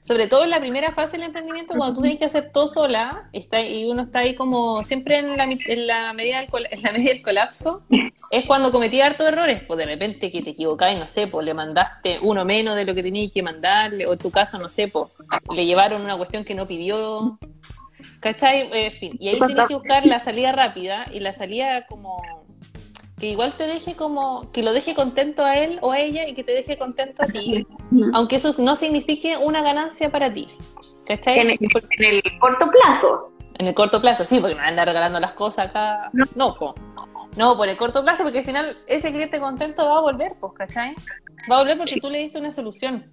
sobre 0.00 0.28
todo 0.28 0.44
en 0.44 0.50
la 0.50 0.60
primera 0.60 0.92
fase 0.92 1.18
del 1.18 1.26
emprendimiento, 1.26 1.74
cuando 1.76 1.94
tú 1.94 2.00
tienes 2.00 2.18
que 2.18 2.24
hacer 2.24 2.50
todo 2.52 2.68
sola 2.68 3.28
está, 3.34 3.60
y 3.60 3.84
uno 3.84 4.04
está 4.04 4.20
ahí 4.20 4.34
como 4.34 4.82
siempre 4.82 5.18
en 5.18 5.36
la, 5.36 5.44
en 5.44 5.86
la, 5.86 6.12
medida, 6.14 6.40
del, 6.40 6.48
en 6.70 6.82
la 6.82 6.92
medida 6.92 7.12
del 7.12 7.22
colapso, 7.22 7.82
es 8.30 8.46
cuando 8.46 8.72
cometí 8.72 9.02
hartos 9.02 9.26
errores. 9.26 9.62
Pues 9.66 9.76
de 9.76 9.84
repente 9.84 10.32
que 10.32 10.42
te 10.42 10.50
equivocáis, 10.50 10.98
no 10.98 11.06
sé, 11.06 11.26
pues 11.26 11.44
le 11.44 11.52
mandaste 11.52 12.18
uno 12.22 12.46
menos 12.46 12.76
de 12.76 12.86
lo 12.86 12.94
que 12.94 13.02
tenías 13.02 13.30
que 13.30 13.42
mandarle, 13.42 14.06
o 14.06 14.14
en 14.14 14.18
tu 14.18 14.30
caso, 14.30 14.58
no 14.58 14.70
sé, 14.70 14.88
pues 14.88 15.08
le 15.54 15.66
llevaron 15.66 16.00
una 16.00 16.16
cuestión 16.16 16.44
que 16.44 16.54
no 16.54 16.66
pidió. 16.66 17.38
¿Cachai? 18.20 18.68
En 18.72 18.92
fin, 18.92 19.16
y 19.18 19.28
ahí 19.28 19.38
tienes 19.38 19.66
que 19.66 19.74
buscar 19.74 20.06
la 20.06 20.20
salida 20.20 20.52
rápida 20.52 21.06
y 21.10 21.20
la 21.20 21.32
salida 21.32 21.86
como 21.86 22.22
que 23.18 23.30
igual 23.30 23.52
te 23.52 23.66
deje 23.66 23.94
como, 23.94 24.50
que 24.50 24.62
lo 24.62 24.72
deje 24.72 24.94
contento 24.94 25.44
a 25.44 25.56
él 25.56 25.78
o 25.82 25.92
a 25.92 26.00
ella 26.00 26.26
y 26.26 26.34
que 26.34 26.42
te 26.42 26.52
deje 26.52 26.78
contento 26.78 27.22
a 27.22 27.26
ti, 27.26 27.66
aunque 28.14 28.36
eso 28.36 28.50
no 28.62 28.76
signifique 28.76 29.36
una 29.36 29.62
ganancia 29.62 30.10
para 30.10 30.32
ti. 30.32 30.48
¿Cachai? 31.06 31.38
En 31.40 31.50
el, 31.50 31.58
corto 32.38 32.70
plazo. 32.70 33.32
En 33.58 33.66
el 33.66 33.74
corto 33.74 34.00
plazo, 34.00 34.24
sí, 34.24 34.40
porque 34.40 34.54
me 34.54 34.60
van 34.60 34.68
a 34.68 34.70
andar 34.70 34.88
regalando 34.88 35.20
las 35.20 35.32
cosas 35.32 35.68
acá. 35.68 36.08
No, 36.14 36.24
no, 36.34 36.74
no, 37.36 37.56
por 37.56 37.68
el 37.68 37.76
corto 37.76 38.02
plazo, 38.02 38.22
porque 38.22 38.38
al 38.38 38.44
final 38.44 38.76
ese 38.86 39.10
cliente 39.12 39.38
contento 39.38 39.84
va 39.84 39.98
a 39.98 40.00
volver, 40.00 40.32
pues, 40.40 40.52
¿cachai? 40.54 40.94
Va 41.50 41.56
a 41.56 41.60
volver 41.60 41.76
porque 41.76 42.00
tú 42.00 42.08
le 42.08 42.18
diste 42.18 42.38
una 42.38 42.52
solución. 42.52 43.10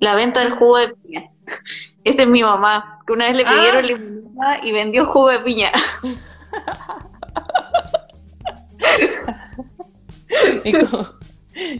La 0.00 0.14
venta 0.16 0.40
del 0.40 0.54
jugo 0.54 0.78
de 0.78 0.88
piña. 0.88 1.31
Esa 2.04 2.22
es 2.22 2.28
mi 2.28 2.42
mamá, 2.42 3.00
que 3.06 3.12
una 3.12 3.28
vez 3.28 3.36
le 3.36 3.44
pidieron 3.44 3.84
ah. 4.42 4.58
y 4.62 4.72
vendió 4.72 5.06
jugo 5.06 5.28
de 5.28 5.38
piña. 5.40 5.70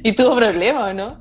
¿Y, 0.04 0.12
tuvo 0.12 0.36
problema 0.36 0.86
o 0.86 0.92
no? 0.92 1.18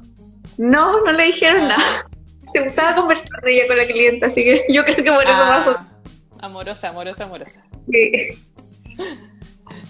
No, 0.57 0.99
no 1.01 1.11
le 1.11 1.25
dijeron 1.25 1.67
nada. 1.67 2.05
Se 2.53 2.61
gustaba 2.65 2.95
conversar 2.95 3.41
de 3.43 3.53
ella 3.53 3.67
con 3.67 3.77
la 3.77 3.85
clienta, 3.85 4.27
así 4.27 4.43
que 4.43 4.65
yo 4.69 4.83
creo 4.83 4.97
que 4.97 5.11
por 5.11 5.23
eso 5.23 5.31
ah, 5.33 5.87
Amorosa, 6.41 6.89
amorosa, 6.89 7.23
amorosa. 7.23 7.63
Sí. 7.89 8.11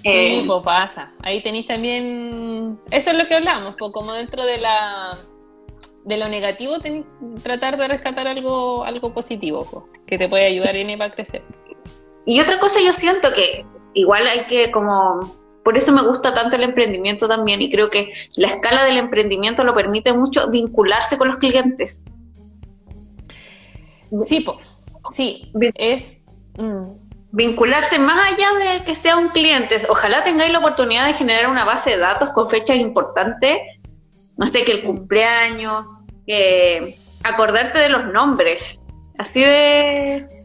Eh, 0.03 0.43
pues 0.45 0.63
pasa. 0.63 1.11
Ahí 1.23 1.41
tenéis 1.41 1.67
también. 1.67 2.79
Eso 2.91 3.11
es 3.11 3.17
lo 3.17 3.27
que 3.27 3.35
hablamos, 3.35 3.75
pues 3.79 3.91
como 3.91 4.13
dentro 4.13 4.45
de 4.45 4.57
la 4.57 5.17
de 6.05 6.17
lo 6.17 6.27
negativo, 6.27 6.77
tratar 7.43 7.77
de 7.77 7.87
rescatar 7.87 8.27
algo, 8.27 8.83
algo 8.83 9.13
positivo, 9.13 9.87
que 10.05 10.17
te 10.17 10.27
puede 10.27 10.45
ayudar 10.45 10.75
en 10.75 11.01
a 11.01 11.11
crecer. 11.11 11.43
Y 12.25 12.39
otra 12.39 12.59
cosa, 12.59 12.79
yo 12.81 12.93
siento 12.93 13.33
que 13.33 13.65
igual 13.93 14.27
hay 14.27 14.45
que 14.45 14.71
como 14.71 15.19
por 15.63 15.77
eso 15.77 15.91
me 15.91 16.01
gusta 16.01 16.33
tanto 16.33 16.55
el 16.55 16.63
emprendimiento 16.63 17.27
también 17.27 17.61
y 17.61 17.69
creo 17.69 17.89
que 17.89 18.11
la 18.35 18.47
escala 18.47 18.83
del 18.83 18.97
emprendimiento 18.97 19.63
lo 19.63 19.75
permite 19.75 20.11
mucho 20.11 20.49
vincularse 20.49 21.17
con 21.17 21.27
los 21.29 21.37
clientes. 21.37 22.01
Sí, 24.25 24.45
sí, 25.11 25.51
es... 25.75 26.17
Mm. 26.57 26.99
Vincularse 27.33 27.97
más 27.97 28.33
allá 28.33 28.49
de 28.59 28.83
que 28.83 28.93
sea 28.93 29.15
un 29.15 29.29
cliente. 29.29 29.77
Ojalá 29.87 30.21
tengáis 30.21 30.51
la 30.51 30.59
oportunidad 30.59 31.07
de 31.07 31.13
generar 31.13 31.49
una 31.49 31.63
base 31.63 31.91
de 31.91 31.97
datos 31.97 32.27
con 32.31 32.49
fechas 32.49 32.75
importantes, 32.75 33.57
no 34.41 34.47
sé, 34.47 34.63
que 34.63 34.71
el 34.71 34.83
cumpleaños, 34.83 35.85
que 36.25 36.97
acordarte 37.23 37.77
de 37.77 37.89
los 37.89 38.11
nombres, 38.11 38.57
así 39.19 39.39
de 39.43 40.41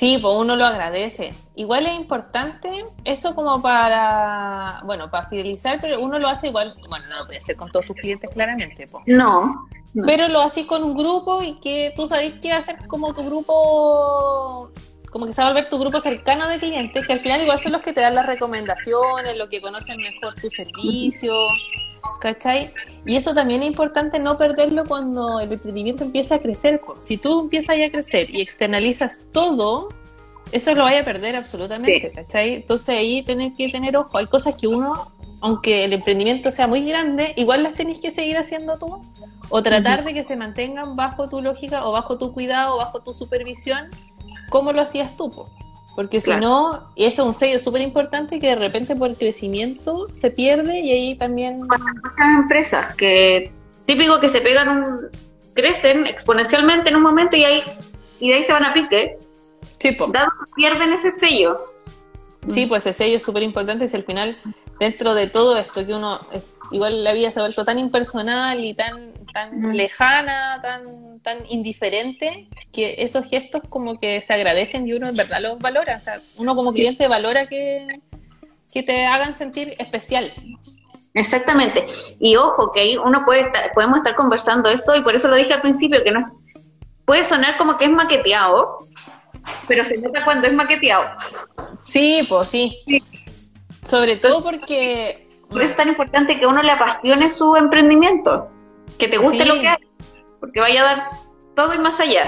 Sí, 0.00 0.18
pues 0.20 0.34
uno 0.34 0.56
lo 0.56 0.64
agradece. 0.64 1.32
Igual 1.54 1.86
es 1.86 1.94
importante 1.94 2.84
eso 3.04 3.36
como 3.36 3.62
para, 3.62 4.80
bueno, 4.84 5.08
para 5.08 5.28
fidelizar, 5.28 5.78
pero 5.80 6.00
uno 6.00 6.18
lo 6.18 6.26
hace 6.26 6.48
igual, 6.48 6.74
bueno, 6.88 7.06
no 7.08 7.18
lo 7.18 7.26
puede 7.26 7.38
hacer 7.38 7.54
con 7.54 7.70
todos 7.70 7.86
sus 7.86 7.94
clientes 7.94 8.28
claramente. 8.30 8.88
Pues. 8.88 9.04
No, 9.06 9.68
Pero 10.06 10.26
lo 10.26 10.40
haces 10.40 10.66
con 10.66 10.82
un 10.82 10.96
grupo 10.96 11.44
y 11.44 11.54
que 11.60 11.92
tú 11.94 12.08
sabes 12.08 12.32
que 12.40 12.60
ser 12.62 12.88
como 12.88 13.14
tu 13.14 13.24
grupo, 13.24 14.72
como 15.10 15.26
que 15.26 15.34
se 15.34 15.42
va 15.42 15.48
a 15.48 15.50
volver 15.52 15.68
tu 15.68 15.78
grupo 15.78 16.00
cercano 16.00 16.48
de 16.48 16.58
clientes, 16.58 17.06
que 17.06 17.12
al 17.12 17.20
final 17.20 17.42
igual 17.42 17.60
son 17.60 17.72
los 17.72 17.82
que 17.82 17.92
te 17.92 18.00
dan 18.00 18.14
las 18.14 18.26
recomendaciones, 18.26 19.36
los 19.36 19.48
que 19.48 19.60
conocen 19.60 19.98
mejor 19.98 20.34
tu 20.34 20.48
servicio. 20.50 21.34
¿cachai? 22.20 22.70
Y 23.04 23.16
eso 23.16 23.34
también 23.34 23.62
es 23.62 23.68
importante 23.68 24.18
no 24.18 24.38
perderlo 24.38 24.84
cuando 24.84 25.40
el 25.40 25.52
emprendimiento 25.52 26.04
empieza 26.04 26.36
a 26.36 26.38
crecer. 26.38 26.80
Si 27.00 27.16
tú 27.16 27.40
empiezas 27.40 27.76
a 27.76 27.90
crecer 27.90 28.30
y 28.30 28.40
externalizas 28.40 29.22
todo, 29.32 29.88
eso 30.52 30.74
lo 30.74 30.84
vaya 30.84 31.00
a 31.00 31.04
perder 31.04 31.36
absolutamente, 31.36 32.10
¿cachai? 32.12 32.54
Entonces 32.54 32.90
ahí 32.90 33.22
tenés 33.22 33.54
que 33.56 33.68
tener 33.68 33.96
ojo. 33.96 34.18
Hay 34.18 34.26
cosas 34.26 34.54
que 34.54 34.66
uno, 34.66 35.12
aunque 35.40 35.84
el 35.84 35.92
emprendimiento 35.92 36.50
sea 36.50 36.66
muy 36.66 36.84
grande, 36.84 37.32
igual 37.36 37.62
las 37.62 37.74
tenés 37.74 38.00
que 38.00 38.10
seguir 38.10 38.36
haciendo 38.36 38.78
tú 38.78 39.00
o 39.48 39.62
tratar 39.62 40.04
de 40.04 40.14
que 40.14 40.22
se 40.22 40.36
mantengan 40.36 40.96
bajo 40.96 41.28
tu 41.28 41.40
lógica 41.40 41.84
o 41.84 41.92
bajo 41.92 42.18
tu 42.18 42.32
cuidado 42.32 42.74
o 42.74 42.78
bajo 42.78 43.00
tu 43.00 43.14
supervisión, 43.14 43.88
como 44.50 44.72
lo 44.72 44.82
hacías 44.82 45.16
tú. 45.16 45.32
Porque 45.96 46.20
si 46.20 46.30
no, 46.36 46.90
y 46.94 47.04
eso 47.04 47.22
es 47.22 47.28
un 47.28 47.34
sello 47.34 47.58
súper 47.58 47.82
importante 47.82 48.38
que 48.38 48.48
de 48.48 48.54
repente 48.56 48.94
por 48.94 49.10
el 49.10 49.16
crecimiento 49.16 50.06
se 50.12 50.30
pierde 50.30 50.80
y 50.80 50.92
ahí 50.92 51.14
también... 51.16 51.62
Muchas 51.62 51.80
empresas 52.38 52.96
que 52.96 53.50
típico 53.86 54.20
que 54.20 54.28
se 54.28 54.40
pegan 54.40 54.68
un... 54.68 55.00
crecen 55.54 56.06
exponencialmente 56.06 56.90
en 56.90 56.96
un 56.96 57.02
momento 57.02 57.36
y 57.36 57.44
ahí 57.44 57.62
y 58.20 58.28
de 58.28 58.34
ahí 58.36 58.44
se 58.44 58.52
van 58.52 58.64
a 58.64 58.72
pique. 58.72 59.18
Sí, 59.78 59.92
pues. 59.92 60.12
Dado 60.12 60.30
que 60.30 60.52
pierden 60.54 60.92
ese 60.92 61.10
sello. 61.10 61.58
Sí, 62.48 62.66
pues 62.66 62.86
ese 62.86 62.92
sello 62.92 63.16
es 63.16 63.22
súper 63.22 63.42
importante 63.42 63.88
si 63.88 63.96
al 63.96 64.04
final, 64.04 64.36
dentro 64.78 65.14
de 65.14 65.26
todo 65.26 65.56
esto 65.56 65.84
que 65.86 65.94
uno, 65.94 66.20
igual 66.70 67.02
la 67.02 67.12
vida 67.12 67.30
se 67.30 67.40
ha 67.40 67.42
vuelto 67.42 67.64
tan 67.64 67.78
impersonal 67.78 68.62
y 68.62 68.74
tan, 68.74 69.12
tan 69.32 69.76
lejana, 69.76 70.60
tan 70.62 71.10
tan 71.22 71.38
indiferente 71.48 72.48
que 72.72 72.96
esos 72.98 73.28
gestos 73.28 73.62
como 73.68 73.98
que 73.98 74.20
se 74.20 74.32
agradecen 74.32 74.86
y 74.86 74.92
uno 74.92 75.08
en 75.08 75.16
verdad 75.16 75.40
los 75.40 75.58
valora. 75.58 75.96
O 75.96 76.00
sea, 76.00 76.20
uno 76.36 76.54
como 76.54 76.72
cliente 76.72 77.08
valora 77.08 77.46
que, 77.46 78.00
que 78.72 78.82
te 78.82 79.06
hagan 79.06 79.34
sentir 79.34 79.74
especial. 79.78 80.32
Exactamente. 81.14 81.86
Y 82.18 82.36
ojo, 82.36 82.70
que 82.72 82.80
ahí 82.80 82.96
uno 82.96 83.24
puede 83.24 83.40
estar, 83.40 83.72
podemos 83.72 83.98
estar 83.98 84.14
conversando 84.14 84.70
esto 84.70 84.94
y 84.94 85.02
por 85.02 85.14
eso 85.14 85.28
lo 85.28 85.36
dije 85.36 85.52
al 85.52 85.60
principio, 85.60 86.02
que 86.02 86.12
no 86.12 86.40
puede 87.04 87.24
sonar 87.24 87.56
como 87.56 87.76
que 87.76 87.86
es 87.86 87.90
maqueteado, 87.90 88.86
pero 89.66 89.84
se 89.84 89.98
nota 89.98 90.24
cuando 90.24 90.46
es 90.46 90.54
maqueteado. 90.54 91.04
Sí, 91.88 92.24
pues 92.28 92.48
sí. 92.48 92.78
Sobre 93.84 94.16
todo 94.16 94.42
porque... 94.42 95.26
Por 95.50 95.62
eso 95.62 95.72
es 95.72 95.76
tan 95.76 95.88
importante 95.88 96.38
que 96.38 96.46
uno 96.46 96.62
le 96.62 96.70
apasione 96.70 97.28
su 97.28 97.56
emprendimiento, 97.56 98.48
que 98.98 99.08
te 99.08 99.18
guste 99.18 99.44
lo 99.44 99.60
que 99.60 99.68
hace 99.68 99.84
porque 100.40 100.60
vaya 100.60 100.80
a 100.80 100.84
dar 100.84 101.10
todo 101.54 101.74
y 101.74 101.78
más 101.78 102.00
allá. 102.00 102.24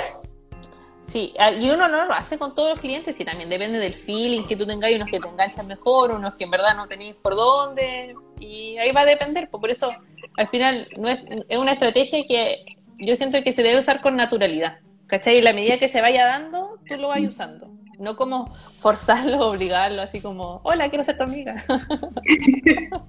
Sí, 1.04 1.34
ah, 1.38 1.50
y 1.50 1.70
uno 1.70 1.88
no 1.88 2.04
lo 2.04 2.12
hace 2.12 2.38
con 2.38 2.54
todos 2.54 2.70
los 2.70 2.80
clientes 2.80 3.18
y 3.18 3.24
también 3.24 3.48
depende 3.48 3.78
del 3.78 3.94
feeling 3.94 4.44
que 4.44 4.56
tú 4.56 4.66
tengas, 4.66 4.92
unos 4.94 5.08
que 5.08 5.20
te 5.20 5.28
enganchan 5.28 5.66
mejor, 5.66 6.12
unos 6.12 6.34
que 6.34 6.44
en 6.44 6.50
verdad 6.50 6.76
no 6.76 6.86
tenéis 6.86 7.16
por 7.16 7.34
dónde, 7.34 8.14
y 8.38 8.76
ahí 8.78 8.92
va 8.92 9.00
a 9.02 9.06
depender, 9.06 9.48
pues 9.50 9.60
por 9.60 9.70
eso 9.70 9.92
al 10.36 10.48
final 10.48 10.88
no 10.96 11.08
es, 11.08 11.20
es 11.48 11.58
una 11.58 11.72
estrategia 11.72 12.26
que 12.26 12.64
yo 12.98 13.16
siento 13.16 13.42
que 13.42 13.52
se 13.52 13.62
debe 13.62 13.78
usar 13.78 14.00
con 14.00 14.16
naturalidad, 14.16 14.78
¿cachai? 15.06 15.38
Y 15.38 15.42
la 15.42 15.52
medida 15.52 15.78
que 15.78 15.88
se 15.88 16.00
vaya 16.00 16.26
dando, 16.26 16.78
tú 16.88 16.96
lo 16.96 17.08
vas 17.08 17.20
usando. 17.20 17.68
no 17.98 18.16
como 18.16 18.54
forzarlo, 18.78 19.40
obligarlo, 19.50 20.02
así 20.02 20.20
como, 20.20 20.60
hola, 20.64 20.88
quiero 20.88 21.04
ser 21.04 21.18
tu 21.18 21.24
amiga. 21.24 21.62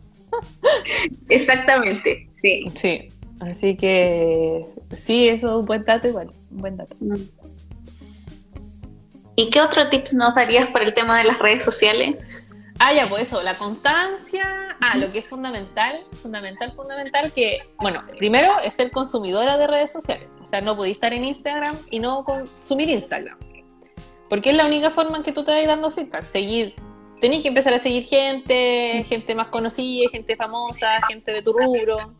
Exactamente, 1.30 2.28
sí. 2.42 2.66
Sí, 2.74 3.10
así 3.44 3.76
que 3.76 4.66
sí, 4.92 5.30
eso 5.30 5.48
es 5.48 5.54
un 5.54 5.66
buen 5.66 5.84
dato 5.86 6.08
igual, 6.08 6.30
un 6.52 6.58
buen 6.58 6.78
dato. 6.78 6.96
Mm. 7.00 7.16
¿Y 9.36 9.50
qué 9.50 9.62
otro 9.62 9.90
tip 9.90 10.10
nos 10.12 10.36
darías 10.36 10.70
para 10.70 10.86
el 10.86 10.94
tema 10.94 11.18
de 11.18 11.26
las 11.26 11.40
redes 11.40 11.64
sociales? 11.64 12.18
Ah, 12.80 12.94
ya, 12.94 13.08
pues 13.08 13.24
eso, 13.24 13.42
la 13.44 13.58
constancia, 13.58 14.44
ah, 14.82 14.98
lo 14.98 15.12
que 15.12 15.20
es 15.20 15.28
fundamental, 15.28 16.04
fundamental, 16.22 16.72
fundamental, 16.72 17.32
que, 17.32 17.60
bueno, 17.78 18.04
primero 18.18 18.60
es 18.64 18.74
ser 18.74 18.92
consumidora 18.92 19.58
de 19.58 19.68
redes 19.68 19.92
sociales, 19.92 20.28
o 20.42 20.46
sea, 20.46 20.60
no 20.60 20.76
podéis 20.76 20.98
estar 20.98 21.14
en 21.14 21.24
Instagram 21.24 21.78
y 21.92 22.00
no 22.00 22.24
consumir 22.24 22.90
Instagram, 22.90 23.38
porque 24.28 24.50
es 24.50 24.58
la 24.58 24.66
única 24.66 24.90
forma 24.90 25.18
en 25.18 25.24
que 25.24 25.32
tú 25.32 25.46
te 25.46 25.52
vas 25.52 25.68
dando 25.68 25.92
feedback, 25.92 26.24
seguir, 26.24 26.74
tenéis 27.22 27.44
que 27.44 27.50
empezar 27.50 27.74
a 27.74 27.80
seguir 27.80 28.06
gente, 28.06 29.06
gente 29.08 29.36
más 29.36 29.48
conocida, 29.48 30.10
gente 30.10 30.36
famosa, 30.36 31.00
gente 31.08 31.32
de 31.32 31.42
tu 31.44 31.54
rubro, 31.54 32.16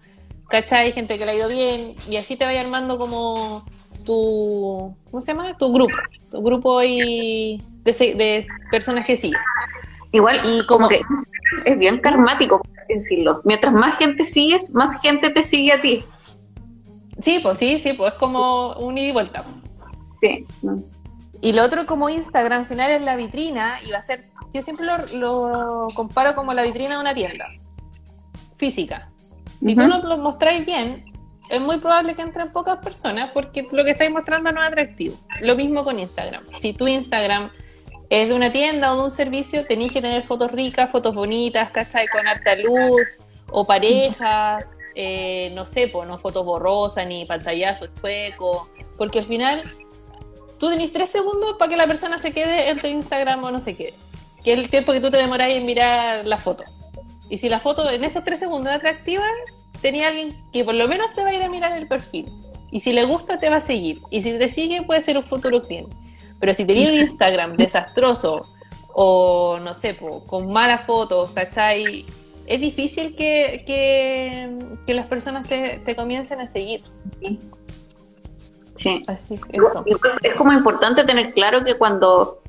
¿cachai? 0.54 0.92
Gente 0.92 1.18
que 1.18 1.26
le 1.26 1.32
ha 1.32 1.36
ido 1.36 1.48
bien, 1.48 1.96
y 2.08 2.16
así 2.18 2.36
te 2.36 2.46
vaya 2.46 2.62
armando 2.62 3.00
como 3.00 3.66
tu, 4.06 4.96
¿cómo 5.10 5.20
se 5.20 5.34
llama? 5.34 5.58
Tu 5.58 5.74
grupo, 5.74 5.96
tu 6.30 6.44
grupo 6.44 6.84
y 6.84 7.60
de, 7.84 7.92
de 7.92 8.48
personas 8.70 9.04
que 9.08 9.18
siguen. 9.18 9.42
Igual, 10.12 10.42
y 10.46 10.64
como 10.68 10.88
que 10.90 11.02
es 11.66 11.80
bien 11.80 12.00
karmático, 12.00 12.60
por 12.62 12.80
así 12.80 12.94
decirlo. 12.94 13.42
Mientras 13.46 13.74
más 13.74 13.98
gente 13.98 14.24
sigues, 14.24 14.70
más 14.70 15.02
gente 15.02 15.32
te 15.32 15.42
sigue 15.42 15.74
a 15.74 15.82
ti. 15.82 16.04
Sí, 17.20 17.40
pues 17.42 17.58
sí, 17.58 17.80
sí, 17.80 17.94
pues 17.94 18.14
es 18.14 18.20
como 18.20 18.74
un 18.74 18.96
ida 18.96 19.08
y 19.08 19.12
vuelta. 19.12 19.44
Sí. 20.22 20.46
Y 21.42 21.54
lo 21.54 21.64
otro 21.64 21.88
como 21.88 22.10
Instagram, 22.10 22.62
al 22.62 22.68
final 22.68 22.92
es 22.92 23.02
la 23.02 23.16
vitrina 23.16 23.80
y 23.84 23.90
va 23.90 23.98
a 23.98 24.04
ser, 24.04 24.30
yo 24.54 24.62
siempre 24.62 24.86
lo, 25.16 25.88
comparo 25.96 26.36
como 26.36 26.54
la 26.54 26.62
vitrina 26.62 26.94
de 26.94 27.02
una 27.02 27.16
tienda 27.16 27.48
física. 28.58 29.10
Si 29.64 29.76
tú 29.76 29.88
no 29.88 30.00
lo 30.00 30.18
mostráis 30.18 30.66
bien, 30.66 31.06
es 31.50 31.62
muy 31.62 31.78
probable 31.78 32.16
que 32.16 32.22
entren 32.22 32.52
pocas 32.52 32.80
personas 32.80 33.32
porque 33.34 33.68
lo 33.72 33.84
que 33.84 33.92
estáis 33.92 34.12
mostrando 34.12 34.52
no 34.52 34.62
es 34.62 34.68
atractivo. 34.68 35.16
Lo 35.42 35.56
mismo 35.56 35.84
con 35.84 36.00
Instagram. 36.00 36.44
Si 36.58 36.74
tu 36.74 36.88
Instagram 36.88 37.50
es 38.10 38.28
de 38.28 38.34
una 38.34 38.52
tienda 38.52 38.94
o 38.94 38.98
de 38.98 39.04
un 39.06 39.12
servicio, 39.12 39.66
tenéis 39.66 39.92
que 39.92 40.02
tener 40.02 40.24
fotos 40.24 40.52
ricas, 40.52 40.92
fotos 40.92 41.16
bonitas, 41.16 41.72
¿cachai? 41.72 42.08
Con 42.08 42.28
harta 42.28 42.56
luz, 42.56 43.22
o 43.50 43.66
parejas, 43.66 44.78
eh, 44.96 45.52
no 45.54 45.66
sé, 45.66 45.88
pues 45.88 46.08
no 46.08 46.18
fotos 46.20 46.46
borrosas, 46.46 47.08
ni 47.08 47.26
pantallazos 47.26 47.94
chuecos, 47.94 48.68
porque 48.98 49.20
al 49.20 49.26
final 49.26 49.64
tú 50.60 50.70
tenés 50.70 50.92
tres 50.92 51.10
segundos 51.10 51.56
para 51.58 51.70
que 51.70 51.78
la 51.78 51.88
persona 51.88 52.18
se 52.18 52.32
quede 52.32 52.70
en 52.70 52.80
tu 52.80 52.88
Instagram 52.88 53.44
o 53.44 53.52
no 53.52 53.60
se 53.60 53.76
quede, 53.76 53.94
que 54.44 54.54
es 54.54 54.60
el 54.60 54.70
tiempo 54.70 54.92
que 54.92 55.00
tú 55.00 55.10
te 55.10 55.20
demoráis 55.20 55.58
en 55.58 55.66
mirar 55.66 56.26
la 56.26 56.38
foto. 56.38 56.64
Y 57.34 57.40
si 57.40 57.50
la 57.50 57.60
foto 57.60 57.90
en 57.90 58.04
esos 58.04 58.24
tres 58.24 58.38
segundos 58.38 58.70
es 58.70 58.78
atractiva, 58.78 59.24
tenía 59.82 60.10
alguien 60.10 60.38
que 60.52 60.64
por 60.64 60.76
lo 60.76 60.88
menos 60.88 61.12
te 61.16 61.24
va 61.24 61.30
a 61.30 61.34
ir 61.34 61.42
a 61.42 61.50
mirar 61.50 61.76
el 61.76 61.88
perfil. 61.88 62.32
Y 62.70 62.80
si 62.82 62.94
le 62.94 63.06
gusta, 63.06 63.40
te 63.40 63.50
va 63.50 63.56
a 63.56 63.60
seguir. 63.60 64.02
Y 64.12 64.22
si 64.22 64.38
te 64.38 64.52
sigue, 64.52 64.84
puede 64.84 65.02
ser 65.02 65.18
un 65.18 65.24
futuro 65.24 65.64
cliente. 65.64 65.98
Pero 66.40 66.54
si 66.54 66.64
tenía 66.64 66.90
un 66.90 66.94
Instagram 66.94 67.58
desastroso 67.58 68.46
o 68.94 69.58
no 69.60 69.74
sé, 69.74 69.98
con 70.28 70.54
malas 70.54 70.86
fotos, 70.86 71.32
¿cachai? 71.32 72.06
Es 72.46 72.62
difícil 72.62 73.16
que, 73.16 73.64
que, 73.66 74.94
las 74.94 75.08
personas 75.08 75.48
te, 75.48 75.96
comiencen 75.96 76.40
a 76.40 76.46
seguir. 76.46 76.84
Sí. 78.76 79.02
Así, 79.08 79.40
eso. 79.50 79.84
Es 80.22 80.36
como 80.36 80.54
importante 80.54 81.04
tener 81.04 81.34
claro 81.34 81.64
que 81.64 81.80
cuando 81.80 82.43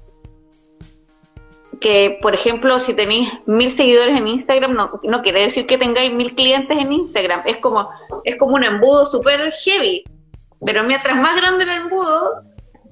que, 1.80 2.18
por 2.20 2.34
ejemplo, 2.34 2.78
si 2.78 2.94
tenéis 2.94 3.28
mil 3.46 3.70
seguidores 3.70 4.18
en 4.18 4.28
Instagram, 4.28 4.74
no, 4.74 5.00
no, 5.02 5.22
quiere 5.22 5.40
decir 5.40 5.66
que 5.66 5.78
tengáis 5.78 6.12
mil 6.12 6.34
clientes 6.34 6.76
en 6.76 6.92
Instagram. 6.92 7.42
Es 7.46 7.56
como, 7.58 7.88
es 8.24 8.36
como 8.36 8.54
un 8.54 8.64
embudo 8.64 9.04
súper 9.04 9.52
heavy. 9.64 10.04
Pero 10.64 10.84
mientras 10.84 11.16
más 11.16 11.36
grande 11.36 11.64
el 11.64 11.70
embudo, 11.70 12.42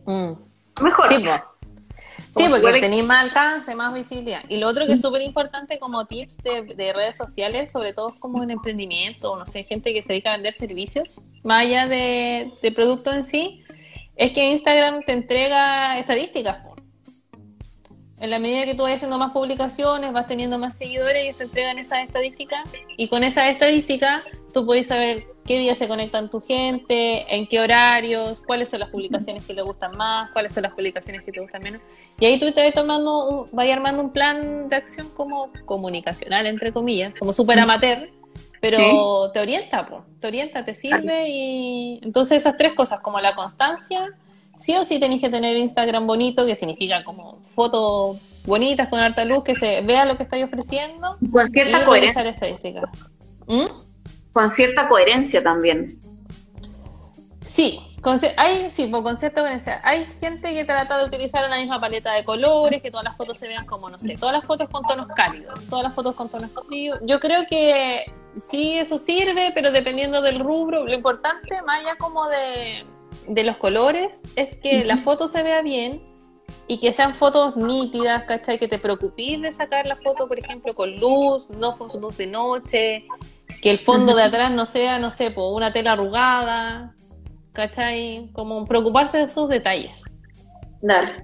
mm 0.07 0.33
mejor. 0.81 1.09
Sí, 2.35 2.47
porque 2.49 2.81
tenéis 2.81 3.05
más 3.05 3.25
alcance, 3.25 3.75
más 3.75 3.93
visibilidad. 3.93 4.43
Y 4.49 4.57
lo 4.57 4.69
otro 4.69 4.87
que 4.87 4.93
es 4.93 5.03
súper 5.03 5.21
importante 5.21 5.79
como 5.79 6.07
tips 6.07 6.39
de, 6.39 6.93
redes 6.95 7.17
sociales, 7.17 7.71
sobre 7.71 7.93
todo 7.93 8.15
como 8.19 8.43
en 8.43 8.51
emprendimiento, 8.51 9.37
no 9.37 9.47
sé, 9.47 9.65
gente 9.65 9.93
que 9.93 10.03
se 10.03 10.15
dedica 10.15 10.31
a 10.31 10.37
vender 10.37 10.55
servicios, 10.55 11.23
más 11.45 11.63
allá 11.67 11.87
de, 11.87 12.51
de 12.63 12.73
productos 12.73 13.15
en 13.15 13.25
sí, 13.27 13.65
es 14.17 14.33
que 14.33 14.51
Instagram 14.51 15.03
te 15.03 15.13
entrega 15.13 15.99
estadísticas. 15.99 16.72
En 18.23 18.31
la 18.31 18.39
medida 18.39 18.65
que 18.65 18.77
tú 18.77 18.85
vas 18.85 18.93
haciendo 18.93 19.19
más 19.19 19.33
publicaciones, 19.33 20.13
vas 20.13 20.29
teniendo 20.29 20.57
más 20.57 20.79
seguidores, 20.79 21.29
y 21.29 21.37
te 21.37 21.43
entregan 21.43 21.77
esas 21.79 22.07
estadísticas. 22.07 22.71
Y 22.97 23.09
con 23.09 23.25
esas 23.25 23.49
estadísticas, 23.49 24.23
tú 24.55 24.65
puedes 24.65 24.87
saber 24.87 25.25
qué 25.45 25.59
días 25.59 25.77
se 25.77 25.89
conectan 25.89 26.31
tu 26.31 26.41
gente, 26.41 27.27
en 27.35 27.49
qué 27.49 27.59
horarios, 27.59 28.41
cuáles 28.47 28.69
son 28.69 28.79
las 28.79 28.91
publicaciones 28.91 29.45
que 29.45 29.55
le 29.55 29.63
gustan 29.63 29.97
más, 29.97 30.31
cuáles 30.31 30.53
son 30.53 30.63
las 30.63 30.73
publicaciones 30.73 31.25
que 31.25 31.33
te 31.33 31.41
gustan 31.41 31.63
menos. 31.63 31.81
Y 32.21 32.27
ahí 32.27 32.39
tú 32.39 32.53
te 32.53 32.63
vas, 32.63 32.73
tomando, 32.73 33.49
vas 33.51 33.69
armando 33.69 34.01
un 34.01 34.13
plan 34.13 34.69
de 34.69 34.77
acción 34.77 35.09
como 35.17 35.51
comunicacional, 35.65 36.47
entre 36.47 36.73
comillas, 36.73 37.15
como 37.19 37.33
súper 37.33 37.59
amateur, 37.59 38.09
pero 38.61 39.33
te 39.33 39.41
orienta, 39.41 39.85
te 40.21 40.27
orienta, 40.29 40.65
te 40.65 40.77
sirve 40.77 41.29
y 41.29 41.99
entonces 42.05 42.39
esas 42.39 42.57
tres 42.57 42.75
cosas, 42.75 43.01
como 43.01 43.21
la 43.21 43.35
constancia, 43.35 44.15
sí 44.63 44.77
o 44.77 44.85
sí 44.85 45.01
tenéis 45.01 45.21
que 45.21 45.29
tener 45.29 45.57
Instagram 45.57 46.07
bonito, 46.07 46.47
que 46.47 46.55
significa 46.55 47.03
como 47.05 47.41
fotos 47.55 48.19
bonitas 48.45 48.89
con 48.89 49.01
harta 49.01 49.25
luz, 49.25 49.45
que 49.45 49.55
se 49.55 49.81
vea 49.83 50.05
lo 50.05 50.17
que 50.17 50.23
estáis 50.23 50.45
ofreciendo. 50.45 51.17
Cualquier 51.31 51.69
y 51.69 51.85
coherencia. 51.85 52.23
estadísticas. 52.23 52.85
¿Mm? 53.47 53.67
con 54.33 54.51
cierta 54.51 54.89
coherencia 54.89 55.43
también. 55.43 55.95
Sí, 57.43 57.81
con, 58.01 58.19
hay, 58.37 58.71
sí, 58.71 58.87
pues, 58.87 59.03
con 59.03 59.19
cierta 59.19 59.43
coherencia. 59.43 59.81
Hay 59.85 60.07
gente 60.07 60.55
que 60.55 60.65
trata 60.65 60.99
de 60.99 61.07
utilizar 61.07 61.45
una 61.45 61.59
misma 61.59 61.81
paleta 61.81 62.13
de 62.13 62.25
colores, 62.25 62.81
que 62.81 62.91
todas 62.91 63.05
las 63.05 63.17
fotos 63.17 63.39
se 63.39 63.49
vean 63.49 63.67
como, 63.67 63.91
no 63.91 63.99
sé, 63.99 64.17
todas 64.17 64.35
las 64.35 64.45
fotos 64.45 64.69
con 64.71 64.83
tonos 64.85 65.09
cálidos, 65.09 65.67
todas 65.69 65.85
las 65.85 65.95
fotos 65.95 66.15
con 66.15 66.29
tonos 66.29 66.51
fríos. 66.67 66.99
Yo 67.03 67.21
creo 67.21 67.45
que 67.49 68.05
sí, 68.41 68.79
eso 68.79 68.97
sirve, 68.97 69.51
pero 69.55 69.71
dependiendo 69.71 70.23
del 70.23 70.41
rubro, 70.41 70.87
lo 70.87 70.95
importante, 70.95 71.61
más 71.63 71.81
allá 71.81 71.97
como 71.97 72.27
de, 72.29 72.85
de 73.29 73.45
los 73.45 73.57
colores, 73.57 74.21
es 74.37 74.57
que 74.59 74.85
la 74.85 74.99
foto 74.99 75.27
se 75.27 75.43
vea 75.43 75.63
bien 75.63 76.03
y 76.67 76.79
que 76.79 76.93
sean 76.93 77.15
fotos 77.15 77.57
nítidas, 77.57 78.25
¿cachai? 78.25 78.59
Que 78.59 78.69
te 78.69 78.79
preocupes 78.79 79.43
de 79.43 79.53
sacar 79.53 79.87
la 79.87 79.97
foto, 79.97 80.29
por 80.29 80.39
ejemplo, 80.39 80.75
con 80.75 80.95
luz, 80.97 81.49
no 81.51 81.77
fotos 81.77 82.17
de 82.17 82.27
noche, 82.27 83.07
que 83.61 83.71
el 83.71 83.79
fondo 83.79 84.15
de 84.15 84.23
atrás 84.23 84.51
no 84.51 84.67
sea, 84.67 84.99
no 84.99 85.11
sé, 85.11 85.31
por 85.31 85.55
una 85.55 85.73
tela 85.73 85.93
arrugada, 85.93 86.95
¿cachai? 87.53 88.31
Como 88.33 88.65
preocuparse 88.65 89.19
de 89.19 89.25
esos 89.25 89.49
detalles. 89.49 89.93
Dale. 90.81 91.17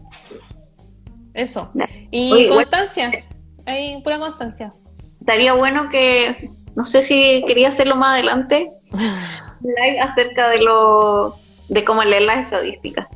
Eso. 1.35 1.71
Y 2.11 2.49
constancia, 2.49 3.25
hay 3.65 4.01
pura 4.03 4.19
constancia. 4.19 4.73
Estaría 5.21 5.53
bueno 5.55 5.89
que, 5.89 6.35
no 6.75 6.85
sé 6.85 7.01
si 7.01 7.45
quería 7.47 7.69
hacerlo 7.69 7.97
más 7.97 8.15
adelante, 8.15 8.71
acerca 10.03 10.49
de 10.49 10.59
lo 10.59 11.37
de 11.69 11.85
cómo 11.85 12.03
leer 12.05 12.23
las 12.23 12.45
estadísticas. 12.45 13.07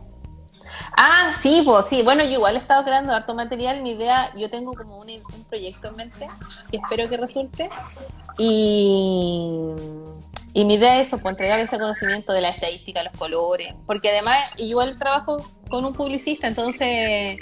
Ah, 0.96 1.32
sí, 1.38 1.62
pues 1.64 1.86
sí. 1.86 2.02
Bueno, 2.02 2.22
yo 2.24 2.32
igual 2.32 2.56
he 2.56 2.58
estado 2.58 2.84
creando 2.84 3.12
harto 3.12 3.34
material. 3.34 3.82
Mi 3.82 3.92
idea, 3.92 4.32
yo 4.36 4.50
tengo 4.50 4.72
como 4.74 4.98
un, 4.98 5.08
un 5.10 5.44
proyecto 5.48 5.88
en 5.88 5.96
mente 5.96 6.28
que 6.70 6.76
espero 6.76 7.08
que 7.08 7.16
resulte. 7.16 7.70
Y, 8.38 9.72
y 10.54 10.64
mi 10.64 10.74
idea 10.74 11.00
es 11.00 11.08
eso, 11.08 11.18
pues 11.18 11.32
entregar 11.32 11.58
ese 11.60 11.78
conocimiento 11.78 12.32
de 12.32 12.40
la 12.40 12.50
estadística, 12.50 13.02
los 13.02 13.16
colores, 13.16 13.74
porque 13.86 14.10
además 14.10 14.38
igual 14.56 14.98
trabajo 14.98 15.38
con 15.68 15.84
un 15.84 15.92
publicista, 15.92 16.46
entonces 16.46 17.38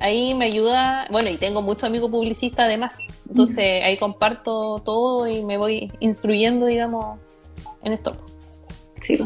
ahí 0.00 0.34
me 0.34 0.46
ayuda, 0.46 1.06
bueno, 1.10 1.30
y 1.30 1.36
tengo 1.36 1.62
muchos 1.62 1.84
amigos 1.84 2.10
publicistas 2.10 2.66
además, 2.66 2.98
entonces 3.28 3.82
ahí 3.84 3.98
comparto 3.98 4.80
todo 4.84 5.26
y 5.28 5.44
me 5.44 5.58
voy 5.58 5.92
instruyendo, 6.00 6.66
digamos, 6.66 7.18
en 7.82 7.92
esto. 7.92 8.16
Sí. 9.00 9.18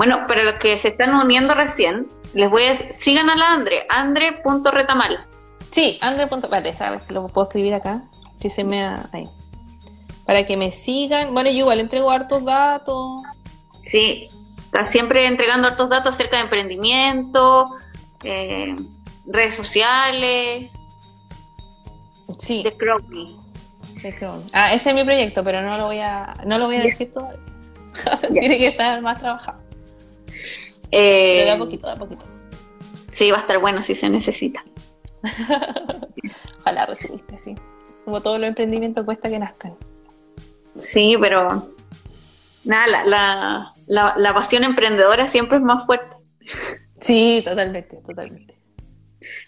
Bueno, 0.00 0.26
para 0.26 0.44
los 0.44 0.54
que 0.54 0.78
se 0.78 0.88
están 0.88 1.12
uniendo 1.12 1.52
recién, 1.52 2.08
les 2.32 2.48
voy 2.48 2.62
a 2.62 2.74
sigan 2.74 3.28
a 3.28 3.36
la 3.36 3.52
Andre, 3.52 3.84
andre.retamal. 3.90 5.26
Sí, 5.70 5.98
andre. 6.00 6.24
Espérate, 6.24 6.74
a 6.82 6.90
ver 6.92 7.02
si 7.02 7.12
lo 7.12 7.26
puedo 7.26 7.46
escribir 7.46 7.74
acá. 7.74 8.04
Si 8.40 8.48
se 8.48 8.64
me 8.64 8.82
ahí 8.82 9.28
para 10.24 10.46
que 10.46 10.56
me 10.56 10.70
sigan. 10.70 11.34
Bueno, 11.34 11.50
yo 11.50 11.58
igual 11.58 11.80
entrego 11.80 12.10
hartos 12.10 12.42
datos. 12.46 13.20
Sí, 13.82 14.30
está 14.56 14.84
siempre 14.84 15.26
entregando 15.26 15.68
hartos 15.68 15.90
datos 15.90 16.14
acerca 16.14 16.38
de 16.38 16.44
emprendimiento, 16.44 17.66
eh, 18.24 18.74
redes 19.26 19.52
sociales. 19.52 20.70
Sí. 22.38 22.62
De 22.62 22.72
Crowley. 22.72 23.36
Ah, 24.54 24.72
ese 24.72 24.88
es 24.88 24.94
mi 24.94 25.04
proyecto, 25.04 25.44
pero 25.44 25.60
no 25.60 25.76
lo 25.76 25.84
voy 25.84 25.98
a, 25.98 26.32
no 26.46 26.56
lo 26.56 26.68
voy 26.68 26.76
a 26.76 26.84
decir 26.84 27.12
todavía. 27.12 27.38
Tiene 28.32 28.56
que 28.56 28.68
estar 28.68 29.02
más 29.02 29.20
trabajado. 29.20 29.59
Eh, 30.92 31.38
pero 31.40 31.50
da 31.52 31.58
poquito, 31.58 31.86
da 31.86 31.96
poquito. 31.96 32.24
Sí, 33.12 33.30
va 33.30 33.38
a 33.38 33.40
estar 33.40 33.58
bueno 33.58 33.82
si 33.82 33.94
se 33.94 34.08
necesita. 34.08 34.64
Ojalá 36.60 36.86
resulte, 36.86 37.38
sí. 37.38 37.54
Como 38.04 38.20
todos 38.20 38.38
los 38.38 38.48
emprendimientos 38.48 39.04
cuesta 39.04 39.28
que 39.28 39.38
nazcan. 39.38 39.74
Sí, 40.76 41.16
pero 41.20 41.72
nada, 42.64 42.86
la, 42.86 43.04
la, 43.04 43.72
la, 43.86 44.14
la 44.16 44.34
pasión 44.34 44.64
emprendedora 44.64 45.26
siempre 45.28 45.58
es 45.58 45.62
más 45.62 45.84
fuerte. 45.86 46.16
Sí, 47.00 47.42
totalmente, 47.44 47.96
totalmente. 48.06 48.54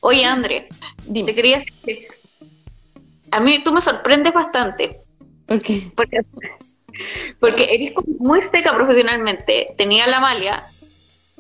Oye, 0.00 0.24
André, 0.24 0.68
Dime. 1.06 1.28
te 1.30 1.34
quería 1.34 1.58
decir, 1.58 2.08
a 3.30 3.40
mí 3.40 3.62
tú 3.62 3.72
me 3.72 3.80
sorprendes 3.80 4.32
bastante, 4.34 5.00
¿Por 5.46 5.60
qué? 5.62 5.82
porque, 5.96 6.20
porque 7.40 7.74
eres 7.74 7.92
muy 8.18 8.40
seca 8.42 8.74
profesionalmente. 8.74 9.74
Tenía 9.78 10.06
la 10.06 10.18
Amalia, 10.18 10.64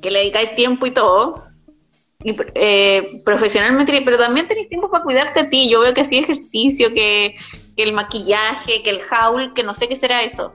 que 0.02 0.10
le 0.10 0.18
dedicáis 0.18 0.54
tiempo 0.54 0.84
y 0.86 0.90
todo, 0.90 1.44
y 2.24 2.36
eh, 2.54 3.22
profesionalmente, 3.24 4.00
pero 4.04 4.18
también 4.18 4.46
tenéis 4.48 4.68
tiempo 4.68 4.90
para 4.90 5.02
cuidarte 5.04 5.40
a 5.40 5.48
ti. 5.48 5.68
Yo 5.70 5.80
veo 5.80 5.94
que 5.94 6.02
hacía 6.02 6.20
ejercicio, 6.20 6.92
que, 6.92 7.36
que 7.76 7.82
el 7.82 7.92
maquillaje, 7.92 8.82
que 8.82 8.90
el 8.90 9.00
haul, 9.10 9.54
que 9.54 9.62
no 9.62 9.72
sé 9.74 9.88
qué 9.88 9.96
será 9.96 10.22
eso. 10.22 10.52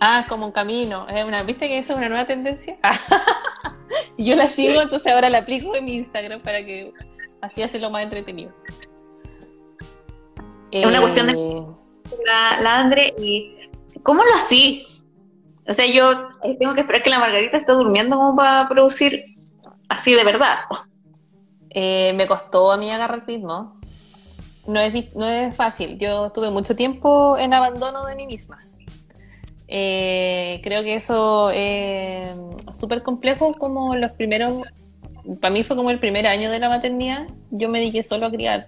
Ah, 0.00 0.24
como 0.28 0.46
un 0.46 0.52
camino. 0.52 1.06
¿Es 1.08 1.24
una, 1.24 1.42
¿Viste 1.42 1.68
que 1.68 1.78
eso 1.78 1.92
es 1.94 1.98
una 1.98 2.08
nueva 2.08 2.26
tendencia? 2.26 2.76
Yo 4.18 4.34
la 4.36 4.48
sigo, 4.48 4.80
entonces 4.82 5.12
ahora 5.12 5.30
la 5.30 5.38
aplico 5.38 5.74
en 5.74 5.84
mi 5.84 5.96
Instagram 5.96 6.40
para 6.42 6.64
que 6.64 6.92
así 7.40 7.62
hacerlo 7.62 7.90
más 7.90 8.02
entretenido. 8.02 8.52
Es 10.70 10.84
una 10.86 11.00
cuestión 11.00 11.26
de- 11.28 11.32
Eh, 11.34 11.62
la, 12.26 12.60
la 12.60 12.78
Andre 12.80 13.14
y 13.18 13.54
¿cómo 14.02 14.22
lo 14.24 14.34
así? 14.34 14.86
O 15.66 15.74
sea, 15.74 15.86
yo 15.86 16.12
eh, 16.42 16.56
tengo 16.58 16.74
que 16.74 16.82
esperar 16.82 17.02
que 17.02 17.10
la 17.10 17.18
Margarita 17.18 17.56
esté 17.56 17.72
durmiendo 17.72 18.16
como 18.16 18.36
para 18.36 18.68
producir 18.68 19.22
así 19.88 20.12
de 20.14 20.24
verdad. 20.24 20.58
eh, 21.70 22.12
me 22.14 22.26
costó 22.26 22.70
a 22.72 22.76
mí 22.76 22.90
agarrar 22.90 23.26
ritmo. 23.26 23.80
No 24.66 24.80
es, 24.80 25.14
no 25.14 25.26
es 25.26 25.54
fácil. 25.54 25.98
Yo 25.98 26.26
estuve 26.26 26.50
mucho 26.50 26.74
tiempo 26.76 27.36
en 27.36 27.52
abandono 27.52 28.06
de 28.06 28.16
mí 28.16 28.26
misma. 28.26 28.58
Eh, 29.66 30.60
creo 30.62 30.82
que 30.82 30.94
eso 30.94 31.50
es 31.50 32.28
súper 32.72 33.02
complejo 33.02 33.54
como 33.54 33.96
los 33.96 34.12
primeros, 34.12 34.62
para 35.40 35.52
mí 35.52 35.62
fue 35.64 35.76
como 35.76 35.90
el 35.90 35.98
primer 35.98 36.26
año 36.26 36.50
de 36.50 36.58
la 36.58 36.68
maternidad, 36.68 37.26
yo 37.50 37.68
me 37.68 37.80
dediqué 37.80 38.02
solo 38.02 38.26
a 38.26 38.30
criar. 38.30 38.66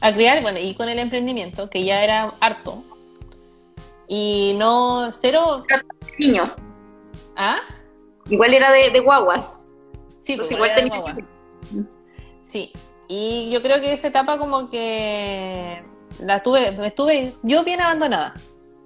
A 0.00 0.12
criar, 0.12 0.42
bueno, 0.42 0.58
y 0.58 0.74
con 0.74 0.88
el 0.88 0.98
emprendimiento, 0.98 1.70
que 1.70 1.82
ya 1.82 2.04
era 2.04 2.34
harto. 2.40 2.84
Y 4.08 4.54
no, 4.58 5.10
cero, 5.12 5.64
Niños, 6.18 6.58
¿ah? 7.36 7.56
igual 8.28 8.54
era 8.54 8.70
de, 8.72 8.90
de 8.90 9.00
guaguas. 9.00 9.60
Sí, 10.20 10.36
Pues 10.36 10.48
pues, 10.48 10.52
igual 10.52 10.70
tenía- 10.74 11.00
guagua. 11.00 11.22
Sí, 12.44 12.72
y 13.08 13.50
yo 13.50 13.60
creo 13.62 13.80
que 13.80 13.92
esa 13.92 14.08
etapa 14.08 14.38
como 14.38 14.68
que 14.70 15.82
la 16.20 16.42
tuve, 16.42 16.86
estuve 16.86 17.32
yo 17.42 17.64
bien 17.64 17.80
abandonada, 17.80 18.34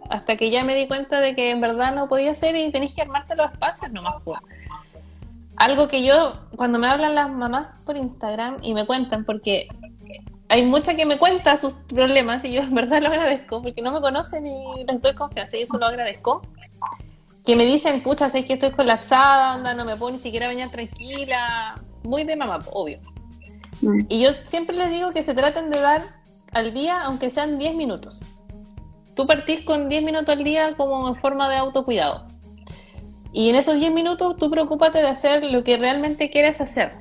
hasta 0.08 0.36
que 0.36 0.50
ya 0.50 0.64
me 0.64 0.74
di 0.74 0.88
cuenta 0.88 1.20
de 1.20 1.34
que 1.34 1.50
en 1.50 1.60
verdad 1.60 1.94
no 1.94 2.08
podía 2.08 2.34
ser 2.34 2.56
y 2.56 2.70
tenés 2.72 2.94
que 2.94 3.02
armarte 3.02 3.36
los 3.36 3.50
espacios 3.52 3.92
nomás. 3.92 4.22
po. 4.22 4.34
Algo 5.56 5.88
que 5.88 6.02
yo, 6.04 6.32
cuando 6.56 6.78
me 6.78 6.86
hablan 6.86 7.14
las 7.14 7.30
mamás 7.30 7.76
por 7.84 7.96
Instagram 7.98 8.56
y 8.62 8.72
me 8.72 8.86
cuentan, 8.86 9.24
porque 9.26 9.68
hay 10.50 10.66
mucha 10.66 10.96
que 10.96 11.06
me 11.06 11.16
cuenta 11.16 11.56
sus 11.56 11.74
problemas 11.74 12.44
y 12.44 12.52
yo 12.52 12.62
en 12.62 12.74
verdad 12.74 13.00
lo 13.00 13.06
agradezco, 13.06 13.62
porque 13.62 13.82
no 13.82 13.92
me 13.92 14.00
conocen 14.00 14.44
y 14.46 14.84
les 14.84 15.00
doy 15.00 15.14
confianza 15.14 15.56
y 15.56 15.62
eso 15.62 15.78
lo 15.78 15.86
agradezco. 15.86 16.42
Que 17.44 17.54
me 17.54 17.64
dicen, 17.64 18.02
pucha, 18.02 18.28
sé 18.30 18.44
que 18.44 18.54
estoy 18.54 18.72
colapsada, 18.72 19.54
onda, 19.54 19.74
no 19.74 19.84
me 19.84 19.96
puedo 19.96 20.12
ni 20.12 20.18
siquiera 20.18 20.48
bañar 20.48 20.70
tranquila. 20.70 21.80
Muy 22.02 22.24
de 22.24 22.34
mamá, 22.34 22.58
obvio. 22.72 22.98
Mm. 23.80 24.06
Y 24.08 24.22
yo 24.22 24.30
siempre 24.44 24.76
les 24.76 24.90
digo 24.90 25.12
que 25.12 25.22
se 25.22 25.34
traten 25.34 25.70
de 25.70 25.80
dar 25.80 26.02
al 26.52 26.74
día, 26.74 27.00
aunque 27.02 27.30
sean 27.30 27.56
10 27.56 27.76
minutos. 27.76 28.20
Tú 29.14 29.28
partís 29.28 29.60
con 29.60 29.88
10 29.88 30.02
minutos 30.02 30.36
al 30.36 30.42
día 30.42 30.72
como 30.76 31.06
en 31.06 31.14
forma 31.14 31.48
de 31.48 31.58
autocuidado. 31.58 32.26
Y 33.32 33.50
en 33.50 33.54
esos 33.54 33.76
10 33.76 33.94
minutos 33.94 34.34
tú 34.36 34.50
preocúpate 34.50 34.98
de 34.98 35.08
hacer 35.08 35.44
lo 35.44 35.62
que 35.62 35.76
realmente 35.76 36.28
quieres 36.28 36.60
hacer, 36.60 36.92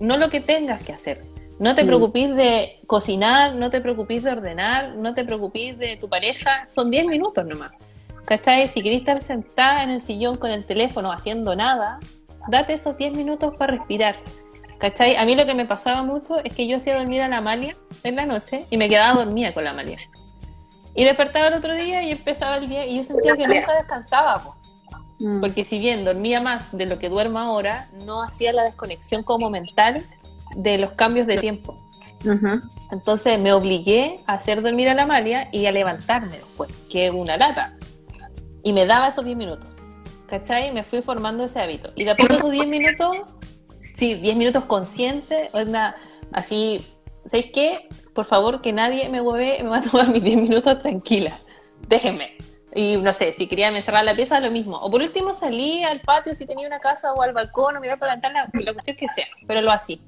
no 0.00 0.18
lo 0.18 0.28
que 0.28 0.42
tengas 0.42 0.82
que 0.82 0.92
hacer. 0.92 1.29
No 1.60 1.74
te 1.74 1.84
Mm. 1.84 1.86
preocupes 1.86 2.34
de 2.34 2.80
cocinar, 2.86 3.54
no 3.54 3.68
te 3.70 3.80
preocupes 3.82 4.22
de 4.24 4.30
ordenar, 4.32 4.96
no 4.96 5.14
te 5.14 5.24
preocupes 5.24 5.78
de 5.78 5.96
tu 5.98 6.08
pareja. 6.08 6.66
Son 6.70 6.90
10 6.90 7.06
minutos 7.06 7.44
nomás. 7.44 7.70
¿Cachai? 8.24 8.66
Si 8.66 8.82
querés 8.82 9.00
estar 9.00 9.20
sentada 9.22 9.82
en 9.84 9.90
el 9.90 10.00
sillón 10.00 10.36
con 10.36 10.50
el 10.50 10.64
teléfono 10.64 11.12
haciendo 11.12 11.54
nada, 11.54 11.98
date 12.48 12.72
esos 12.72 12.96
10 12.96 13.12
minutos 13.12 13.54
para 13.58 13.76
respirar. 13.76 14.16
¿Cachai? 14.78 15.16
A 15.16 15.26
mí 15.26 15.34
lo 15.34 15.44
que 15.44 15.54
me 15.54 15.66
pasaba 15.66 16.02
mucho 16.02 16.42
es 16.42 16.54
que 16.54 16.66
yo 16.66 16.78
hacía 16.78 16.96
dormir 16.96 17.20
a 17.20 17.28
la 17.28 17.36
Amalia 17.38 17.76
en 18.04 18.16
la 18.16 18.24
noche 18.24 18.64
y 18.70 18.78
me 18.78 18.88
quedaba 18.88 19.22
dormida 19.24 19.52
con 19.52 19.64
la 19.64 19.70
Amalia. 19.70 19.98
Y 20.94 21.04
despertaba 21.04 21.48
el 21.48 21.54
otro 21.54 21.74
día 21.74 22.02
y 22.02 22.10
empezaba 22.12 22.56
el 22.56 22.68
día 22.68 22.86
y 22.86 22.96
yo 22.96 23.04
sentía 23.04 23.36
que 23.36 23.46
nunca 23.46 23.74
descansaba, 23.74 24.42
po. 24.42 24.56
Mm. 25.18 25.40
porque 25.40 25.64
si 25.64 25.78
bien 25.78 26.02
dormía 26.02 26.40
más 26.40 26.74
de 26.74 26.86
lo 26.86 26.98
que 26.98 27.10
duermo 27.10 27.38
ahora, 27.38 27.88
no 28.06 28.22
hacía 28.22 28.54
la 28.54 28.62
desconexión 28.62 29.22
como 29.22 29.50
mental 29.50 30.02
de 30.56 30.78
los 30.78 30.92
cambios 30.92 31.26
de 31.26 31.38
tiempo. 31.38 31.78
Entonces 32.90 33.38
me 33.38 33.52
obligué 33.52 34.20
a 34.26 34.34
hacer 34.34 34.62
dormir 34.62 34.88
a 34.88 34.94
la 34.94 35.04
Amalia 35.04 35.48
y 35.52 35.66
a 35.66 35.72
levantarme 35.72 36.38
después, 36.38 36.70
que 36.90 37.06
es 37.06 37.12
una 37.12 37.36
lata. 37.36 37.76
Y 38.62 38.72
me 38.72 38.86
daba 38.86 39.08
esos 39.08 39.24
10 39.24 39.36
minutos. 39.36 39.78
¿Cachai? 40.26 40.72
Me 40.72 40.84
fui 40.84 41.02
formando 41.02 41.44
ese 41.44 41.60
hábito. 41.60 41.90
Y 41.96 42.04
de 42.04 42.12
a 42.12 42.16
poco 42.16 42.34
esos 42.34 42.52
10 42.52 42.66
minutos, 42.68 43.16
sí, 43.94 44.14
10 44.14 44.36
minutos 44.36 44.64
conscientes, 44.64 45.52
onda, 45.52 45.96
así, 46.32 46.84
¿sabéis 47.26 47.50
qué? 47.52 47.88
Por 48.14 48.26
favor, 48.26 48.60
que 48.60 48.72
nadie 48.72 49.08
me 49.08 49.20
hueve, 49.20 49.62
me 49.62 49.70
va 49.70 49.78
a 49.78 49.82
tomar 49.82 50.08
mis 50.08 50.22
10 50.22 50.36
minutos 50.36 50.82
tranquila. 50.82 51.32
Déjenme. 51.88 52.36
Y 52.72 52.98
no 52.98 53.12
sé, 53.12 53.32
si 53.32 53.48
quería 53.48 53.72
me 53.72 53.82
cerrar 53.82 54.04
la 54.04 54.14
pieza, 54.14 54.38
lo 54.38 54.50
mismo. 54.50 54.76
O 54.76 54.90
por 54.90 55.00
último 55.00 55.34
salí 55.34 55.82
al 55.82 56.00
patio 56.00 56.34
si 56.34 56.46
tenía 56.46 56.68
una 56.68 56.78
casa 56.78 57.12
o 57.12 57.22
al 57.22 57.32
balcón 57.32 57.76
o 57.76 57.80
mirar 57.80 57.98
por 57.98 58.06
la 58.06 58.14
ventana, 58.14 58.48
la 58.52 58.72
cuestión 58.72 58.96
que 58.96 59.08
sea, 59.08 59.26
pero 59.46 59.60
lo 59.60 59.72
así. 59.72 60.00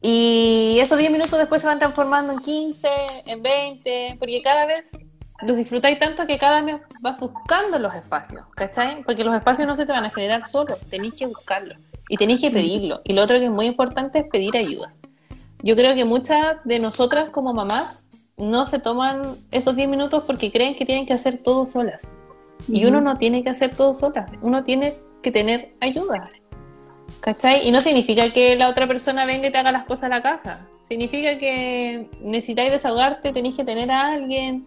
Y 0.00 0.78
esos 0.80 0.98
10 0.98 1.10
minutos 1.10 1.38
después 1.38 1.60
se 1.60 1.68
van 1.68 1.78
transformando 1.78 2.32
en 2.32 2.38
15, 2.38 2.88
en 3.26 3.42
20, 3.42 4.16
porque 4.18 4.40
cada 4.42 4.66
vez 4.66 4.92
los 5.42 5.56
disfrutáis 5.56 5.98
tanto 5.98 6.26
que 6.26 6.38
cada 6.38 6.62
vez 6.62 6.76
vas 7.00 7.18
buscando 7.18 7.78
los 7.78 7.94
espacios, 7.94 8.42
¿cachai? 8.54 9.02
Porque 9.04 9.24
los 9.24 9.34
espacios 9.34 9.66
no 9.66 9.76
se 9.76 9.86
te 9.86 9.92
van 9.92 10.04
a 10.04 10.10
generar 10.10 10.46
solos, 10.46 10.78
tenéis 10.88 11.14
que 11.14 11.26
buscarlos 11.26 11.78
y 12.08 12.16
tenéis 12.16 12.40
que 12.40 12.50
pedirlo. 12.50 13.00
Y 13.04 13.12
lo 13.12 13.22
otro 13.22 13.38
que 13.38 13.46
es 13.46 13.50
muy 13.50 13.66
importante 13.66 14.20
es 14.20 14.24
pedir 14.26 14.56
ayuda. 14.56 14.92
Yo 15.62 15.76
creo 15.76 15.94
que 15.94 16.04
muchas 16.04 16.56
de 16.64 16.78
nosotras 16.78 17.30
como 17.30 17.52
mamás 17.52 18.06
no 18.36 18.66
se 18.66 18.78
toman 18.78 19.36
esos 19.50 19.76
10 19.76 19.88
minutos 19.88 20.24
porque 20.26 20.50
creen 20.50 20.74
que 20.74 20.86
tienen 20.86 21.06
que 21.06 21.12
hacer 21.12 21.38
todo 21.38 21.66
solas. 21.66 22.12
Y 22.68 22.84
uno 22.84 23.00
no 23.00 23.16
tiene 23.16 23.42
que 23.42 23.50
hacer 23.50 23.74
todo 23.74 23.94
sola, 23.94 24.26
uno 24.42 24.64
tiene 24.64 24.94
que 25.22 25.30
tener 25.30 25.68
ayuda. 25.80 26.30
¿Cachai? 27.20 27.66
Y 27.68 27.70
no 27.70 27.80
significa 27.82 28.30
que 28.30 28.56
la 28.56 28.68
otra 28.68 28.86
persona 28.86 29.26
venga 29.26 29.48
y 29.48 29.52
te 29.52 29.58
haga 29.58 29.72
las 29.72 29.84
cosas 29.84 30.04
a 30.04 30.08
la 30.08 30.22
casa. 30.22 30.66
Significa 30.80 31.38
que 31.38 32.08
necesitáis 32.22 32.72
desahogarte, 32.72 33.32
tenéis 33.32 33.56
que 33.56 33.64
tener 33.64 33.90
a 33.90 34.12
alguien. 34.12 34.64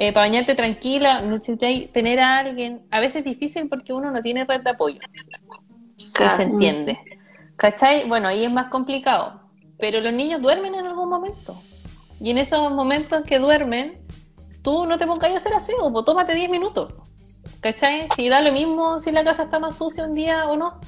eh, 0.00 0.12
para 0.12 0.26
bañarte 0.28 0.54
tranquila, 0.54 1.22
necesitáis 1.22 1.90
tener 1.92 2.20
a 2.20 2.38
alguien. 2.38 2.82
A 2.92 3.00
veces 3.00 3.16
es 3.16 3.24
difícil 3.24 3.68
porque 3.68 3.92
uno 3.92 4.12
no 4.12 4.22
tiene 4.22 4.44
red 4.44 4.60
de 4.60 4.70
apoyo. 4.70 5.00
Y 5.98 6.12
Claro. 6.12 6.36
se 6.36 6.44
entiende. 6.44 6.96
¿Cachai? 7.56 8.06
Bueno, 8.08 8.28
ahí 8.28 8.44
es 8.44 8.52
más 8.52 8.68
complicado. 8.70 9.40
Pero 9.76 10.00
los 10.00 10.12
niños 10.12 10.40
duermen 10.40 10.76
en 10.76 10.86
algún 10.86 11.08
momento. 11.08 11.60
Y 12.20 12.30
en 12.30 12.38
esos 12.38 12.70
momentos 12.72 13.24
que 13.24 13.40
duermen, 13.40 13.98
tú 14.62 14.86
no 14.86 14.98
te 14.98 15.06
pongas 15.08 15.32
a 15.32 15.36
hacer 15.38 15.52
aseo, 15.54 15.92
pues 15.92 16.04
tómate 16.04 16.32
10 16.32 16.48
minutos. 16.48 16.94
¿Cachai? 17.60 18.06
Si 18.14 18.28
da 18.28 18.40
lo 18.40 18.52
mismo 18.52 19.00
si 19.00 19.10
la 19.10 19.24
casa 19.24 19.42
está 19.44 19.58
más 19.58 19.76
sucia 19.78 20.04
un 20.04 20.14
día 20.14 20.46
o 20.48 20.56
no. 20.56 20.80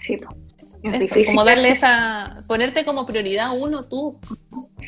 Sí, 0.00 0.16
po. 0.16 0.34
es 0.82 0.94
Eso, 0.94 1.14
difícil. 1.14 1.26
como 1.34 1.44
darle 1.44 1.70
esa. 1.70 2.42
ponerte 2.46 2.84
como 2.84 3.06
prioridad 3.06 3.50
uno 3.58 3.84
tú. 3.84 4.18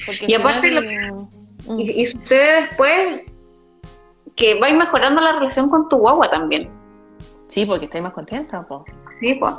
Porque 0.06 0.26
Y 0.28 0.34
aparte 0.34 0.70
mm, 0.70 1.80
Y, 1.80 1.90
y 2.02 2.06
sucede 2.06 2.62
después 2.62 3.22
que 4.36 4.54
vais 4.58 4.74
mejorando 4.74 5.20
la 5.20 5.32
relación 5.32 5.68
con 5.68 5.88
tu 5.88 5.98
guagua 5.98 6.30
también. 6.30 6.70
Sí, 7.48 7.66
porque 7.66 7.86
estáis 7.86 8.02
más 8.02 8.12
contenta, 8.12 8.60
po. 8.60 8.84
Sí, 9.18 9.34
pues. 9.34 9.54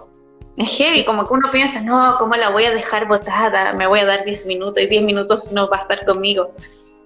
Es 0.57 0.69
heavy, 0.77 1.05
como 1.05 1.25
que 1.25 1.33
uno 1.33 1.49
piensa, 1.51 1.81
no, 1.81 2.15
¿cómo 2.17 2.35
la 2.35 2.49
voy 2.49 2.65
a 2.65 2.71
dejar 2.71 3.07
botada? 3.07 3.73
Me 3.73 3.87
voy 3.87 3.99
a 3.99 4.05
dar 4.05 4.25
10 4.25 4.45
minutos 4.47 4.81
y 4.83 4.87
10 4.87 5.03
minutos 5.03 5.51
no 5.51 5.69
va 5.69 5.77
a 5.77 5.81
estar 5.81 6.05
conmigo. 6.05 6.53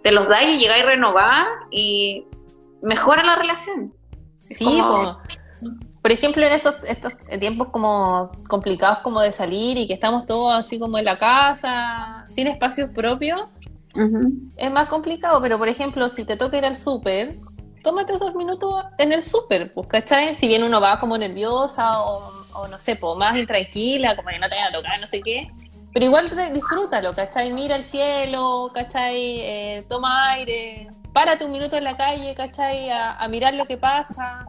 Te 0.03 0.11
los 0.11 0.27
dais 0.29 0.49
y 0.49 0.59
llegáis 0.59 0.85
renovada 0.85 1.47
y 1.71 2.25
mejora 2.81 3.23
la 3.23 3.35
relación. 3.35 3.93
Sí, 4.49 4.63
como- 4.65 5.03
po. 5.03 5.17
Por 6.05 6.11
ejemplo, 6.11 6.45
en 6.45 6.51
estos, 6.51 6.75
estos 6.87 7.13
tiempos 7.39 7.69
como 7.69 8.29
complicados 8.47 8.99
como 8.99 9.21
de 9.21 9.31
salir 9.31 9.75
y 9.79 9.87
que 9.87 9.95
estamos 9.95 10.27
todos 10.27 10.53
así 10.53 10.77
como 10.77 10.99
en 10.99 11.05
la 11.05 11.17
casa, 11.17 12.25
sin 12.27 12.45
espacios 12.45 12.91
propios, 12.91 13.41
es 14.55 14.71
más 14.71 14.87
complicado, 14.87 15.41
pero 15.41 15.57
por 15.57 15.67
ejemplo, 15.67 16.07
si 16.07 16.23
te 16.23 16.37
toca 16.37 16.57
ir 16.57 16.65
al 16.65 16.75
súper, 16.77 17.37
tómate 17.83 18.13
esos 18.13 18.35
minutos 18.35 18.83
en 18.99 19.13
el 19.13 19.23
súper, 19.23 19.73
pues, 19.73 19.87
¿cachai? 19.87 20.35
Si 20.35 20.47
bien 20.47 20.61
uno 20.61 20.79
va 20.79 20.99
como 20.99 21.17
nerviosa 21.17 21.99
o, 21.99 22.31
o 22.53 22.67
no 22.67 22.77
sé, 22.77 22.95
pues 22.97 23.17
más 23.17 23.35
intranquila, 23.35 24.15
como 24.15 24.29
que 24.29 24.37
no 24.37 24.47
te 24.47 24.53
vayan 24.53 24.75
a 24.75 24.77
tocar, 24.77 25.01
no 25.01 25.07
sé 25.07 25.21
qué, 25.21 25.47
Pero 25.91 26.05
igual 26.05 26.29
te- 26.29 26.51
disfrútalo, 26.51 27.13
¿cachai? 27.15 27.51
Mira 27.51 27.75
el 27.77 27.83
cielo, 27.83 28.69
¿cachai? 28.75 29.39
Eh, 29.41 29.85
toma 29.89 30.29
aire, 30.33 30.87
párate 31.13 31.45
un 31.45 31.51
minuto 31.51 31.75
en 31.77 31.83
la 31.83 31.97
calle, 31.97 32.35
¿cachai? 32.35 32.91
A, 32.91 33.13
a 33.15 33.27
mirar 33.27 33.55
lo 33.55 33.65
que 33.65 33.77
pasa, 33.77 34.45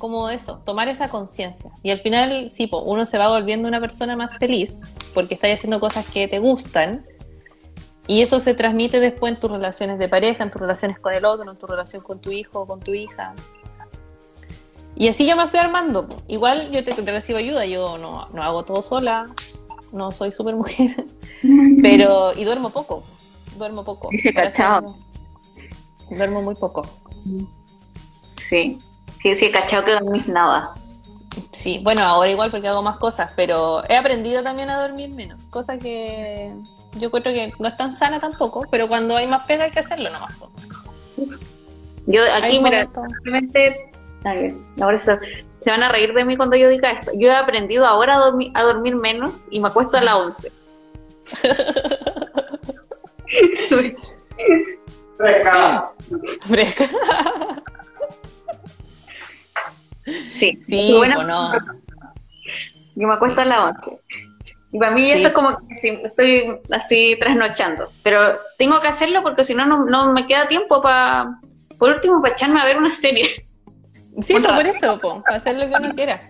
como 0.00 0.28
eso, 0.30 0.62
tomar 0.64 0.88
esa 0.88 1.08
conciencia. 1.08 1.70
Y 1.84 1.92
al 1.92 2.00
final, 2.00 2.50
sí, 2.50 2.66
po, 2.66 2.80
uno 2.82 3.06
se 3.06 3.18
va 3.18 3.28
volviendo 3.28 3.68
una 3.68 3.80
persona 3.80 4.16
más 4.16 4.36
feliz 4.38 4.78
porque 5.14 5.34
estás 5.34 5.52
haciendo 5.52 5.78
cosas 5.78 6.08
que 6.10 6.26
te 6.26 6.40
gustan 6.40 7.06
y 8.08 8.22
eso 8.22 8.40
se 8.40 8.54
transmite 8.54 8.98
después 8.98 9.34
en 9.34 9.38
tus 9.38 9.50
relaciones 9.50 10.00
de 10.00 10.08
pareja, 10.08 10.42
en 10.42 10.50
tus 10.50 10.60
relaciones 10.60 10.98
con 10.98 11.14
el 11.14 11.24
otro, 11.24 11.48
en 11.48 11.56
tu 11.56 11.68
relación 11.68 12.02
con 12.02 12.18
tu 12.18 12.32
hijo 12.32 12.60
o 12.60 12.66
con 12.66 12.80
tu 12.80 12.92
hija. 12.92 13.34
Y 14.96 15.06
así 15.06 15.26
yo 15.26 15.36
me 15.36 15.46
fui 15.46 15.60
armando. 15.60 16.08
po. 16.08 16.16
Igual 16.26 16.72
yo 16.72 16.82
te, 16.82 16.92
te 16.92 17.12
recibo 17.12 17.38
ayuda, 17.38 17.66
yo 17.66 17.98
no, 17.98 18.28
no 18.30 18.42
hago 18.42 18.64
todo 18.64 18.82
sola, 18.82 19.26
no 19.92 20.10
soy 20.10 20.32
súper 20.32 20.56
mujer, 20.56 21.06
pero 21.82 22.32
y 22.34 22.44
duermo 22.44 22.70
poco, 22.70 23.04
duermo 23.56 23.84
poco. 23.84 24.08
Duermo 26.10 26.42
muy 26.42 26.56
poco. 26.56 26.82
Sí. 28.38 28.80
Sí, 29.22 29.34
sí, 29.34 29.46
he 29.46 29.50
cachado 29.50 29.84
que 29.84 29.92
dormís 29.92 30.28
nada. 30.28 30.74
Sí, 31.52 31.80
bueno, 31.82 32.02
ahora 32.02 32.30
igual 32.30 32.50
porque 32.50 32.68
hago 32.68 32.82
más 32.82 32.96
cosas, 32.96 33.30
pero 33.36 33.82
he 33.88 33.96
aprendido 33.96 34.42
también 34.42 34.70
a 34.70 34.80
dormir 34.80 35.10
menos, 35.10 35.46
cosa 35.46 35.78
que 35.78 36.52
yo 36.98 37.10
creo 37.10 37.22
que 37.22 37.52
no 37.58 37.68
es 37.68 37.76
tan 37.76 37.96
sana 37.96 38.18
tampoco, 38.18 38.66
pero 38.70 38.88
cuando 38.88 39.16
hay 39.16 39.26
más 39.26 39.46
pega 39.46 39.64
hay 39.64 39.70
que 39.70 39.78
hacerlo 39.80 40.10
nomás. 40.10 40.36
Yo 42.06 42.22
aquí, 42.22 42.56
Hay 42.56 42.60
mira, 42.60 42.88
simplemente, 42.92 43.92
a 44.24 44.34
ver, 44.34 44.54
ahora 44.80 44.98
se, 44.98 45.18
se 45.60 45.70
van 45.70 45.82
a 45.82 45.90
reír 45.90 46.12
de 46.14 46.24
mí 46.24 46.36
cuando 46.36 46.56
yo 46.56 46.68
diga 46.68 46.90
esto. 46.90 47.12
Yo 47.14 47.28
he 47.28 47.36
aprendido 47.36 47.86
ahora 47.86 48.16
a 48.16 48.20
dormir, 48.20 48.50
a 48.54 48.62
dormir 48.62 48.96
menos 48.96 49.42
y 49.50 49.60
me 49.60 49.68
acuesto 49.68 49.98
a 49.98 50.00
las 50.00 50.14
11. 50.16 50.52
Fresca. 55.16 55.92
Fresca. 56.46 56.88
Sí, 60.32 60.60
Sí, 60.64 60.94
Bueno, 60.96 61.16
po, 61.16 61.22
no. 61.24 61.52
yo 62.94 63.08
me 63.08 63.14
acuesto 63.14 63.40
a 63.40 63.44
las 63.44 63.76
11. 63.84 64.00
Y 64.72 64.78
para 64.78 64.92
mí 64.92 65.02
Sí. 65.02 65.12
eso 65.12 65.28
es 65.28 65.32
como 65.34 65.58
que 65.68 66.02
estoy 66.04 66.60
así 66.70 67.16
trasnochando. 67.18 67.90
Pero 68.02 68.36
tengo 68.58 68.80
que 68.80 68.88
hacerlo 68.88 69.22
porque 69.22 69.44
si 69.44 69.54
no, 69.54 69.66
no 69.66 70.12
me 70.12 70.26
queda 70.26 70.46
tiempo 70.48 70.80
para, 70.80 71.38
por 71.78 71.90
último, 71.90 72.20
para 72.20 72.34
echarme 72.34 72.60
a 72.60 72.64
ver 72.64 72.76
una 72.78 72.92
serie. 72.92 73.46
Sí, 74.22 74.34
pues 74.34 74.46
por 74.46 74.66
eso, 74.66 75.00
po, 75.00 75.22
para 75.22 75.36
hacer 75.36 75.56
lo 75.56 75.68
que 75.68 75.74
uno 75.84 75.94
quiera. 75.94 76.20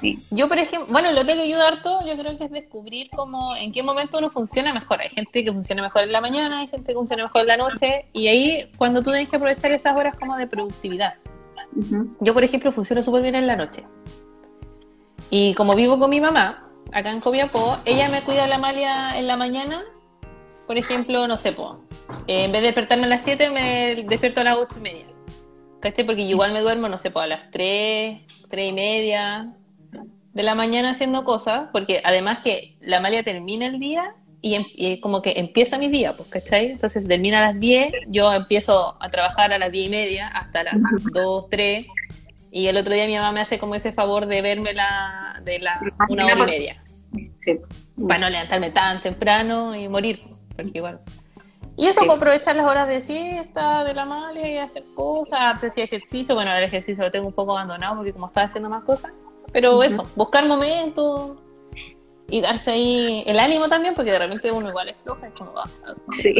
Sí. 0.00 0.18
Yo, 0.30 0.48
por 0.48 0.58
ejemplo, 0.58 0.90
bueno, 0.90 1.12
lo 1.12 1.24
que 1.24 1.32
ayuda 1.32 1.68
harto, 1.68 2.00
yo 2.06 2.16
creo 2.16 2.38
que 2.38 2.44
es 2.44 2.50
descubrir 2.50 3.10
cómo, 3.14 3.54
en 3.54 3.70
qué 3.70 3.82
momento 3.82 4.16
uno 4.18 4.30
funciona 4.30 4.72
mejor. 4.72 5.00
Hay 5.00 5.10
gente 5.10 5.44
que 5.44 5.52
funciona 5.52 5.82
mejor 5.82 6.04
en 6.04 6.12
la 6.12 6.22
mañana, 6.22 6.60
hay 6.60 6.68
gente 6.68 6.92
que 6.92 6.94
funciona 6.94 7.24
mejor 7.24 7.42
en 7.42 7.46
la 7.48 7.56
noche, 7.58 8.06
y 8.14 8.28
ahí 8.28 8.70
cuando 8.78 9.02
tú 9.02 9.10
tienes 9.10 9.28
que 9.28 9.36
aprovechar 9.36 9.72
esas 9.72 9.94
horas 9.94 10.16
como 10.18 10.36
de 10.36 10.46
productividad. 10.46 11.14
Yo, 12.20 12.34
por 12.34 12.44
ejemplo, 12.44 12.72
funciono 12.72 13.02
súper 13.02 13.22
bien 13.22 13.34
en 13.34 13.46
la 13.46 13.56
noche. 13.56 13.84
Y 15.30 15.54
como 15.54 15.74
vivo 15.74 15.98
con 15.98 16.10
mi 16.10 16.20
mamá, 16.20 16.70
acá 16.92 17.10
en 17.10 17.20
Copiapó, 17.20 17.78
ella 17.84 18.08
me 18.08 18.22
cuida 18.22 18.46
la 18.46 18.58
malia 18.58 19.16
en 19.16 19.26
la 19.26 19.36
mañana. 19.36 19.82
Por 20.66 20.78
ejemplo, 20.78 21.26
no 21.26 21.36
sé, 21.36 21.52
po, 21.52 21.84
eh, 22.26 22.44
en 22.44 22.52
vez 22.52 22.62
de 22.62 22.68
despertarme 22.68 23.06
a 23.06 23.08
las 23.08 23.24
7, 23.24 23.50
me 23.50 24.04
despierto 24.08 24.40
a 24.40 24.44
las 24.44 24.56
8 24.56 24.76
y 24.78 24.80
media. 24.82 25.06
¿Cachai? 25.80 26.04
Porque 26.04 26.22
igual 26.22 26.52
me 26.52 26.60
duermo, 26.60 26.88
no 26.88 26.98
sé, 26.98 27.10
po, 27.10 27.20
a 27.20 27.26
las 27.26 27.50
3, 27.50 28.22
3 28.48 28.68
y 28.68 28.72
media 28.72 29.54
de 30.32 30.42
la 30.42 30.54
mañana 30.54 30.90
haciendo 30.90 31.24
cosas, 31.24 31.70
porque 31.72 32.00
además 32.04 32.40
que 32.40 32.76
la 32.80 33.00
malia 33.00 33.22
termina 33.22 33.66
el 33.66 33.80
día 33.80 34.14
y, 34.42 34.54
em- 34.54 34.66
y 34.74 35.00
como 35.00 35.20
que 35.22 35.34
empieza 35.36 35.76
mi 35.78 35.88
día, 35.88 36.14
pues, 36.14 36.28
¿cachai? 36.28 36.70
Entonces 36.72 37.06
termina 37.06 37.38
a 37.38 37.52
las 37.52 37.60
10, 37.60 37.92
yo 38.08 38.32
empiezo 38.32 38.96
a 39.00 39.10
trabajar 39.10 39.52
a 39.52 39.58
las 39.58 39.70
10 39.70 39.86
y 39.86 39.90
media 39.90 40.28
hasta 40.28 40.62
las 40.64 40.74
2, 41.12 41.48
3, 41.50 41.86
y 42.50 42.66
el 42.66 42.76
otro 42.76 42.92
día 42.94 43.06
mi 43.06 43.14
mamá 43.16 43.32
me 43.32 43.40
hace 43.40 43.58
como 43.58 43.74
ese 43.74 43.92
favor 43.92 44.26
de 44.26 44.42
verme 44.42 44.72
la, 44.72 45.40
de 45.44 45.58
la 45.58 45.80
una 46.08 46.24
hora 46.24 46.34
y 46.34 46.46
media, 46.46 46.82
Sí. 47.38 47.58
para 48.08 48.18
no 48.20 48.30
levantarme 48.30 48.70
tan 48.70 49.02
temprano 49.02 49.74
y 49.76 49.88
morir, 49.88 50.22
porque 50.56 50.70
igual. 50.74 51.00
Y 51.76 51.86
eso, 51.86 52.00
Sí. 52.00 52.06
para 52.06 52.16
aprovechar 52.18 52.56
las 52.56 52.66
horas 52.66 52.88
de 52.88 53.00
siesta, 53.00 53.84
de 53.84 53.94
la 53.94 54.04
malia 54.04 54.50
y 54.52 54.56
hacer 54.58 54.84
cosas, 54.94 55.62
hacía 55.62 55.84
ejercicio, 55.84 56.34
bueno, 56.34 56.52
el 56.54 56.64
ejercicio 56.64 57.04
lo 57.04 57.10
tengo 57.10 57.28
un 57.28 57.32
poco 57.34 57.52
abandonado 57.52 57.96
porque 57.96 58.12
como 58.12 58.26
estaba 58.26 58.46
haciendo 58.46 58.68
más 58.68 58.84
cosas, 58.84 59.12
pero 59.52 59.72
Ujú. 59.74 59.82
eso, 59.84 60.06
buscar 60.16 60.46
momentos 60.46 61.38
y 62.30 62.40
darse 62.40 62.70
ahí 62.72 63.22
el 63.26 63.38
ánimo 63.38 63.68
también, 63.68 63.94
porque 63.94 64.10
de 64.12 64.18
repente 64.18 64.50
uno 64.52 64.68
igual 64.68 64.88
es 64.88 64.96
floja, 65.02 65.26
es 65.26 65.34
como, 65.34 65.52
ah, 65.58 65.68
Sí. 66.12 66.34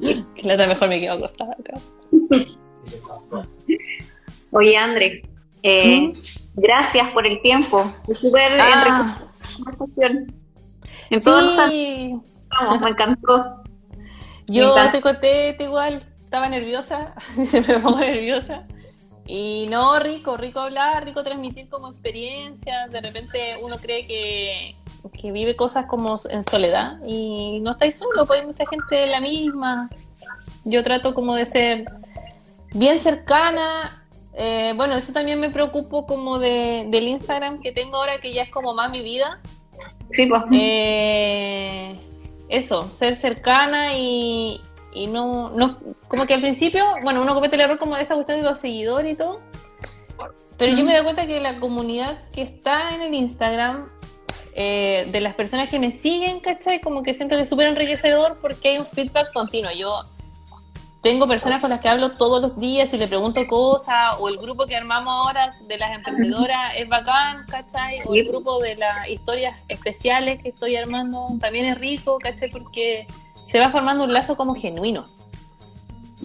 que 0.34 0.42
la 0.56 0.66
mejor 0.66 0.88
me 0.88 1.00
quedo 1.00 1.12
acostada 1.14 1.52
acá. 1.52 1.74
Oye, 4.50 4.76
André, 4.76 5.22
eh, 5.62 6.12
gracias 6.54 7.08
por 7.10 7.26
el 7.26 7.40
tiempo. 7.42 7.92
Súper 8.12 8.48
Ah. 8.60 9.18
conversación. 9.56 10.32
En 11.10 11.22
todos 11.22 11.70
Sí, 11.70 12.14
sentidos, 12.58 12.80
me 12.80 12.90
encantó. 12.90 13.62
Yo 14.46 14.74
te 14.90 15.00
conté 15.00 15.54
te 15.56 15.64
igual, 15.64 16.04
estaba 16.22 16.48
nerviosa, 16.48 17.14
siempre 17.44 17.76
me 17.76 17.82
pongo 17.82 17.98
nerviosa. 18.00 18.66
Y 19.26 19.66
no, 19.70 19.98
rico, 20.00 20.36
rico 20.36 20.60
hablar, 20.60 21.04
rico 21.04 21.22
transmitir 21.22 21.68
como 21.70 21.88
experiencias. 21.88 22.90
De 22.90 23.00
repente 23.00 23.56
uno 23.62 23.76
cree 23.76 24.06
que, 24.06 24.76
que 25.10 25.32
vive 25.32 25.56
cosas 25.56 25.86
como 25.86 26.16
en 26.30 26.44
soledad 26.44 26.98
y 27.06 27.60
no 27.60 27.72
estáis 27.72 27.96
solo, 27.96 28.26
pues 28.26 28.40
hay 28.40 28.46
mucha 28.46 28.64
gente 28.66 28.94
de 28.94 29.06
la 29.06 29.20
misma. 29.20 29.90
Yo 30.64 30.82
trato 30.82 31.14
como 31.14 31.34
de 31.34 31.46
ser 31.46 31.84
bien 32.72 32.98
cercana. 32.98 34.04
Eh, 34.34 34.72
bueno, 34.76 34.94
eso 34.94 35.12
también 35.12 35.40
me 35.40 35.50
preocupo 35.50 36.06
como 36.06 36.38
de, 36.38 36.86
del 36.88 37.08
Instagram 37.08 37.60
que 37.60 37.72
tengo 37.72 37.96
ahora, 37.96 38.20
que 38.20 38.32
ya 38.32 38.42
es 38.42 38.50
como 38.50 38.74
más 38.74 38.90
mi 38.90 39.02
vida. 39.02 39.40
Sí, 40.10 40.26
pues. 40.26 40.42
Eh, 40.52 41.96
eso, 42.48 42.90
ser 42.90 43.16
cercana 43.16 43.96
y, 43.96 44.60
y 44.92 45.06
no, 45.06 45.50
no, 45.50 45.76
como 46.08 46.26
que 46.26 46.34
al 46.34 46.40
principio, 46.40 46.84
bueno, 47.02 47.22
uno 47.22 47.34
comete 47.34 47.56
el 47.56 47.62
error 47.62 47.78
como 47.78 47.96
de 47.96 48.02
esta 48.02 48.14
cuestión 48.14 48.40
de 48.40 48.44
los 48.44 48.58
seguidores 48.58 49.14
y 49.14 49.16
todo, 49.16 49.40
pero 50.56 50.76
yo 50.76 50.84
me 50.84 50.94
doy 50.94 51.02
cuenta 51.02 51.26
que 51.26 51.40
la 51.40 51.58
comunidad 51.58 52.30
que 52.30 52.42
está 52.42 52.94
en 52.94 53.02
el 53.02 53.14
Instagram, 53.14 53.88
eh, 54.54 55.08
de 55.10 55.20
las 55.20 55.34
personas 55.34 55.68
que 55.68 55.78
me 55.78 55.90
siguen, 55.90 56.40
¿cachai? 56.40 56.80
Como 56.80 57.02
que 57.02 57.12
siento 57.12 57.36
que 57.36 57.42
es 57.42 57.48
súper 57.48 57.66
enriquecedor 57.66 58.38
porque 58.40 58.68
hay 58.68 58.78
un 58.78 58.86
feedback 58.86 59.32
continuo. 59.32 59.72
Yo 59.72 60.04
tengo 61.02 61.28
personas 61.28 61.60
con 61.60 61.70
las 61.70 61.80
que 61.80 61.88
hablo 61.88 62.12
todos 62.12 62.40
los 62.40 62.56
días 62.56 62.92
y 62.94 62.96
le 62.96 63.06
pregunto 63.06 63.46
cosas, 63.46 64.14
o 64.20 64.28
el 64.28 64.38
grupo 64.38 64.64
que 64.66 64.74
armamos 64.74 65.12
ahora 65.12 65.52
de 65.68 65.76
las 65.76 65.94
emprendedoras 65.94 66.72
es 66.76 66.88
bacán, 66.88 67.44
¿cachai? 67.46 67.98
O 68.06 68.14
el 68.14 68.24
grupo 68.24 68.58
de 68.60 68.76
las 68.76 69.08
historias 69.08 69.54
especiales 69.68 70.42
que 70.42 70.48
estoy 70.48 70.76
armando 70.76 71.28
también 71.40 71.66
es 71.66 71.76
rico, 71.76 72.18
¿cachai? 72.18 72.48
Porque 72.48 73.06
se 73.46 73.58
va 73.58 73.70
formando 73.70 74.04
un 74.04 74.12
lazo 74.14 74.36
como 74.36 74.54
genuino. 74.54 75.04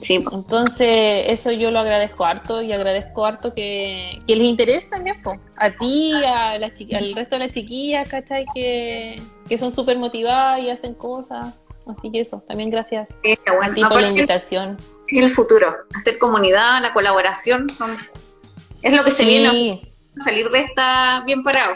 Sí. 0.01 0.23
Entonces, 0.31 1.25
eso 1.27 1.51
yo 1.51 1.71
lo 1.71 1.79
agradezco 1.79 2.25
harto 2.25 2.61
y 2.61 2.71
agradezco 2.71 3.25
harto 3.25 3.53
que, 3.53 4.19
que 4.27 4.35
les 4.35 4.47
interese 4.47 4.89
también, 4.89 5.21
po. 5.21 5.35
a 5.57 5.71
ti, 5.71 6.13
a 6.25 6.57
las 6.57 6.71
al 6.93 7.13
resto 7.15 7.35
de 7.35 7.39
las 7.45 7.51
chiquillas, 7.53 8.07
¿cachai? 8.09 8.45
Que, 8.53 9.21
que 9.47 9.57
son 9.57 9.71
súper 9.71 9.97
motivadas 9.97 10.61
y 10.61 10.69
hacen 10.69 10.93
cosas. 10.93 11.59
Así 11.87 12.11
que 12.11 12.19
eso, 12.19 12.43
también 12.47 12.69
gracias 12.69 13.09
Sí, 13.23 13.35
bueno. 13.47 13.71
a 13.71 13.75
ti 13.75 13.81
por 13.83 14.01
la 14.01 14.09
invitación. 14.09 14.77
es 15.07 15.23
el 15.23 15.29
futuro. 15.31 15.73
Hacer 15.95 16.17
comunidad, 16.19 16.81
la 16.81 16.93
colaboración, 16.93 17.67
son- 17.69 17.89
es 18.81 18.93
lo 18.93 19.03
que 19.03 19.11
se 19.11 19.25
viene 19.25 19.81
a 20.19 20.23
salir 20.23 20.49
de 20.49 20.59
esta 20.61 21.23
bien 21.25 21.43
parado. 21.43 21.73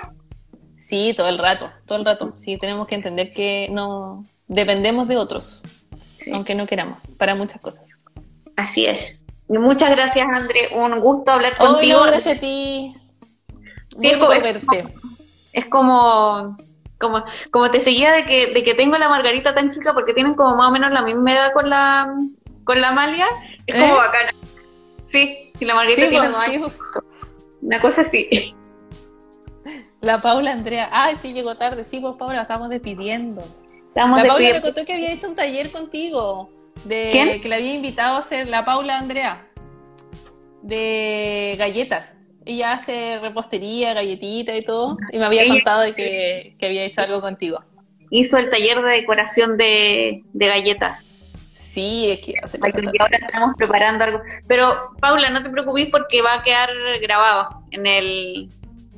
sí, 0.79 1.13
todo 1.15 1.27
el 1.29 1.37
rato, 1.39 1.69
todo 1.85 1.97
el 1.97 2.05
rato. 2.05 2.33
Sí, 2.37 2.57
tenemos 2.57 2.85
que 2.87 2.95
entender 2.95 3.29
que 3.31 3.67
no 3.71 4.23
dependemos 4.47 5.07
de 5.07 5.17
otros, 5.17 5.63
aunque 6.31 6.53
no 6.53 6.67
queramos, 6.67 7.15
para 7.17 7.33
muchas 7.35 7.59
cosas. 7.61 7.83
Así 8.55 8.85
es. 8.85 9.19
Muchas 9.47 9.91
gracias, 9.91 10.25
André. 10.31 10.69
Un 10.73 10.99
gusto 10.99 11.31
hablar 11.31 11.53
Oh, 11.59 11.73
contigo. 11.73 11.99
no, 11.99 12.05
gracias 12.11 12.37
a 12.37 12.39
ti. 12.39 12.93
Sí, 13.97 14.11
pues. 14.19 14.43
Es 15.51 15.65
como, 15.67 16.57
como, 16.99 17.23
como 17.51 17.69
te 17.69 17.79
seguía 17.79 18.11
de 18.11 18.25
que, 18.25 18.47
de 18.47 18.63
que 18.63 18.73
tengo 18.73 18.97
la 18.97 19.07
Margarita 19.09 19.53
tan 19.53 19.69
chica 19.69 19.93
porque 19.93 20.13
tienen 20.13 20.33
como 20.33 20.55
más 20.55 20.69
o 20.69 20.71
menos 20.71 20.91
la 20.91 21.03
misma 21.03 21.33
edad 21.33 21.53
con 21.53 21.69
la, 21.69 22.11
con 22.63 22.81
la 22.81 22.89
Amalia. 22.89 23.27
Es 23.67 23.75
como 23.79 23.93
¿Eh? 23.93 23.97
bacana. 23.97 24.31
Sí, 25.09 25.51
si 25.57 25.65
la 25.65 25.75
Margarita 25.75 26.01
Sí, 26.03 26.09
tiene 26.09 26.27
po, 26.27 26.33
dos 26.33 26.45
sí, 26.45 26.51
años. 26.55 26.73
po. 26.73 27.03
Una 27.61 27.79
cosa 27.79 28.01
así. 28.01 28.55
La 30.01 30.21
Paula 30.21 30.51
Andrea. 30.51 30.89
Ay, 30.91 31.15
sí, 31.15 31.33
llegó 31.33 31.55
tarde. 31.55 31.85
Sí, 31.85 31.99
pues 31.99 32.15
Paula, 32.17 32.35
la 32.35 32.41
estamos 32.41 32.69
despidiendo. 32.69 33.41
Estamos 33.89 34.21
La 34.21 34.27
Paula 34.27 34.49
me 34.53 34.61
contó 34.61 34.83
que 34.85 34.93
había 34.93 35.11
hecho 35.13 35.27
un 35.29 35.35
taller 35.35 35.71
contigo. 35.71 36.49
De, 36.85 37.09
¿Quién? 37.11 37.39
Que 37.41 37.47
le 37.49 37.55
había 37.55 37.73
invitado 37.73 38.15
a 38.17 38.19
hacer 38.19 38.47
la 38.47 38.65
Paula 38.65 38.97
Andrea. 38.97 39.45
De 40.61 41.55
galletas. 41.57 42.15
Ella 42.45 42.73
hace 42.73 43.19
repostería, 43.19 43.93
galletita 43.93 44.55
y 44.55 44.63
todo. 44.63 44.97
Y 45.11 45.17
me 45.17 45.25
había 45.25 45.43
Ella- 45.43 45.53
contado 45.55 45.81
de 45.81 45.95
que, 45.95 46.55
que 46.59 46.65
había 46.65 46.83
hecho 46.85 47.01
algo 47.01 47.21
contigo. 47.21 47.59
hizo 48.11 48.37
el 48.37 48.49
taller 48.49 48.81
de 48.81 48.89
decoración 48.91 49.57
de, 49.57 50.23
de 50.33 50.47
galletas. 50.47 51.09
Sí, 51.51 52.11
es 52.11 52.23
que 52.25 52.35
hace 52.41 52.59
ahora 52.99 53.17
estamos 53.17 53.55
preparando 53.57 54.03
algo. 54.03 54.21
Pero, 54.47 54.91
Paula, 54.99 55.29
no 55.31 55.41
te 55.41 55.49
preocupes 55.49 55.89
porque 55.89 56.21
va 56.21 56.35
a 56.35 56.43
quedar 56.43 56.69
grabado 57.01 57.63
en 57.71 57.87
el, 57.87 58.49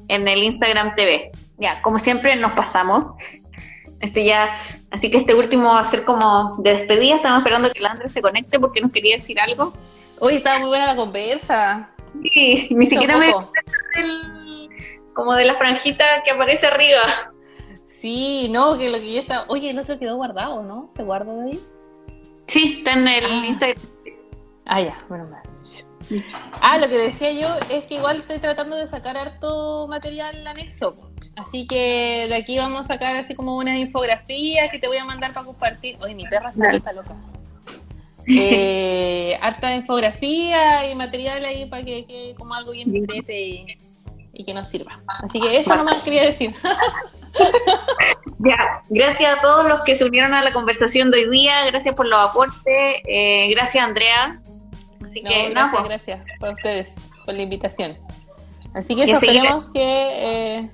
en 0.10 0.28
el 0.28 0.44
Instagram 0.44 0.94
TV. 0.96 1.32
Ya, 1.58 1.82
como 1.82 2.00
siempre 2.00 2.36
nos 2.36 2.52
pasamos. 2.52 3.14
Este 4.06 4.24
ya, 4.26 4.56
así 4.92 5.10
que 5.12 5.18
este 5.18 5.34
último 5.34 5.70
va 5.74 5.80
a 5.82 5.86
ser 5.88 6.04
como 6.06 6.56
de 6.60 6.72
despedida. 6.74 7.16
Estamos 7.18 7.40
esperando 7.40 7.72
que 7.72 7.80
el 7.80 7.86
Andrés 7.86 8.14
se 8.14 8.22
conecte 8.22 8.60
porque 8.60 8.82
nos 8.82 8.92
quería 8.92 9.16
decir 9.16 9.40
algo. 9.40 9.74
Hoy 10.20 10.36
estaba 10.36 10.60
muy 10.60 10.70
buena 10.70 10.86
la 10.88 10.96
conversa. 10.96 11.90
Sí, 12.34 12.68
ni 12.72 12.86
siquiera 12.86 13.18
me 13.18 13.28
del- 13.96 14.70
como 15.14 15.34
de 15.36 15.46
la 15.46 15.56
franjita 15.56 16.04
que 16.24 16.32
aparece 16.32 16.68
arriba. 16.68 17.02
Sí, 17.88 18.48
no, 18.50 18.78
que 18.78 18.90
lo 18.90 19.00
que 19.00 19.14
ya 19.14 19.22
está. 19.22 19.46
Oye, 19.48 19.70
el 19.72 19.80
otro 19.80 19.98
quedó 19.98 20.16
guardado, 20.18 20.62
¿no? 20.62 20.92
¿Se 20.96 21.04
guarda 21.04 21.34
de 21.34 21.52
ahí? 21.52 21.60
Sí, 22.48 22.78
está 22.80 22.94
en 22.94 23.08
el 23.08 23.26
Ah. 23.26 23.46
Instagram. 23.48 23.84
Ah, 24.66 24.82
ya, 24.82 24.96
bueno, 25.10 25.26
mal. 25.28 25.42
Ah, 26.62 26.78
lo 26.78 26.88
que 26.88 26.98
decía 26.98 27.32
yo 27.32 27.48
es 27.70 27.86
que 27.86 27.96
igual 27.96 28.18
estoy 28.18 28.38
tratando 28.40 28.76
de 28.76 28.86
sacar 28.88 29.18
harto 29.18 29.88
material 29.88 30.46
anexo. 30.46 30.96
Así 31.36 31.68
que 31.68 32.28
de 32.30 32.36
aquí 32.36 32.58
vamos 32.58 32.82
a 32.82 32.94
sacar 32.94 33.16
así 33.16 33.36
como 33.36 33.58
unas 33.58 33.78
infografías 33.78 34.72
que 34.72 34.80
te 34.80 34.88
voy 34.88 34.98
a 34.98 35.06
mandar 35.06 35.34
para 35.34 35.46
compartir. 35.46 35.98
Oye, 36.02 36.16
mi 36.16 36.26
perra 36.26 36.50
está, 36.50 36.70
está 36.72 36.94
loca. 36.94 37.16
Eh, 38.28 39.38
harta 39.42 39.76
infografía 39.76 40.90
y 40.90 40.96
material 40.96 41.44
ahí 41.46 41.66
para 41.66 41.84
que 41.84 42.06
quede 42.06 42.36
como 42.36 42.54
algo 42.54 42.72
bien 42.72 42.96
entrete 42.96 43.42
y, 43.42 43.66
y 44.34 44.44
que 44.46 44.54
nos 44.54 44.70
sirva. 44.70 45.02
Así 45.24 45.40
que 45.40 45.58
eso 45.58 45.76
nomás 45.76 45.98
quería 46.04 46.24
decir. 46.24 46.54
Ya, 48.40 48.84
gracias 48.90 49.38
a 49.38 49.42
todos 49.42 49.68
los 49.68 49.82
que 49.82 49.96
se 49.96 50.06
unieron 50.06 50.34
a 50.34 50.44
la 50.44 50.54
conversación 50.54 51.10
de 51.10 51.20
hoy 51.20 51.30
día, 51.30 51.66
gracias 51.66 51.96
por 51.96 52.08
los 52.08 52.20
aportes, 52.20 53.02
eh, 53.08 53.48
gracias 53.50 53.84
Andrea. 53.84 54.42
Así 55.04 55.22
No, 55.22 55.30
que 55.30 55.50
gracias, 55.50 55.54
nada, 55.54 55.72
pues, 55.72 55.88
gracias 55.88 56.20
por 56.40 56.50
ustedes, 56.50 56.96
por 57.26 57.34
la 57.34 57.42
invitación. 57.42 57.98
Así 58.74 58.96
que 58.96 59.04
eso, 59.04 59.14
a 59.14 59.16
esperemos 59.16 59.72
que 59.72 59.80
eh, 59.82 60.70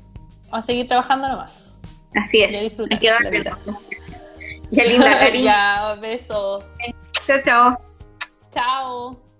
a 0.60 0.62
seguir 0.62 0.88
trabajando 0.88 1.28
nomás. 1.28 1.80
así 2.16 2.44
es. 2.44 2.54
Hay 2.62 2.98
que 3.00 3.10
darle. 3.10 3.44
Ya 4.72 4.84
linda, 4.86 5.20
cariño. 5.20 5.46
ya, 5.46 5.98
besos. 6.00 6.64
Chao, 7.26 7.42
chao. 7.44 7.78
Chao. 8.54 9.31